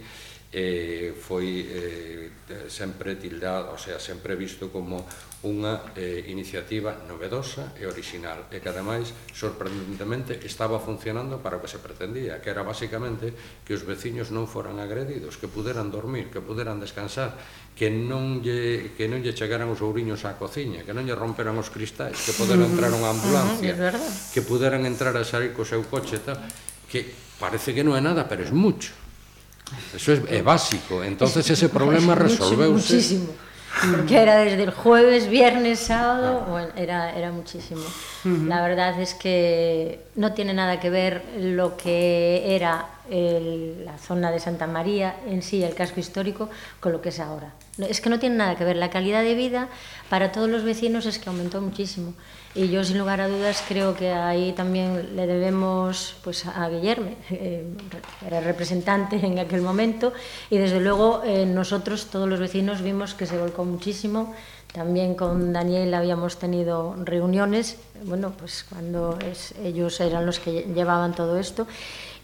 eh, 0.55 1.11
foi 1.11 1.67
eh, 1.67 2.31
sempre 2.71 3.19
tildado, 3.19 3.75
o 3.75 3.77
sea, 3.77 3.99
sempre 3.99 4.39
visto 4.39 4.71
como 4.71 5.05
unha 5.39 5.95
eh, 5.95 6.27
iniciativa 6.27 6.99
novedosa 7.07 7.71
e 7.79 7.87
original 7.87 8.51
e 8.51 8.59
que 8.59 8.67
ademais 8.67 9.15
sorprendentemente 9.31 10.35
estaba 10.43 10.83
funcionando 10.83 11.39
para 11.39 11.55
o 11.55 11.63
que 11.63 11.71
se 11.71 11.79
pretendía 11.79 12.43
que 12.43 12.51
era 12.51 12.59
basicamente 12.59 13.31
que 13.63 13.71
os 13.71 13.87
veciños 13.87 14.35
non 14.35 14.51
foran 14.51 14.83
agredidos 14.83 15.39
que 15.39 15.47
puderan 15.47 15.95
dormir, 15.95 16.27
que 16.27 16.43
puderan 16.43 16.83
descansar 16.83 17.39
que 17.71 17.87
non 17.87 18.43
lle, 18.43 18.91
que 18.99 19.07
non 19.07 19.23
lle 19.23 19.31
chegaran 19.31 19.71
os 19.71 19.79
ouriños 19.79 20.27
á 20.27 20.35
cociña 20.35 20.83
que 20.83 20.91
non 20.91 21.07
lle 21.07 21.15
romperan 21.15 21.55
os 21.55 21.71
cristais 21.71 22.19
que 22.19 22.35
poderan 22.35 22.67
entrar 22.67 22.91
unha 22.91 23.07
ambulancia 23.07 23.73
uh 23.79 23.95
-huh, 23.95 24.11
que 24.35 24.43
puderan 24.43 24.83
entrar 24.83 25.15
a 25.15 25.23
sair 25.23 25.55
co 25.55 25.63
seu 25.63 25.87
coche 25.87 26.19
tal, 26.19 26.35
que 26.91 27.15
parece 27.39 27.71
que 27.71 27.79
non 27.79 27.95
é 27.95 28.03
nada 28.03 28.27
pero 28.27 28.43
é 28.43 28.51
mucho 28.51 28.91
Eso 29.93 30.09
é, 30.25 30.39
é 30.39 30.41
básico. 30.41 31.05
Entonces 31.05 31.45
ese 31.45 31.69
problema 31.69 32.17
resolveuse. 32.17 32.97
Muchísimo. 32.97 33.48
Porque 33.95 34.21
era 34.21 34.37
desde 34.37 34.63
el 34.63 34.71
jueves, 34.71 35.29
viernes, 35.29 35.79
sábado, 35.79 36.45
bueno, 36.49 36.69
era, 36.75 37.15
era 37.15 37.31
muchísimo. 37.31 37.81
La 38.23 38.61
verdad 38.61 38.99
es 38.99 39.13
que 39.13 40.01
no 40.15 40.33
tiene 40.33 40.53
nada 40.53 40.79
que 40.79 40.89
ver 40.89 41.23
lo 41.37 41.77
que 41.77 42.55
era 42.55 42.87
el, 43.09 43.85
la 43.85 43.97
zona 43.97 44.31
de 44.31 44.39
Santa 44.39 44.67
María 44.67 45.15
en 45.25 45.41
sí, 45.41 45.63
el 45.63 45.75
casco 45.75 45.99
histórico, 45.99 46.49
con 46.79 46.91
lo 46.91 47.01
que 47.01 47.09
es 47.09 47.19
ahora. 47.19 47.53
Es 47.87 48.01
que 48.01 48.09
no 48.09 48.19
tiene 48.19 48.35
nada 48.35 48.55
que 48.55 48.65
ver. 48.65 48.75
La 48.75 48.89
calidad 48.89 49.23
de 49.23 49.35
vida 49.35 49.69
para 50.09 50.31
todos 50.31 50.49
los 50.49 50.63
vecinos 50.63 51.05
es 51.05 51.19
que 51.19 51.29
aumentó 51.29 51.61
muchísimo. 51.61 52.13
Y 52.55 52.69
yo, 52.69 52.83
sin 52.83 52.97
lugar 52.97 53.21
a 53.21 53.27
dudas, 53.27 53.63
creo 53.67 53.95
que 53.95 54.11
ahí 54.11 54.53
también 54.53 55.15
le 55.15 55.27
debemos 55.27 56.15
pues, 56.23 56.47
a 56.47 56.67
Guillermo, 56.67 57.11
eh, 57.29 57.63
era 58.25 58.41
representante 58.41 59.23
en 59.23 59.37
aquel 59.37 59.61
momento, 59.61 60.13
y 60.49 60.57
desde 60.57 60.79
luego 60.79 61.21
eh, 61.23 61.45
nosotros, 61.45 62.07
todos 62.07 62.27
los 62.27 62.39
vecinos, 62.39 62.81
vimos 62.81 63.13
que 63.13 63.27
se 63.27 63.37
volcó 63.37 63.65
muchísimo. 63.65 64.33
También 64.73 65.15
con 65.15 65.51
Daniel 65.51 65.93
habíamos 65.95 66.37
tenido 66.37 66.95
reuniones, 67.03 67.77
bueno, 68.03 68.33
pues 68.37 68.63
cuando 68.69 69.17
es, 69.19 69.53
ellos 69.63 69.99
eran 69.99 70.27
los 70.27 70.39
que 70.39 70.67
llevaban 70.73 71.15
todo 71.15 71.37
esto. 71.39 71.65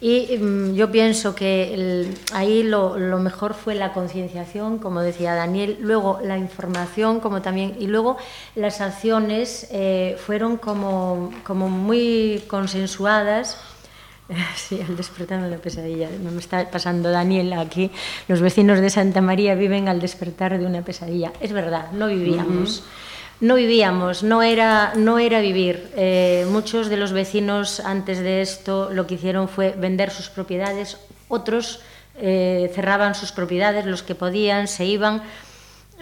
Y 0.00 0.36
um, 0.36 0.74
yo 0.74 0.92
pienso 0.92 1.34
que 1.34 2.06
ahí 2.32 2.62
lo, 2.62 2.98
lo, 2.98 3.18
mejor 3.18 3.54
fue 3.54 3.74
la 3.74 3.92
concienciación, 3.92 4.78
como 4.78 5.00
decía 5.00 5.34
Daniel, 5.34 5.78
luego 5.80 6.20
la 6.22 6.36
información, 6.38 7.18
como 7.18 7.42
también, 7.42 7.76
y 7.80 7.86
luego 7.86 8.16
las 8.54 8.80
acciones 8.80 9.66
eh, 9.72 10.16
fueron 10.24 10.58
como, 10.58 11.32
como 11.44 11.68
muy 11.68 12.44
consensuadas. 12.46 13.56
Sí, 14.56 14.80
al 14.80 14.96
despertar 14.96 15.38
en 15.38 15.50
la 15.50 15.58
pesadilla. 15.58 16.08
Me 16.08 16.38
está 16.38 16.68
pasando 16.70 17.10
Daniel 17.10 17.52
aquí. 17.52 17.90
Los 18.28 18.40
vecinos 18.40 18.80
de 18.80 18.90
Santa 18.90 19.20
María 19.20 19.54
viven 19.54 19.88
al 19.88 20.00
despertar 20.00 20.58
de 20.58 20.66
una 20.66 20.82
pesadilla. 20.82 21.32
Es 21.40 21.52
verdad, 21.52 21.92
no 21.92 22.08
vivíamos. 22.08 22.80
Uh 22.80 22.82
-huh 22.82 23.06
no 23.40 23.56
vivíamos, 23.56 24.22
no 24.22 24.42
era, 24.42 24.92
no 24.96 25.18
era 25.18 25.40
vivir. 25.40 25.90
Eh, 25.96 26.46
muchos 26.50 26.88
de 26.88 26.96
los 26.96 27.12
vecinos 27.12 27.80
antes 27.80 28.20
de 28.20 28.40
esto 28.40 28.90
lo 28.92 29.06
que 29.06 29.14
hicieron 29.14 29.48
fue 29.48 29.74
vender 29.76 30.10
sus 30.10 30.30
propiedades, 30.30 30.98
otros 31.28 31.80
eh, 32.18 32.70
cerraban 32.74 33.14
sus 33.14 33.32
propiedades, 33.32 33.84
los 33.84 34.02
que 34.02 34.14
podían 34.14 34.68
se 34.68 34.86
iban. 34.86 35.22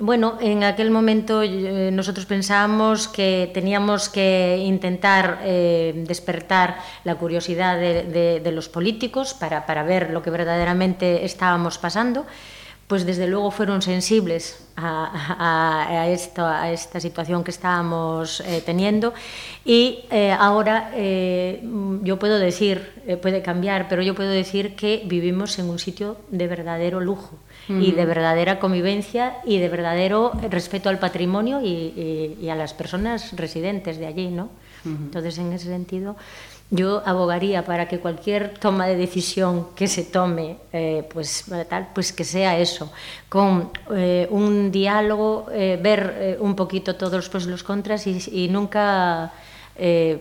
Bueno, 0.01 0.39
en 0.41 0.65
aquel 0.65 0.91
momento 0.91 1.43
eh, 1.43 1.91
nosotros 1.93 2.27
pensábamos 2.27 3.07
que 3.07 3.49
teníamos 3.55 4.09
que 4.09 4.59
intentar 4.59 5.39
eh, 5.45 6.03
despertar 6.09 6.79
la 7.05 7.15
curiosidad 7.15 7.79
de, 7.79 8.51
los 8.53 8.69
políticos 8.69 9.35
para, 9.35 9.67
para 9.67 9.85
ver 9.85 10.11
lo 10.11 10.21
que 10.21 10.31
verdaderamente 10.31 11.25
estábamos 11.25 11.79
pasando. 11.79 12.27
Pues 12.89 13.07
desde 13.07 13.29
luego 13.29 13.51
fueron 13.51 13.83
sensibles 13.83 14.67
a, 14.77 16.07
esta 16.11 17.01
situación 17.01 17.45
que 17.45 17.53
estábamos 17.53 18.41
eh, 18.41 18.63
teniendo. 18.67 19.15
Y 19.65 20.05
ahora 20.39 20.91
yo 22.03 22.19
puedo 22.19 22.39
decir, 22.39 23.19
puede 23.23 23.43
cambiar, 23.43 23.89
pero 23.89 24.03
yo 24.03 24.15
puedo 24.15 24.31
decir 24.31 24.75
que 24.75 25.03
vivimos 25.07 25.59
en 25.59 25.71
un 25.71 25.79
sitio 25.79 26.19
de 26.31 26.49
verdadero 26.49 27.01
lujo 27.01 27.39
uh 27.69 27.73
-huh. 27.73 27.83
y 27.83 27.93
de 27.93 28.05
verdadera 28.05 28.59
convivencia 28.59 29.37
y 29.45 29.59
de 29.59 29.69
verdadero 29.69 30.33
respeto 30.51 30.89
al 30.89 30.99
patrimonio 30.99 31.61
y, 31.61 31.67
y, 31.69 32.39
y 32.41 32.49
a 32.49 32.55
las 32.55 32.73
personas 32.75 33.33
residentes 33.37 33.99
de 33.99 34.07
allí, 34.07 34.29
¿no? 34.29 34.45
Uh 34.85 34.89
-huh. 34.89 34.97
Entonces, 35.07 35.39
en 35.39 35.53
ese 35.53 35.69
sentido, 35.69 36.17
yo 36.71 37.03
abogaría 37.07 37.63
para 37.65 37.87
que 37.87 37.99
cualquier 38.01 38.55
toma 38.59 38.87
de 38.87 38.97
decisión 38.97 39.69
que 39.77 39.87
se 39.87 40.03
tome, 40.05 40.57
eh, 40.73 41.05
pues, 41.13 41.45
tal, 41.69 41.89
pues 41.95 42.13
que 42.13 42.25
sea 42.25 42.59
eso, 42.59 42.91
con 43.29 43.71
eh, 43.95 44.27
un 44.31 44.73
diálogo, 44.73 45.47
eh, 45.53 45.79
ver 45.81 46.01
eh, 46.19 46.37
un 46.41 46.57
poquito 46.57 46.97
todos 46.97 47.13
los 47.13 47.29
pros 47.29 47.47
y 47.47 47.51
los 47.51 47.63
contras 47.63 48.07
y, 48.07 48.19
y 48.33 48.49
nunca, 48.49 49.31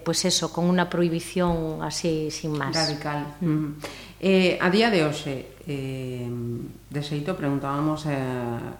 pues 0.03 0.25
eso, 0.25 0.51
con 0.51 0.65
una 0.65 0.89
prohibición 0.89 1.81
así 1.81 2.29
sin 2.29 2.51
más. 2.57 2.75
Radical. 2.75 3.37
Mm. 3.39 3.47
-hmm. 3.47 3.73
eh, 4.19 4.57
a 4.59 4.69
día 4.69 4.89
de 4.89 5.05
hoxe, 5.05 5.45
Eh, 5.65 6.27
de 6.91 7.01
xeito, 7.01 7.39
preguntábamos 7.39 8.03
eh, 8.11 8.19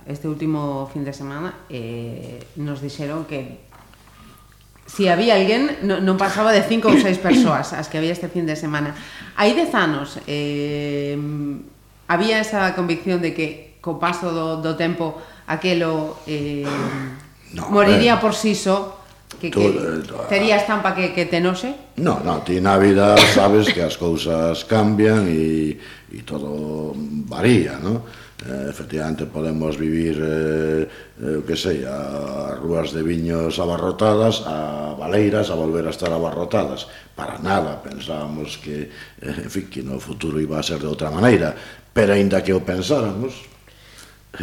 este 0.04 0.28
último 0.28 0.92
fin 0.92 1.08
de 1.08 1.16
semana 1.16 1.64
eh, 1.72 2.44
nos 2.60 2.84
dixeron 2.84 3.24
que 3.24 3.64
si 4.86 5.08
había 5.08 5.40
alguén, 5.40 5.80
no, 5.88 6.04
non 6.04 6.20
pasaba 6.20 6.52
de 6.52 6.60
cinco 6.68 6.92
ou 6.92 7.00
seis 7.00 7.16
persoas 7.18 7.72
as 7.72 7.88
que 7.88 7.98
había 7.98 8.12
este 8.12 8.28
fin 8.28 8.44
de 8.44 8.60
semana. 8.60 8.92
Hai 9.40 9.56
dez 9.56 9.72
anos 9.72 10.20
eh, 10.28 11.16
había 12.12 12.44
esa 12.44 12.76
convicción 12.76 13.24
de 13.24 13.32
que 13.32 13.80
co 13.80 13.96
paso 14.00 14.36
do, 14.36 14.60
do 14.60 14.76
tempo 14.76 15.20
aquelo 15.48 16.20
eh, 16.28 16.68
no, 17.56 17.72
moriría 17.72 18.16
eh. 18.16 18.24
por 18.24 18.36
sí 18.36 18.56
só 18.56 19.03
Eh, 19.42 19.48
ah. 19.48 19.50
Que, 19.50 19.52
que 19.52 20.30
tería 20.30 20.58
estampa 20.58 20.94
que, 20.94 21.14
que 21.14 21.26
tenose? 21.26 21.74
No, 21.98 22.20
no, 22.22 22.42
ti 22.42 22.62
na 22.62 22.78
vida 22.78 23.18
sabes 23.34 23.70
que 23.74 23.82
as 23.82 23.98
cousas 23.98 24.66
cambian 24.66 25.26
e, 25.30 25.78
e 26.12 26.20
todo 26.26 26.94
varía, 27.30 27.78
non? 27.82 28.04
Eh, 28.44 28.68
efectivamente 28.68 29.24
podemos 29.26 29.80
vivir, 29.80 30.20
eh, 30.20 30.84
eh, 30.84 31.40
que 31.48 31.56
sei, 31.56 31.88
a 31.88 32.60
rúas 32.60 32.92
de 32.92 33.00
viños 33.00 33.56
abarrotadas, 33.56 34.44
a 34.44 35.00
valeiras 35.00 35.48
a 35.48 35.56
volver 35.56 35.88
a 35.88 35.96
estar 35.96 36.12
abarrotadas. 36.12 36.92
Para 37.16 37.40
nada 37.40 37.80
pensábamos 37.80 38.60
que, 38.60 38.92
eh, 39.24 39.48
en 39.48 39.48
fin, 39.48 39.72
que 39.72 39.80
no 39.80 39.96
futuro 39.96 40.44
iba 40.44 40.60
a 40.60 40.64
ser 40.64 40.84
de 40.84 40.92
outra 40.92 41.08
maneira, 41.08 41.56
pero 41.96 42.12
aínda 42.12 42.44
que 42.44 42.52
o 42.52 42.60
pensáramos, 42.60 43.48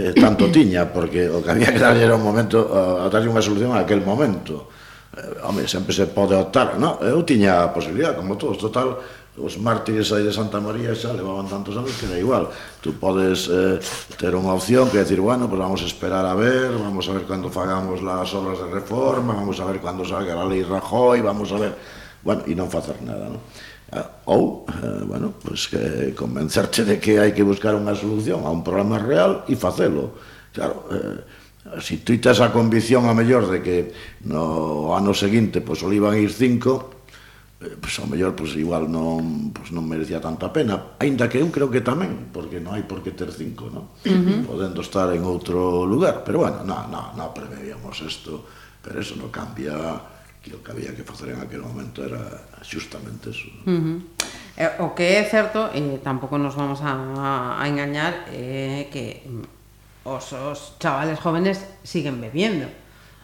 eh, 0.01 0.17
tanto 0.17 0.49
tiña, 0.49 0.89
porque 0.89 1.29
o 1.29 1.45
que 1.45 1.51
había 1.53 1.69
que 1.69 1.83
darlle 1.83 2.09
era 2.09 2.17
un 2.17 2.25
momento, 2.25 2.73
a, 2.73 3.05
a 3.05 3.13
darlle 3.13 3.29
unha 3.29 3.45
solución 3.45 3.77
a 3.77 3.85
aquel 3.85 4.01
momento 4.01 4.80
Eh, 5.17 5.43
a 5.43 5.51
mí 5.51 5.67
sempre 5.67 5.91
se 5.91 6.07
pode 6.07 6.39
optar, 6.39 6.79
non? 6.79 7.03
Eu 7.03 7.27
tiña 7.27 7.67
a 7.67 7.75
posibilidad, 7.75 8.15
como 8.15 8.39
todos, 8.39 8.63
total, 8.63 8.95
os 9.41 9.59
mártires 9.59 10.13
aí 10.13 10.23
de 10.23 10.31
Santa 10.31 10.61
María 10.61 10.95
xa 10.95 11.11
levaban 11.11 11.51
tantos 11.51 11.75
anos 11.75 11.91
que 11.99 12.07
era 12.07 12.19
igual. 12.19 12.47
Tú 12.79 12.95
podes 12.95 13.51
eh, 13.51 13.83
ter 14.15 14.39
unha 14.39 14.55
opción 14.55 14.87
que 14.87 15.03
decir, 15.03 15.19
bueno, 15.19 15.51
pues 15.51 15.59
vamos 15.59 15.83
a 15.83 15.89
esperar 15.91 16.23
a 16.27 16.35
ver, 16.39 16.71
vamos 16.79 17.09
a 17.09 17.13
ver 17.15 17.27
cando 17.27 17.51
fagamos 17.51 18.03
las 18.03 18.31
obras 18.35 18.63
de 18.63 18.71
reforma, 18.71 19.35
vamos 19.35 19.59
a 19.59 19.67
ver 19.67 19.83
cando 19.83 20.07
salga 20.07 20.39
a 20.39 20.47
lei 20.47 20.63
Rajoy, 20.63 21.23
vamos 21.23 21.51
a 21.51 21.59
ver... 21.59 21.73
Bueno, 22.21 22.45
e 22.45 22.53
non 22.53 22.69
facer 22.69 23.01
nada, 23.01 23.33
non? 23.33 23.41
Eh, 23.91 24.31
ou, 24.31 24.69
eh, 24.69 25.03
bueno, 25.09 25.35
pues 25.41 25.67
que 25.73 26.13
convencerte 26.15 26.85
de 26.85 27.01
que 27.01 27.19
hai 27.19 27.33
que 27.33 27.43
buscar 27.43 27.75
unha 27.75 27.97
solución 27.97 28.45
a 28.47 28.53
un 28.53 28.61
problema 28.61 29.01
real 29.01 29.43
e 29.49 29.57
facelo. 29.57 30.15
Claro, 30.53 30.87
eh, 30.93 31.19
Si 31.79 32.03
tú 32.03 32.19
tes 32.19 32.43
a 32.43 32.51
convicción 32.51 33.07
a 33.07 33.15
mellor 33.15 33.47
de 33.47 33.63
que 33.63 33.77
no 34.27 34.91
ano 34.99 35.15
seguinte 35.15 35.63
pois 35.63 35.87
pues, 35.87 35.87
o 35.87 35.95
iban 35.95 36.19
ir 36.19 36.35
cinco, 36.35 37.01
eh, 37.61 37.77
pues, 37.81 37.99
ao 38.01 38.09
mellor 38.09 38.33
pues, 38.35 38.57
igual 38.57 38.89
non, 38.89 39.53
pues, 39.53 39.69
non 39.69 39.85
merecía 39.85 40.17
tanta 40.17 40.49
pena 40.49 40.97
aínda 40.97 41.29
que 41.29 41.45
eu 41.45 41.49
creo 41.53 41.69
que 41.69 41.85
tamén 41.85 42.33
porque 42.33 42.57
non 42.57 42.73
hai 42.73 42.89
por 42.89 43.05
que 43.05 43.13
ter 43.13 43.29
cinco 43.37 43.69
no? 43.69 44.01
uh 44.01 44.09
-huh. 44.09 44.49
podendo 44.49 44.81
estar 44.81 45.13
en 45.13 45.21
outro 45.29 45.85
lugar 45.85 46.25
pero 46.25 46.41
bueno, 46.41 46.65
non, 46.65 46.89
non, 46.89 47.13
non 47.13 47.37
preveíamos 47.37 48.01
isto 48.01 48.49
pero 48.81 48.97
eso 48.97 49.13
non 49.21 49.29
cambia 49.29 49.77
que 50.41 50.57
o 50.57 50.65
que 50.65 50.73
había 50.73 50.97
que 50.97 51.05
facer 51.05 51.37
en 51.37 51.45
aquel 51.45 51.61
momento 51.61 52.01
era 52.01 52.25
justamente 52.65 53.29
eso 53.29 53.53
no? 53.53 53.69
uh 53.69 53.77
-huh. 53.77 53.97
eh, 54.57 54.73
o 54.81 54.97
que 54.97 55.21
é 55.21 55.23
certo 55.29 55.69
e 55.77 55.85
eh, 55.85 56.01
tampouco 56.01 56.41
nos 56.41 56.57
vamos 56.57 56.81
a, 56.81 57.61
a 57.61 57.65
engañar 57.69 58.25
é 58.33 58.41
eh, 58.41 58.83
que 58.89 59.21
os, 60.05 60.33
os 60.33 60.75
chavales 60.79 61.19
jóvenes 61.21 61.65
siguen 61.83 62.21
bebiendo 62.21 62.67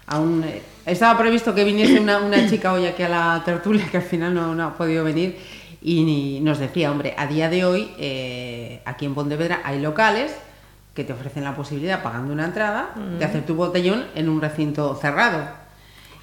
aún 0.06 0.44
eh, 0.44 0.62
estaba 0.84 1.18
previsto 1.18 1.54
que 1.54 1.64
viniese 1.64 1.98
una, 2.00 2.18
una 2.18 2.48
chica 2.48 2.72
hoy 2.72 2.86
aquí 2.86 3.02
a 3.02 3.08
la 3.08 3.42
tertulia 3.44 3.88
que 3.90 3.96
al 3.96 4.02
final 4.02 4.34
no, 4.34 4.54
no 4.54 4.64
ha 4.64 4.76
podido 4.76 5.04
venir 5.04 5.36
y 5.82 6.40
nos 6.42 6.58
decía, 6.58 6.90
hombre, 6.90 7.14
a 7.16 7.28
día 7.28 7.48
de 7.48 7.64
hoy 7.64 7.90
eh, 7.98 8.82
aquí 8.84 9.04
en 9.04 9.14
Pontevedra 9.14 9.60
hay 9.62 9.80
locales 9.80 10.34
que 10.94 11.04
te 11.04 11.12
ofrecen 11.12 11.44
la 11.44 11.54
posibilidad, 11.54 12.02
pagando 12.02 12.32
una 12.32 12.46
entrada, 12.46 12.90
mm. 12.96 13.18
de 13.18 13.24
hacer 13.24 13.46
tu 13.46 13.54
botellón 13.54 14.04
en 14.14 14.28
un 14.28 14.40
recinto 14.40 14.96
cerrado. 14.96 15.46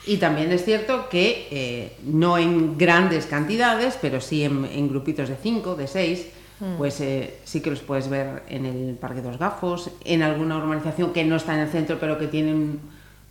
Y 0.06 0.18
también 0.18 0.52
es 0.52 0.66
cierto 0.66 1.08
que, 1.08 1.48
eh, 1.52 1.98
no 2.04 2.38
en 2.38 2.78
grandes 2.78 3.26
cantidades, 3.26 3.98
pero 4.02 4.20
sí 4.20 4.44
en, 4.44 4.66
en 4.66 4.90
grupitos 4.90 5.30
de 5.30 5.38
cinco, 5.42 5.76
de 5.76 5.88
seis, 5.88 6.28
mm. 6.60 6.78
pues 6.78 7.00
eh, 7.02 7.40
sí 7.44 7.62
que 7.62 7.70
los 7.70 7.80
puedes 7.80 8.10
ver 8.10 8.44
en 8.50 8.66
el 8.66 8.96
Parque 8.96 9.22
de 9.22 9.30
los 9.30 9.40
Gafos, 9.40 9.90
en 10.04 10.24
alguna 10.24 10.58
urbanización 10.58 11.14
que 11.14 11.24
no 11.24 11.36
está 11.36 11.54
en 11.54 11.62
el 11.62 11.70
centro, 11.70 11.98
pero 12.00 12.18
que 12.18 12.28
tienen 12.28 12.80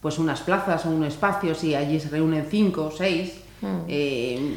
pues 0.00 0.18
unas 0.18 0.40
plazas 0.40 0.84
o 0.86 0.90
un 0.90 1.04
espacio, 1.04 1.54
y 1.62 1.74
allí 1.74 2.00
se 2.00 2.08
reúnen 2.08 2.46
cinco 2.50 2.86
o 2.86 2.90
seis, 2.90 3.34
mm. 3.60 3.78
eh, 3.88 4.54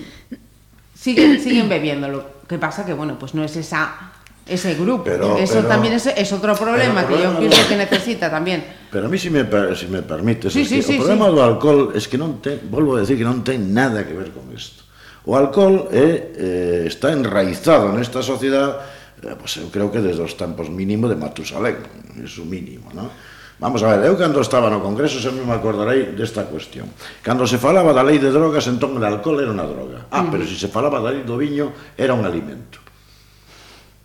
siguen, 0.95 1.39
siguen 1.43 1.69
bebiendo. 1.69 2.08
Lo 2.08 2.25
que 2.47 2.58
pasa 2.58 2.86
que, 2.86 2.93
bueno, 2.93 3.17
pues 3.19 3.34
no 3.34 3.43
es 3.43 3.56
esa 3.56 4.12
ese 4.45 4.75
grupo. 4.75 5.04
Pero, 5.04 5.38
Eso 5.38 5.56
pero, 5.56 5.67
también 5.67 5.93
es, 5.93 6.06
es 6.06 6.32
otro 6.32 6.56
problema 6.56 7.08
que 7.08 7.13
yo 7.21 7.38
pienso 7.38 7.62
no... 7.62 7.67
que 7.67 7.75
necesita 7.75 8.30
también. 8.30 8.63
Pero 8.91 9.08
a 9.08 9.10
mí, 9.10 9.17
si 9.17 9.30
me, 9.30 9.45
si 9.75 9.88
me 9.88 10.01
permites, 10.04 10.54
sí, 10.54 10.65
sí, 10.65 10.80
o 10.80 10.97
problema 11.01 11.28
sí. 11.28 11.36
do 11.36 11.43
alcohol 11.43 11.91
es 11.95 12.08
que 12.08 12.17
non 12.17 12.39
ten, 12.39 12.62
volvo 12.69 12.95
a 12.95 13.04
decir 13.04 13.17
que 13.17 13.25
non 13.25 13.41
ten 13.41 13.73
nada 13.73 14.06
que 14.06 14.13
ver 14.13 14.32
con 14.32 14.47
isto. 14.54 14.85
O 15.26 15.34
alcohol 15.34 15.90
é, 15.90 16.06
eh, 16.38 16.84
está 16.86 17.10
enraizado 17.10 17.90
nesta 17.90 18.22
sociedade, 18.22 18.78
eh, 19.26 19.34
pois 19.34 19.58
eu 19.58 19.74
creo 19.74 19.90
que 19.90 19.98
desde 19.98 20.22
os 20.22 20.38
tempos 20.38 20.70
mínimo 20.70 21.10
de 21.10 21.18
Matusalén, 21.18 21.82
iso 22.22 22.46
mínimo, 22.46 22.94
non? 22.94 23.10
Vamos 23.58 23.82
a 23.82 23.96
ver, 23.96 24.06
eu 24.06 24.20
cando 24.20 24.44
estaba 24.44 24.70
no 24.70 24.84
Congreso 24.84 25.18
sempre 25.18 25.48
me 25.48 25.56
acordarei 25.56 26.12
desta 26.12 26.44
cuestión. 26.46 26.92
Cando 27.24 27.48
se 27.48 27.58
falaba 27.58 27.96
da 27.96 28.04
lei 28.04 28.20
de 28.20 28.30
drogas, 28.30 28.68
entón 28.68 28.94
o 28.94 29.02
alcohol 29.02 29.42
era 29.42 29.50
unha 29.50 29.66
droga. 29.66 30.12
Ah, 30.12 30.28
mm. 30.28 30.30
pero 30.30 30.44
se 30.44 30.54
si 30.54 30.68
se 30.68 30.70
falaba 30.70 31.02
da 31.02 31.10
lei 31.10 31.24
do 31.26 31.40
viño, 31.40 31.72
era 31.98 32.14
un 32.14 32.28
alimento. 32.28 32.84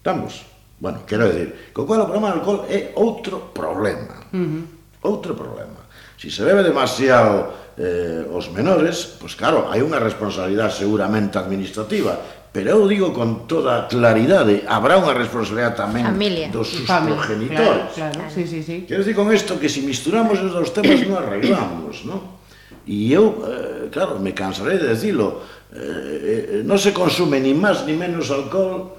Estamos? 0.00 0.46
Bueno, 0.80 1.04
quero 1.04 1.28
decir, 1.28 1.74
co 1.76 1.84
cual 1.84 2.00
o 2.00 2.08
problema 2.08 2.32
do 2.32 2.36
alcohol 2.40 2.60
é 2.70 2.96
outro 2.96 3.52
problema. 3.52 4.24
Uh 4.32 4.40
-huh. 4.40 4.62
Outro 5.04 5.36
problema. 5.36 5.84
Se 6.16 6.30
si 6.30 6.40
se 6.40 6.46
bebe 6.46 6.64
demasiado 6.64 7.69
eh, 7.80 8.28
os 8.28 8.52
menores, 8.52 9.16
pois 9.16 9.32
claro, 9.32 9.72
hai 9.72 9.80
unha 9.80 9.96
responsabilidade 9.96 10.76
seguramente 10.76 11.40
administrativa, 11.40 12.12
pero 12.52 12.76
eu 12.76 12.84
digo 12.84 13.14
con 13.16 13.48
toda 13.48 13.88
claridade, 13.88 14.68
habrá 14.68 15.00
unha 15.00 15.16
responsabilidade 15.16 15.80
tamén 15.80 16.04
Familia. 16.04 16.52
dos 16.52 16.68
sus 16.68 16.84
Familia. 16.84 17.16
progenitores. 17.16 17.88
Claro, 17.96 18.12
claro. 18.12 18.28
Sí, 18.28 18.44
sí, 18.44 18.60
sí. 18.60 18.84
Quero 18.84 19.00
dicir 19.00 19.16
con 19.16 19.32
isto 19.32 19.56
que 19.56 19.72
se 19.72 19.80
si 19.80 19.88
misturamos 19.88 20.36
os 20.44 20.52
dos 20.52 20.68
temas 20.76 21.00
non 21.08 21.16
arreglamos, 21.24 22.04
non? 22.04 22.36
E 22.84 23.08
eu, 23.14 23.40
eh, 23.48 23.88
claro, 23.88 24.20
me 24.20 24.36
cansaré 24.36 24.76
de 24.76 24.92
dicilo, 24.92 25.40
eh, 25.72 26.60
eh, 26.60 26.62
non 26.66 26.76
se 26.76 26.92
consume 26.92 27.40
ni 27.40 27.56
máis 27.56 27.86
ni 27.88 27.96
menos 27.96 28.28
alcohol 28.28 28.98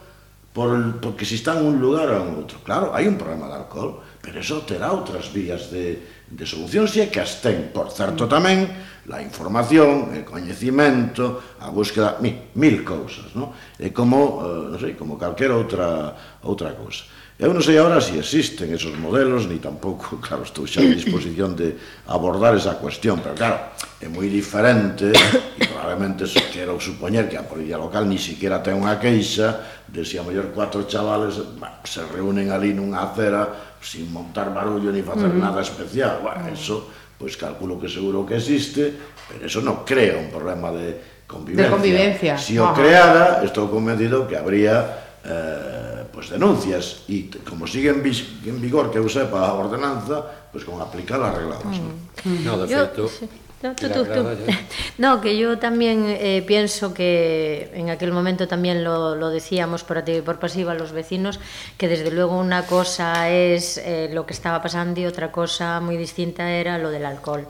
por, 0.56 0.72
porque 1.04 1.28
se 1.28 1.36
está 1.36 1.60
en 1.60 1.68
un 1.68 1.78
lugar 1.78 2.08
ou 2.08 2.24
en 2.24 2.32
outro. 2.40 2.64
Claro, 2.64 2.96
hai 2.96 3.06
un 3.06 3.20
problema 3.20 3.52
de 3.52 3.62
alcohol, 3.62 4.00
pero 4.22 4.38
eso 4.38 4.62
terá 4.62 4.94
outras 4.94 5.34
vías 5.34 5.74
de, 5.74 5.98
de 6.30 6.46
solución 6.46 6.86
se 6.86 7.10
que 7.10 7.20
as 7.20 7.42
ten. 7.42 7.74
Por 7.74 7.90
certo 7.90 8.30
tamén, 8.30 8.70
la 9.10 9.18
información, 9.18 10.14
el 10.14 10.22
coñecimento, 10.22 11.58
a 11.58 11.74
búsqueda, 11.74 12.22
mil, 12.22 12.54
mil 12.54 12.86
cousas, 12.86 13.34
non? 13.34 13.50
É 13.82 13.90
como, 13.90 14.46
eh, 14.46 14.78
non 14.78 14.80
sei, 14.80 14.94
como 14.94 15.18
calquera 15.18 15.58
outra, 15.58 16.14
outra 16.46 16.78
cousa. 16.78 17.10
Eu 17.42 17.50
non 17.58 17.66
sei 17.66 17.82
agora 17.82 17.98
se 17.98 18.14
si 18.14 18.22
existen 18.22 18.70
esos 18.70 18.94
modelos, 19.02 19.50
ni 19.50 19.58
tampouco, 19.58 20.18
claro, 20.26 20.46
estou 20.46 20.70
xa 20.70 20.86
en 20.86 20.94
disposición 20.94 21.58
de 21.58 21.74
abordar 22.06 22.54
esa 22.54 22.78
cuestión, 22.78 23.18
pero 23.18 23.34
claro, 23.34 23.58
é 23.98 24.06
moi 24.06 24.30
diferente 24.30 25.10
e 25.10 25.62
probablemente 25.66 26.30
quero 26.54 26.78
supoñer 26.78 27.26
que 27.26 27.42
a 27.42 27.50
policía 27.50 27.82
local 27.82 28.06
ni 28.06 28.22
siquiera 28.22 28.62
ten 28.62 28.78
unha 28.78 29.02
queixa 29.02 29.82
de 29.90 30.06
se 30.06 30.14
si 30.14 30.16
a 30.18 30.24
mellor 30.24 30.54
cuatro 30.54 30.86
chavales 30.86 31.42
bah, 31.58 31.82
se 31.82 32.06
reúnen 32.06 32.54
ali 32.54 32.78
nunha 32.78 33.10
acera 33.10 33.71
sin 33.82 34.12
montar 34.14 34.54
barullo 34.54 34.92
ni 34.92 35.02
facer 35.02 35.28
uh 35.28 35.34
-huh. 35.34 35.42
nada 35.42 35.62
especial. 35.62 36.22
Bueno, 36.22 36.42
uh 36.42 36.48
-huh. 36.48 36.54
eso, 36.54 36.76
pois 37.18 37.36
pues, 37.36 37.38
calculo 37.38 37.80
que 37.80 37.90
seguro 37.90 38.26
que 38.26 38.38
existe, 38.38 38.94
pero 39.28 39.46
eso 39.46 39.62
non 39.62 39.84
crea 39.84 40.18
un 40.22 40.30
problema 40.30 40.72
de 40.72 41.26
convivencia. 41.26 41.70
De 41.70 41.76
convivencia. 41.76 42.34
Si 42.38 42.58
o 42.58 42.64
uh 42.64 42.70
-huh. 42.70 42.78
creara, 42.78 43.42
estou 43.44 43.68
convencido 43.68 44.30
que 44.30 44.38
habría 44.38 45.18
eh, 45.26 46.06
pues 46.14 46.30
denuncias 46.30 47.04
e 47.10 47.30
como 47.48 47.66
sigue 47.66 47.90
en, 47.90 48.02
en 48.06 48.58
vigor 48.62 48.94
que 48.94 49.02
eu 49.02 49.10
sepa 49.10 49.50
a 49.50 49.54
ordenanza, 49.58 50.22
pois 50.54 50.62
pues, 50.62 50.70
con 50.70 50.78
aplicar 50.80 51.20
as 51.22 51.34
regladas. 51.34 51.76
Uh 51.76 51.90
-huh. 52.26 52.46
¿no? 52.46 52.54
De 52.62 52.68
feito, 52.70 53.10
sí. 53.10 53.26
No, 53.62 53.76
tú, 53.76 53.90
tú, 53.90 54.06
tú. 54.06 54.26
no, 54.98 55.22
que 55.22 55.38
yo 55.38 55.60
también 55.60 56.06
eh, 56.08 56.44
pienso 56.46 56.94
que 56.94 57.70
en 57.74 57.90
aquel 57.90 58.12
momento 58.12 58.48
también 58.48 58.84
lo, 58.84 59.16
lo 59.16 59.30
decíamos 59.30 59.84
por 59.84 60.00
activa 60.00 60.18
y 60.18 60.22
por 60.22 60.40
pasiva 60.40 60.74
los 60.74 60.92
vecinos, 60.92 61.40
que 61.78 61.88
desde 61.88 62.10
luego 62.12 62.38
una 62.38 62.66
cosa 62.66 63.30
es 63.30 63.78
eh, 63.78 64.10
lo 64.12 64.26
que 64.26 64.34
estaba 64.34 64.62
pasando 64.62 65.00
y 65.00 65.06
otra 65.06 65.32
cosa 65.32 65.80
muy 65.80 65.98
distinta 65.98 66.50
era 66.52 66.78
lo 66.78 66.90
del 66.90 67.06
alcohol. 67.06 67.48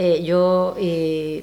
Eh, 0.00 0.22
yo 0.22 0.76
eh, 0.78 1.42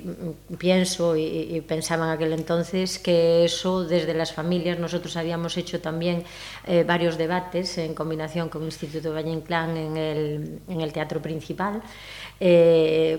pienso 0.57 1.17
y, 1.17 1.23
y, 1.23 1.59
pensaba 1.59 2.05
en 2.05 2.11
aquel 2.11 2.31
entonces 2.31 2.99
que 2.99 3.43
eso 3.43 3.83
desde 3.83 4.13
las 4.13 4.31
familias 4.31 4.79
nosotros 4.79 5.17
habíamos 5.17 5.57
hecho 5.57 5.81
también 5.81 6.23
eh, 6.65 6.85
varios 6.87 7.17
debates 7.17 7.77
en 7.77 7.93
combinación 7.93 8.47
con 8.47 8.61
el 8.61 8.67
Instituto 8.69 9.11
Valle 9.11 9.29
Inclán 9.29 9.75
en 9.75 9.97
el, 9.97 10.59
en 10.69 10.79
el 10.79 10.93
teatro 10.93 11.21
principal 11.21 11.81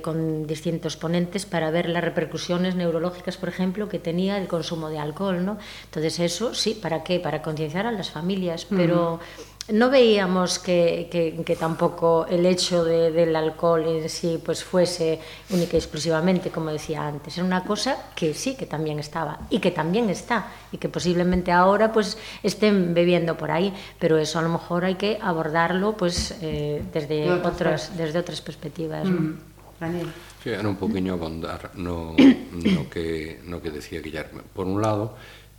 con 0.03 0.46
distintos 0.46 0.96
ponentes 0.96 1.44
para 1.44 1.70
ver 1.70 1.88
las 1.88 2.05
repercusiones 2.05 2.75
neurológicas, 2.75 3.37
por 3.37 3.51
ejemplo, 3.51 3.88
que 3.88 3.99
tenía 3.99 4.38
el 4.38 4.46
consumo 4.46 4.88
de 4.88 4.99
alcohol, 4.99 5.44
¿no? 5.44 5.59
Entonces 5.85 6.18
eso, 6.20 6.55
sí, 6.55 6.79
¿para 6.81 7.03
qué? 7.03 7.18
Para 7.20 7.42
concienciar 7.42 7.87
a 7.87 7.92
las 7.92 8.11
familias, 8.11 8.66
pero... 8.70 9.16
Mm 9.16 9.56
no 9.72 9.90
veíamos 9.90 10.59
que, 10.59 11.09
que, 11.11 11.42
que 11.44 11.57
tampoco 11.57 12.26
el 12.29 12.46
hecho 12.46 12.85
de, 12.85 13.11
del 13.11 13.35
alcohol 13.35 13.85
en 13.85 14.09
sí 14.09 14.40
pues 14.44 14.62
fuese 14.62 15.18
única 15.50 15.76
y 15.76 15.79
exclusivamente, 15.79 16.50
como 16.50 16.70
decía 16.70 17.07
antes. 17.07 17.37
Era 17.37 17.46
una 17.46 17.64
cosa 17.64 18.11
que 18.14 18.33
sí, 18.33 18.55
que 18.55 18.66
también 18.66 18.98
estaba 18.98 19.40
y 19.50 19.59
que 19.59 19.72
también 19.72 20.09
está 20.09 20.52
y 20.70 20.79
que 20.79 20.88
posiblemente 20.88 21.50
ahora 21.50 21.92
pues 21.92 22.16
estén 22.42 22.94
bebiendo 22.94 23.37
por 23.37 23.50
ahí, 23.50 23.72
pero 23.98 24.18
eso 24.18 24.38
a 24.38 24.42
lo 24.42 24.50
mejor 24.50 24.85
hay 24.85 24.94
que 24.94 25.18
abordarlo 25.20 25.96
pues 25.96 26.37
eh, 26.42 26.83
desde, 26.92 27.31
otras, 27.31 27.96
desde 27.96 28.18
otras 28.20 28.40
perspectivas. 28.40 29.09
Mm. 29.09 29.35
Daniel. 29.81 30.07
Sí, 30.42 30.50
era 30.50 30.68
un 30.68 30.76
poquinho 30.76 31.14
abondar 31.14 31.72
no, 31.74 32.14
no, 32.16 32.90
que, 32.90 33.40
no 33.44 33.61
que 33.61 33.70
decía 33.70 34.00
Guillermo. 34.00 34.42
Por 34.55 34.66
un 34.66 34.81
lado, 34.81 35.16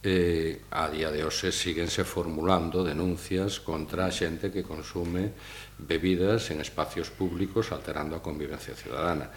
eh, 0.08 0.63
a 0.72 0.88
día 0.88 1.12
de 1.12 1.28
hoxe 1.28 1.52
síguense 1.52 2.08
formulando 2.08 2.80
denuncias 2.88 3.60
contra 3.60 4.08
a 4.08 4.12
xente 4.15 4.48
que 4.48 4.63
consume 4.63 5.36
bebidas 5.76 6.48
en 6.56 6.63
espacios 6.63 7.12
públicos 7.12 7.76
alterando 7.76 8.15
a 8.15 8.24
convivencia 8.24 8.72
ciudadana. 8.72 9.28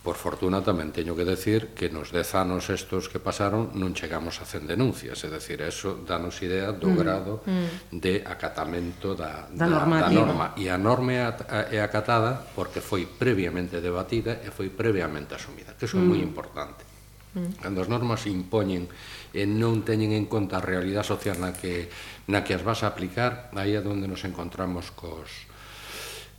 Por 0.00 0.16
fortuna 0.16 0.64
tamén 0.64 0.92
teño 0.92 1.12
que 1.12 1.28
decir 1.28 1.76
que 1.76 1.92
nos 1.92 2.12
dez 2.12 2.32
anos 2.36 2.68
estos 2.72 3.08
que 3.12 3.20
pasaron 3.20 3.72
non 3.76 3.96
chegamos 3.96 4.40
a 4.40 4.48
cen 4.48 4.64
denuncias, 4.64 5.24
é 5.24 5.28
dicir, 5.28 5.60
eso 5.64 6.04
danos 6.04 6.40
idea 6.40 6.72
do 6.72 6.92
mm, 6.92 6.96
grado 6.96 7.32
mm. 7.44 8.00
de 8.00 8.20
acatamento 8.24 9.12
da, 9.12 9.48
da, 9.52 9.68
da, 9.68 10.04
da 10.04 10.08
norma. 10.08 10.56
E 10.56 10.72
a 10.72 10.76
norma 10.80 11.32
é 11.68 11.80
acatada 11.80 12.44
porque 12.56 12.80
foi 12.84 13.08
previamente 13.08 13.80
debatida 13.80 14.40
e 14.40 14.48
foi 14.52 14.72
previamente 14.72 15.36
asumida, 15.36 15.76
que 15.76 15.84
eso 15.84 15.96
é 15.96 16.04
mm. 16.04 16.08
moi 16.08 16.20
importante. 16.20 16.88
Mm. 17.36 17.60
Cando 17.60 17.84
as 17.84 17.88
normas 17.92 18.24
impoñen 18.24 18.88
e 19.30 19.46
non 19.46 19.86
teñen 19.86 20.10
en 20.12 20.26
conta 20.26 20.58
a 20.58 20.64
realidade 20.64 21.06
social 21.06 21.38
na 21.38 21.54
que, 21.54 21.90
na 22.26 22.42
que 22.42 22.54
as 22.54 22.62
vas 22.66 22.82
a 22.82 22.90
aplicar, 22.90 23.50
aí 23.54 23.78
é 23.78 23.80
onde 23.82 24.10
nos 24.10 24.26
encontramos 24.26 24.90
cos, 24.90 25.50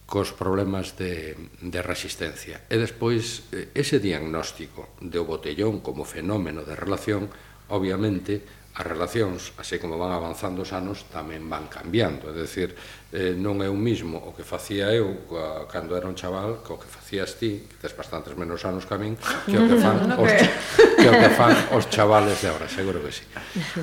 cos 0.03 0.35
problemas 0.35 0.99
de, 0.99 1.39
de 1.63 1.79
resistencia. 1.79 2.67
E 2.67 2.75
despois, 2.75 3.47
eh, 3.55 3.71
ese 3.71 4.03
diagnóstico 4.03 4.91
do 4.99 5.23
botellón 5.23 5.79
como 5.79 6.03
fenómeno 6.03 6.67
de 6.67 6.75
relación, 6.75 7.31
obviamente, 7.71 8.61
as 8.75 8.87
relacións, 8.87 9.51
así 9.59 9.79
como 9.79 9.99
van 9.99 10.15
avanzando 10.15 10.63
os 10.63 10.71
anos, 10.71 11.07
tamén 11.11 11.47
van 11.47 11.67
cambiando. 11.67 12.31
É 12.31 12.35
dicir, 12.35 12.71
eh, 13.11 13.35
non 13.35 13.59
é 13.59 13.67
o 13.67 13.75
mismo 13.75 14.15
o 14.23 14.31
que 14.31 14.47
facía 14.47 14.87
eu 14.95 15.27
a, 15.35 15.67
cando 15.67 15.99
era 15.99 16.07
un 16.07 16.15
chaval 16.15 16.63
co 16.63 16.79
que 16.79 16.87
facías 16.87 17.35
ti, 17.35 17.67
que 17.67 17.75
tes 17.75 17.91
bastantes 17.91 18.31
menos 18.39 18.63
anos 18.63 18.87
que 18.87 18.95
a 18.95 18.99
min, 18.99 19.19
que 19.19 19.59
o 19.59 19.67
que 19.67 19.77
fan 19.83 20.15
os, 20.23 20.31
que 20.99 21.07
o 21.11 21.15
que 21.19 21.29
fan 21.35 21.55
os 21.75 21.85
chavales 21.91 22.39
de 22.39 22.47
agora, 22.47 22.71
seguro 22.71 23.03
que 23.03 23.11
sí. 23.11 23.27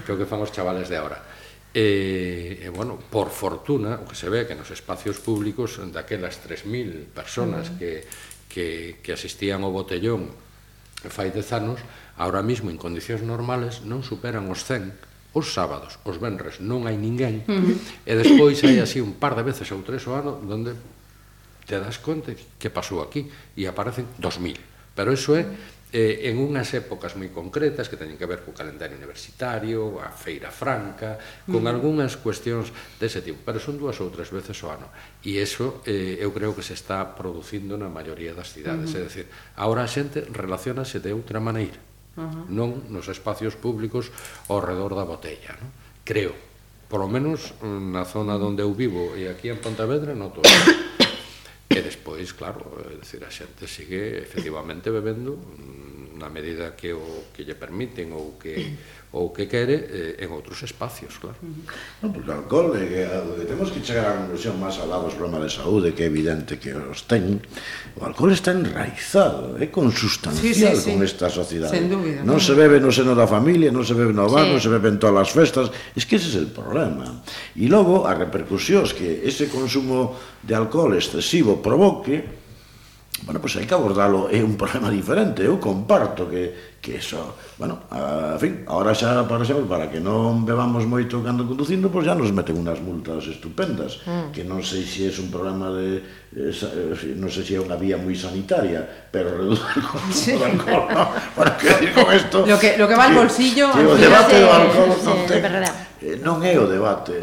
Que 0.00 0.12
o 0.12 0.16
que 0.16 0.24
fan 0.24 0.40
os 0.40 0.48
chavales 0.48 0.88
de 0.88 0.96
agora. 0.96 1.20
E, 1.76 2.64
e 2.64 2.68
bueno, 2.72 2.96
por 2.96 3.28
fortuna, 3.28 4.00
o 4.00 4.08
que 4.08 4.16
se 4.16 4.32
ve 4.32 4.48
que 4.48 4.56
nos 4.56 4.72
espacios 4.72 5.20
públicos 5.20 5.76
daquelas 5.92 6.40
3000 6.40 7.12
personas 7.12 7.68
que, 7.76 8.08
que, 8.48 9.04
que 9.04 9.12
asistían 9.12 9.60
ao 9.60 9.76
botellón 9.76 10.32
fai 11.12 11.28
dez 11.30 11.52
anos, 11.52 11.84
ahora 12.16 12.40
mismo 12.40 12.72
en 12.72 12.80
condicións 12.80 13.20
normales 13.22 13.84
non 13.84 14.00
superan 14.00 14.48
os 14.48 14.64
100 14.64 15.07
os 15.36 15.52
sábados, 15.52 16.00
os 16.04 16.16
venres 16.16 16.60
non 16.64 16.88
hai 16.88 16.96
ninguén 16.96 17.44
uh 17.44 17.52
-huh. 17.52 17.76
e 18.08 18.12
despois 18.16 18.56
hai 18.64 18.80
así 18.80 18.98
un 18.98 19.20
par 19.20 19.36
de 19.36 19.44
veces 19.44 19.68
ou 19.70 19.84
tres 19.84 20.04
o 20.08 20.16
ano 20.16 20.40
onde 20.40 20.72
te 21.68 21.76
das 21.76 22.00
conta 22.00 22.32
que 22.32 22.72
pasou 22.72 23.04
aquí 23.04 23.28
e 23.54 23.68
aparecen 23.68 24.08
2000 24.16 24.56
pero 24.96 25.12
iso 25.12 25.36
é 25.36 25.44
eh, 25.92 26.28
en 26.28 26.36
unhas 26.36 26.68
épocas 26.76 27.16
moi 27.16 27.32
concretas 27.32 27.88
que 27.88 27.96
teñen 27.96 28.20
que 28.20 28.28
ver 28.28 28.44
co 28.44 28.52
calendario 28.52 29.00
universitario, 29.00 29.96
a 30.04 30.12
feira 30.12 30.52
franca, 30.52 31.16
con 31.48 31.64
mm. 31.64 31.70
algunhas 31.72 32.20
cuestións 32.20 32.68
dese 33.00 33.24
tipo, 33.24 33.40
pero 33.40 33.56
son 33.56 33.80
dúas 33.80 33.96
ou 34.04 34.12
tres 34.12 34.28
veces 34.28 34.56
o 34.60 34.68
ano. 34.68 34.92
E 35.24 35.40
iso 35.40 35.80
eh, 35.88 36.20
eu 36.20 36.28
creo 36.36 36.52
que 36.52 36.60
se 36.60 36.76
está 36.76 37.16
producindo 37.16 37.80
na 37.80 37.88
maioría 37.88 38.36
das 38.36 38.52
cidades, 38.52 38.92
mm. 38.92 38.96
é 38.96 39.00
dicir, 39.00 39.26
agora 39.56 39.84
a 39.84 39.88
xente 39.88 40.20
relacionase 40.28 41.00
de 41.00 41.16
outra 41.16 41.40
maneira 41.40 41.87
uh 42.18 42.26
-huh. 42.26 42.44
non 42.50 42.90
nos 42.90 43.06
espacios 43.06 43.54
públicos 43.54 44.10
ao 44.50 44.58
redor 44.58 44.98
da 44.98 45.06
botella, 45.06 45.54
non? 45.62 45.70
creo. 46.02 46.34
Por 46.88 47.00
lo 47.04 47.08
menos 47.08 47.52
mm, 47.60 47.92
na 47.92 48.08
zona 48.08 48.40
onde 48.40 48.64
eu 48.64 48.72
vivo 48.72 49.12
e 49.14 49.28
aquí 49.28 49.52
en 49.52 49.60
Pontevedra 49.60 50.16
noto. 50.16 50.40
e 51.68 51.78
despois, 51.84 52.32
claro, 52.32 52.64
é 52.80 52.96
decir, 52.96 53.20
a 53.22 53.30
xente 53.30 53.68
sigue 53.68 54.18
efectivamente 54.18 54.88
bebendo 54.88 55.36
mm, 55.36 55.97
na 56.18 56.28
medida 56.28 56.74
que 56.74 56.90
o 56.92 57.30
que 57.30 57.46
lle 57.46 57.54
permiten 57.54 58.10
ou 58.12 58.34
que 58.36 58.76
ou 59.10 59.32
que 59.32 59.48
quere 59.48 59.88
eh, 59.88 60.24
en 60.24 60.28
outros 60.36 60.60
espacios, 60.60 61.16
claro. 61.16 61.40
Non, 62.04 62.12
porque 62.12 62.28
o 62.28 62.36
alcohol 62.44 62.76
é 62.76 62.84
que, 62.84 63.00
eh, 63.08 63.40
que 63.40 63.48
temos 63.48 63.72
que 63.72 63.80
chegar 63.80 64.04
a 64.04 64.12
unha 64.12 64.28
conclusión 64.28 64.60
máis 64.60 64.76
alá 64.76 65.00
dos 65.00 65.16
problemas 65.16 65.48
de 65.48 65.52
saúde 65.64 65.96
que 65.96 66.04
é 66.04 66.12
evidente 66.12 66.60
que 66.60 66.76
os 66.76 67.08
ten. 67.08 67.40
O 67.96 68.04
alcohol 68.04 68.36
está 68.36 68.52
enraizado, 68.52 69.56
é 69.56 69.72
consustancial 69.72 70.44
sí, 70.44 70.52
sí, 70.52 70.68
sí. 70.76 70.92
con 70.92 71.00
esta 71.00 71.32
sociedade. 71.32 71.72
Sen 71.72 71.88
dúbida, 71.88 72.20
non, 72.20 72.36
non 72.36 72.38
se 72.44 72.52
bebe 72.52 72.84
no 72.84 72.92
seno 72.92 73.16
da 73.16 73.24
familia, 73.24 73.72
non 73.72 73.80
se 73.80 73.96
bebe 73.96 74.12
no 74.12 74.28
bar, 74.28 74.44
sí. 74.44 74.52
non 74.52 74.60
se 74.60 74.68
bebe 74.68 74.92
en 74.92 75.00
todas 75.00 75.24
as 75.24 75.32
festas, 75.32 75.72
es 75.96 76.04
que 76.04 76.20
ese 76.20 76.28
é 76.28 76.44
es 76.44 76.44
o 76.44 76.52
problema. 76.52 77.08
E 77.56 77.64
logo 77.64 78.04
as 78.04 78.12
repercusións 78.12 78.92
que 78.92 79.24
ese 79.24 79.48
consumo 79.48 80.20
de 80.44 80.52
alcohol 80.52 80.92
excesivo 80.92 81.64
provoque 81.64 82.37
bueno, 83.22 83.40
pois 83.40 83.54
pues 83.54 83.62
hai 83.62 83.66
que 83.66 83.74
abordalo, 83.74 84.30
é 84.30 84.38
un 84.38 84.54
problema 84.54 84.90
diferente, 84.94 85.42
eu 85.42 85.58
comparto 85.58 86.30
que, 86.30 86.78
que 86.78 87.02
eso, 87.02 87.34
bueno, 87.58 87.90
a, 87.90 88.38
en 88.38 88.40
fin, 88.40 88.52
ahora 88.70 88.94
xa, 88.94 89.26
por 89.26 89.42
exemplo, 89.42 89.66
para 89.66 89.90
que 89.90 89.98
non 89.98 90.46
bebamos 90.46 90.86
moito 90.86 91.18
cando 91.26 91.42
conducindo, 91.42 91.90
pois 91.90 92.06
pues, 92.06 92.14
xa 92.14 92.14
nos 92.14 92.30
meten 92.30 92.54
unhas 92.54 92.78
multas 92.78 93.26
estupendas, 93.26 93.98
mm. 94.06 94.30
que 94.30 94.46
non 94.46 94.62
sei 94.62 94.86
se 94.86 95.10
é 95.10 95.12
un 95.18 95.34
problema 95.34 95.74
de, 95.74 95.98
eh, 96.38 96.54
eh 96.54 97.18
non 97.18 97.26
sei 97.26 97.42
se 97.42 97.52
é 97.58 97.60
unha 97.60 97.74
vía 97.74 97.98
moi 97.98 98.14
sanitaria, 98.14 98.86
pero 99.10 99.34
reduce 99.34 99.66
el 99.76 99.82
consumo 99.82 100.14
sí. 100.14 100.32
de 100.38 100.44
alcohol, 100.46 100.84
no? 100.86 101.04
bueno, 101.34 101.50
que 101.58 101.66
decir 101.74 101.90
con 101.90 102.06
esto... 102.14 102.36
lo 102.46 102.56
que, 102.56 102.70
lo 102.78 102.86
que 102.86 102.96
va 102.96 103.04
al 103.10 103.16
bolsillo... 103.18 103.66
Que, 103.74 103.82
que 103.82 103.92
o 103.92 103.98
debate 103.98 104.34
se, 104.38 104.42
do 104.46 104.48
alcohol 104.48 104.90
non, 105.02 105.18
ten, 105.26 105.42
eh, 105.42 106.16
non 106.22 106.38
é 106.46 106.54
o 106.54 106.70
debate, 106.70 107.18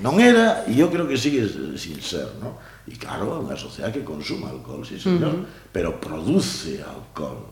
non 0.00 0.16
era, 0.16 0.64
e 0.64 0.80
eu 0.80 0.88
creo 0.88 1.04
que 1.04 1.20
sigue 1.20 1.44
sin 1.76 2.00
ser, 2.00 2.40
non? 2.40 2.56
E 2.86 2.96
claro, 3.00 3.32
é 3.32 3.38
unha 3.40 3.56
sociedade 3.56 4.00
que 4.00 4.04
consuma 4.04 4.52
alcohol, 4.52 4.84
sí, 4.84 5.00
señor, 5.00 5.32
uh 5.32 5.40
-huh. 5.40 5.72
pero 5.72 5.96
produce 5.96 6.84
alcohol. 6.84 7.48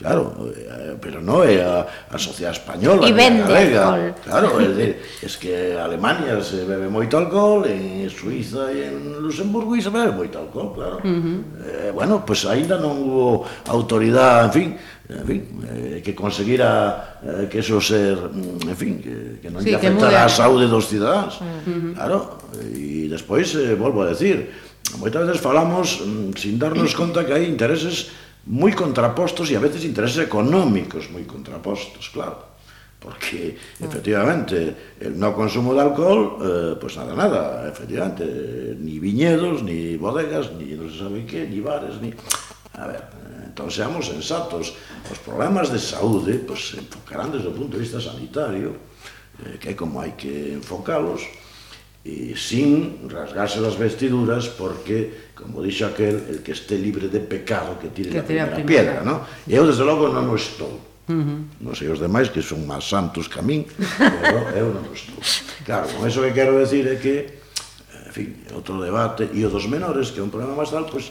Claro, 0.00 0.48
eh, 0.56 0.96
pero 0.96 1.20
non 1.20 1.44
é 1.44 1.60
eh, 1.60 1.60
a, 1.60 1.84
a 2.08 2.16
sociedade 2.16 2.56
española, 2.56 3.04
e 3.04 3.12
vende 3.12 3.44
galega. 3.44 3.84
Alcohol. 3.84 4.16
Claro, 4.24 4.48
é, 4.56 4.68
de, 4.72 4.86
é 4.96 5.28
que 5.36 5.76
Alemania 5.76 6.40
se 6.40 6.64
bebe 6.64 6.88
moito 6.88 7.20
alcohol, 7.20 7.68
en 7.68 8.08
Suiza 8.08 8.72
e 8.72 8.88
en 8.88 9.20
Luxemburgo 9.20 9.76
e 9.76 9.84
se 9.84 9.92
bebe 9.92 10.16
moito 10.16 10.40
alcohol, 10.40 10.72
claro. 10.72 10.96
Uh 11.04 11.20
-huh. 11.20 11.38
eh, 11.68 11.90
bueno, 11.92 12.24
pois 12.24 12.40
pues, 12.40 12.48
aínda 12.48 12.80
non 12.80 12.96
hubo 12.96 13.44
autoridade, 13.68 14.48
en 14.48 14.52
fin, 14.56 14.68
en 15.04 15.24
fin, 15.28 15.40
eh, 15.68 16.00
que 16.00 16.16
conseguira 16.16 17.20
eh, 17.20 17.52
que 17.52 17.60
eso 17.60 17.76
ser, 17.76 18.16
mm, 18.16 18.72
en 18.72 18.76
fin, 18.80 18.92
que, 19.04 19.36
que 19.36 19.52
non 19.52 19.60
sí, 19.60 19.68
que 19.68 19.76
afectara 19.76 20.24
a 20.24 20.32
saúde 20.32 20.64
dos 20.64 20.88
cidadáns. 20.88 21.44
Uh 21.44 21.44
-huh. 21.44 21.92
Claro, 21.92 22.40
e 22.56 23.04
despois 23.04 23.52
eh, 23.52 23.76
volvo 23.76 24.00
a 24.00 24.16
decir, 24.16 24.48
moitas 24.96 25.28
veces 25.28 25.44
falamos 25.44 26.00
mm, 26.00 26.40
sin 26.40 26.56
darnos 26.56 26.96
conta 27.00 27.20
que 27.28 27.36
hai 27.36 27.44
intereses 27.44 28.16
moi 28.48 28.72
contrapostos 28.72 29.52
e 29.52 29.58
a 29.58 29.62
veces 29.62 29.84
intereses 29.84 30.24
económicos 30.24 31.12
moi 31.12 31.24
contrapostos, 31.28 32.08
claro. 32.08 32.48
Porque 33.00 33.56
efectivamente 33.80 34.96
el 35.00 35.16
no 35.16 35.32
consumo 35.32 35.72
de 35.72 35.80
alcohol, 35.80 36.36
eh, 36.36 36.72
pues 36.76 37.00
nada, 37.00 37.16
nada, 37.16 37.64
efectivamente, 37.64 38.76
ni 38.76 39.00
viñedos, 39.00 39.64
ni 39.64 39.96
bodegas, 39.96 40.52
ni 40.52 40.76
no 40.76 40.84
se 40.84 41.00
sabe 41.00 41.24
qué, 41.24 41.48
ni 41.48 41.60
bares, 41.60 41.96
ni... 42.00 42.12
A 42.76 42.86
ver, 42.86 43.02
entón 43.44 43.72
seamos 43.72 44.06
sensatos, 44.12 44.76
os 45.08 45.18
problemas 45.24 45.72
de 45.72 45.80
saúde 45.80 46.44
pues, 46.44 46.76
se 46.76 46.84
enfocarán 46.84 47.32
desde 47.32 47.48
o 47.48 47.56
punto 47.56 47.80
de 47.80 47.88
vista 47.88 48.00
sanitario, 48.04 48.76
eh, 49.48 49.56
que 49.56 49.72
é 49.72 49.74
como 49.74 50.04
hai 50.04 50.12
que 50.12 50.52
enfocalos, 50.52 51.24
e 52.04 52.32
sin 52.32 53.08
rasgarse 53.12 53.60
as 53.60 53.76
vestiduras 53.76 54.48
porque 54.48 55.29
como 55.40 55.64
dixo 55.64 55.88
aquel, 55.88 56.20
el 56.28 56.38
que 56.44 56.52
esté 56.52 56.76
libre 56.76 57.08
de 57.08 57.20
pecado 57.20 57.80
que 57.80 57.88
tire, 57.88 58.12
que 58.12 58.22
tire 58.22 58.40
a 58.44 58.52
primeira, 58.52 59.00
piedra, 59.00 59.00
¿no? 59.00 59.24
E 59.48 59.56
eu, 59.56 59.64
desde 59.64 59.82
logo, 59.82 60.12
non 60.12 60.28
o 60.28 60.36
estou. 60.36 60.76
Uh 61.08 61.16
-huh. 61.16 61.40
Non 61.64 61.72
sei 61.74 61.88
os 61.88 61.98
demais 61.98 62.28
que 62.28 62.44
son 62.44 62.68
máis 62.68 62.84
santos 62.84 63.26
que 63.26 63.40
a 63.40 63.44
min, 63.44 63.64
pero 63.96 64.38
eu 64.54 64.68
non 64.76 64.84
o 64.84 64.94
estou. 64.94 65.18
Claro, 65.64 65.88
con 65.96 66.04
eso 66.04 66.20
que 66.20 66.36
quero 66.36 66.60
decir 66.60 66.84
é 66.86 67.00
que, 67.00 67.40
en 68.06 68.12
fin, 68.12 68.28
outro 68.52 68.76
debate, 68.78 69.32
e 69.32 69.40
o 69.42 69.50
dos 69.50 69.64
menores, 69.66 70.12
que 70.12 70.20
é 70.20 70.24
un 70.24 70.30
problema 70.30 70.54
máis 70.54 70.70
tal, 70.70 70.84
pois, 70.84 71.08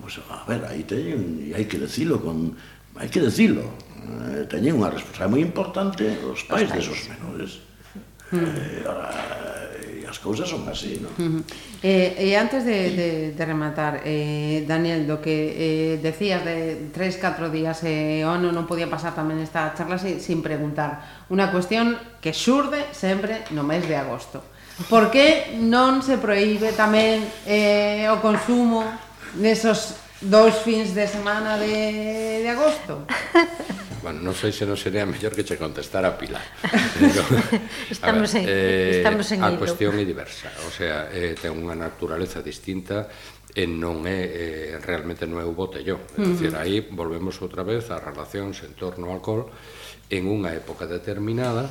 pues, 0.00 0.22
pues, 0.22 0.24
a 0.30 0.46
ver, 0.46 0.62
aí 0.70 0.86
teñen, 0.86 1.42
e 1.42 1.52
hai 1.52 1.66
que 1.66 1.82
decilo 1.82 2.22
con... 2.22 2.54
Hai 2.96 3.12
que 3.12 3.20
decilo, 3.20 3.76
eh, 4.32 4.48
teñen 4.48 4.80
unha 4.80 4.88
responsabilidade 4.88 5.34
moi 5.34 5.42
importante 5.42 6.04
os 6.24 6.46
pais 6.48 6.70
desos 6.70 7.04
menores. 7.10 7.60
Uh 8.30 8.40
-huh. 8.40 8.56
eh, 8.56 8.88
ora, 8.88 9.10
as 10.06 10.22
cousas 10.22 10.46
son 10.48 10.62
así, 10.70 11.02
non? 11.02 11.12
Uh 11.18 11.22
-huh. 11.22 11.42
eh, 11.82 12.30
e 12.30 12.38
antes 12.38 12.62
de, 12.62 12.78
de, 12.94 13.08
de 13.34 13.44
rematar, 13.44 14.06
eh, 14.06 14.64
Daniel, 14.64 15.04
do 15.04 15.18
que 15.18 15.34
eh, 15.34 15.94
decías 15.98 16.46
de 16.46 16.90
3, 16.94 17.18
4 17.18 17.50
días 17.50 17.82
e 17.82 18.22
eh, 18.22 18.28
ono 18.28 18.54
non 18.54 18.70
podía 18.70 18.86
pasar 18.86 19.12
tamén 19.18 19.42
esta 19.42 19.74
charla 19.74 19.98
sin, 19.98 20.22
sin 20.22 20.40
preguntar. 20.40 21.26
Unha 21.28 21.50
cuestión 21.50 21.98
que 22.22 22.30
xurde 22.30 22.90
sempre 22.94 23.44
no 23.50 23.66
mes 23.66 23.84
de 23.84 23.98
agosto. 23.98 24.42
Por 24.92 25.08
que 25.10 25.56
non 25.56 26.04
se 26.04 26.20
proíbe 26.20 26.76
tamén 26.76 27.24
eh, 27.48 28.06
o 28.12 28.20
consumo 28.20 28.84
nesos 29.40 29.96
dous 30.20 30.54
fins 30.60 30.92
de 30.92 31.08
semana 31.08 31.56
de, 31.56 32.44
de 32.44 32.48
agosto? 32.52 33.04
Bueno, 34.02 34.20
non 34.20 34.34
sei 34.34 34.52
se 34.52 34.64
non 34.68 34.76
sería 34.76 35.06
mellor 35.06 35.32
que 35.32 35.44
che 35.44 35.56
contestara 35.56 36.14
Pilar. 36.14 36.44
Pero, 37.00 37.22
estamos, 37.90 38.32
ver, 38.32 38.42
en, 38.42 38.48
eh, 38.48 38.98
estamos 39.00 39.26
en 39.32 39.40
A 39.42 39.50
hilo. 39.50 39.58
cuestión 39.60 39.96
é 39.98 40.04
diversa, 40.04 40.52
o 40.66 40.70
sea, 40.70 41.08
eh, 41.10 41.34
ten 41.36 41.56
unha 41.56 41.74
naturaleza 41.74 42.44
distinta 42.44 43.08
e 43.56 43.64
non 43.64 44.04
é 44.04 44.20
eh, 44.20 44.82
realmente 44.84 45.24
non 45.24 45.40
é 45.40 45.46
o 45.48 45.56
botellón. 45.56 46.04
É 46.14 46.20
uh 46.20 46.24
-huh. 46.24 46.30
dicir, 46.32 46.52
aí 46.54 46.84
volvemos 46.92 47.40
outra 47.40 47.64
vez 47.64 47.88
a 47.88 47.96
relacións 47.96 48.60
en 48.62 48.76
torno 48.76 49.08
ao 49.08 49.16
alcohol 49.16 49.48
en 50.12 50.28
unha 50.28 50.52
época 50.52 50.84
determinada 50.86 51.66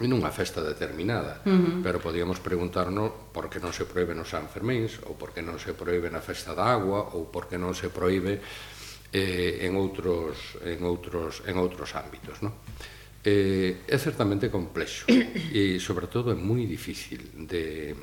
en 0.00 0.08
unha 0.08 0.32
festa 0.32 0.64
determinada, 0.64 1.44
uh 1.44 1.52
-huh. 1.52 1.84
pero 1.84 2.00
podíamos 2.00 2.40
preguntarnos 2.40 3.12
por 3.28 3.52
que 3.52 3.60
non 3.60 3.76
se 3.76 3.84
proíbe 3.84 4.16
nos 4.16 4.32
San 4.32 4.48
Fermíns, 4.48 4.96
ou 5.04 5.12
por 5.20 5.36
que 5.36 5.44
non 5.44 5.60
se 5.60 5.76
proíbe 5.76 6.08
na 6.08 6.24
festa 6.24 6.56
da 6.56 6.72
agua, 6.72 7.12
ou 7.12 7.28
por 7.28 7.44
que 7.44 7.60
non 7.60 7.76
se 7.76 7.92
proíbe 7.92 8.40
eh, 9.12 9.68
en 9.68 9.76
outros 9.76 10.56
en 10.64 10.82
outros 10.88 11.44
en 11.44 11.60
outros 11.60 11.92
ámbitos, 11.94 12.40
non? 12.40 12.56
Eh, 13.22 13.86
é 13.86 13.96
certamente 14.00 14.50
complexo 14.50 15.06
e 15.54 15.78
sobre 15.78 16.10
todo 16.10 16.32
é 16.32 16.36
moi 16.36 16.64
difícil 16.66 17.22
de 17.46 17.94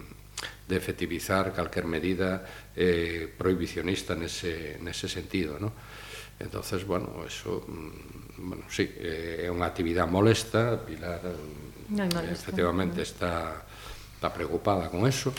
de 0.69 0.77
efectivizar 0.77 1.51
calquer 1.51 1.83
medida 1.83 2.45
eh, 2.77 3.27
prohibicionista 3.27 4.15
nese, 4.15 4.77
nese 4.79 5.09
sentido, 5.09 5.57
non? 5.57 5.73
entonces 6.39 6.85
bueno, 6.85 7.25
eso 7.25 7.65
mm, 7.67 8.47
bueno, 8.47 8.63
sí, 8.69 8.87
eh, 8.87 9.43
é 9.43 9.49
unha 9.51 9.67
actividade 9.67 10.07
molesta, 10.07 10.79
Pilar 10.79 11.25
eh, 11.25 11.91
no 11.91 12.05
molesta, 12.07 12.31
efectivamente 12.31 13.01
no. 13.01 13.07
está 13.09 13.33
está 14.15 14.31
preocupada 14.31 14.87
con 14.91 15.07
eso, 15.07 15.33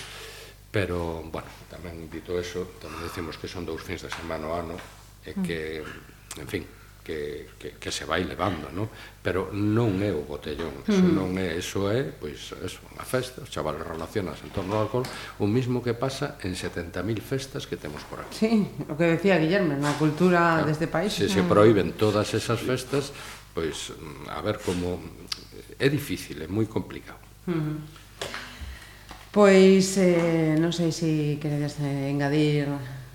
pero 0.73 1.23
bueno, 1.29 1.49
tamén 1.69 2.09
dito 2.09 2.37
eso, 2.37 2.77
tamén 2.81 3.01
decimos 3.05 3.37
que 3.41 3.49
son 3.49 3.65
dous 3.65 3.81
fins 3.81 4.05
de 4.05 4.11
semana 4.13 4.45
o 4.49 4.53
ano, 4.57 4.77
e 5.25 5.37
que, 5.45 5.83
en 6.41 6.49
fin, 6.49 6.65
que, 7.11 7.49
que, 7.59 7.71
que 7.81 7.91
se 7.91 8.05
vai 8.05 8.25
levando, 8.25 8.71
non? 8.71 8.87
Pero 9.21 9.51
non 9.51 9.99
é 10.05 10.13
o 10.13 10.23
botellón, 10.23 10.85
eso 10.87 11.03
mm. 11.03 11.13
non 11.17 11.35
é, 11.41 11.57
eso 11.59 11.89
é, 11.91 12.07
pois, 12.07 12.55
eso, 12.63 12.79
unha 12.93 13.05
festa, 13.05 13.43
os 13.43 13.51
chavales 13.51 13.83
relacionas 13.83 14.39
en 14.45 14.53
torno 14.55 14.79
ao 14.79 14.87
alcohol, 14.87 15.07
o 15.41 15.47
mismo 15.49 15.83
que 15.83 15.97
pasa 15.97 16.39
en 16.45 16.55
70.000 16.55 17.03
festas 17.19 17.67
que 17.67 17.75
temos 17.81 18.05
por 18.07 18.23
aquí. 18.23 18.37
Sí, 18.47 18.53
o 18.87 18.95
que 18.95 19.17
decía 19.17 19.41
Guillermo, 19.41 19.75
na 19.75 19.97
cultura 19.97 20.63
claro, 20.63 20.69
deste 20.69 20.87
país. 20.87 21.11
Se, 21.11 21.27
se 21.27 21.43
mm. 21.43 21.49
proíben 21.51 21.89
todas 21.97 22.31
esas 22.37 22.61
festas, 22.61 23.11
pois, 23.57 23.97
a 24.31 24.41
ver 24.45 24.61
como... 24.63 25.01
É 25.81 25.89
difícil, 25.89 26.37
é 26.45 26.49
moi 26.49 26.69
complicado. 26.69 27.25
Mm. 27.49 27.81
Pois, 29.33 29.97
eh, 29.97 30.59
non 30.61 30.75
sei 30.77 30.93
se 30.93 31.41
queredes 31.41 31.81
engadir 31.81 32.69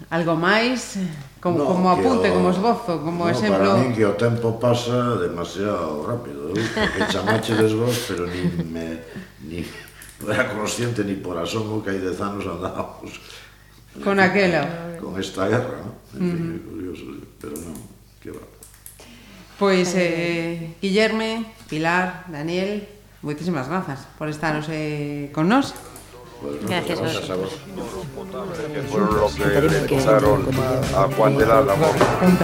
Algo 0.10 0.38
máis, 0.38 1.02
como, 1.42 1.58
no, 1.58 1.66
como 1.66 1.90
apunte, 1.90 2.30
o, 2.30 2.34
como 2.34 2.50
esbozo, 2.54 2.94
como 3.02 3.26
no, 3.26 3.32
exemplo... 3.34 3.74
Para 3.74 3.82
min 3.82 3.94
que 3.98 4.06
o 4.06 4.14
tempo 4.14 4.62
pasa 4.62 5.18
demasiado 5.18 6.06
rápido, 6.06 6.54
eu, 6.54 6.62
porque 6.62 7.10
chamacheles 7.10 7.74
vos, 7.74 7.98
pero 8.06 8.30
ni 8.30 8.46
me... 8.70 9.02
Ni, 9.42 9.66
non 10.22 10.30
era 10.30 10.46
consciente 10.54 11.02
ni 11.02 11.18
por 11.18 11.42
asomo 11.42 11.82
que 11.82 11.90
hai 11.90 12.00
dez 12.00 12.22
anos 12.22 12.46
andábamos... 12.46 13.18
Con 14.06 14.22
aquela... 14.22 14.96
Con 15.02 15.18
esta 15.18 15.50
guerra, 15.50 15.82
¿no? 15.82 15.92
En 16.14 16.22
fin, 16.22 16.46
uh 16.46 16.54
-huh. 16.54 16.70
curioso, 16.70 17.06
pero 17.42 17.56
non, 17.58 17.78
que 18.22 18.30
va. 18.30 18.46
Pois, 19.58 19.90
eh, 19.96 20.76
Guillerme, 20.82 21.50
Pilar, 21.66 22.28
Daniel, 22.28 22.86
moitísimas 23.26 23.66
grazas 23.66 24.06
por 24.20 24.30
estaros 24.30 24.68
eh, 24.70 25.32
con 25.34 25.50
nós. 25.50 25.74
Pues 26.42 26.68
Gracias, 26.68 27.00
Gracias 27.00 27.30
a 27.30 27.36
vos. 27.36 27.50
Que 28.74 28.82
fueron 28.82 29.16
los 29.16 29.36
que 29.36 29.44
empezaron 29.44 30.48
a 30.96 31.16
Juan 31.16 31.38
del 31.38 31.52
Álamo 31.52 31.88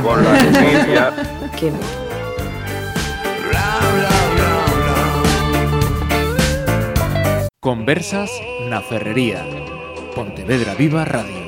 con 0.04 0.24
la 0.24 0.36
familia. 0.36 1.14
Conversas 7.62 8.32
na 8.70 8.82
Ferrería. 8.82 9.46
Pontevedra 10.16 10.74
Viva 10.74 11.06
Radio. 11.06 11.41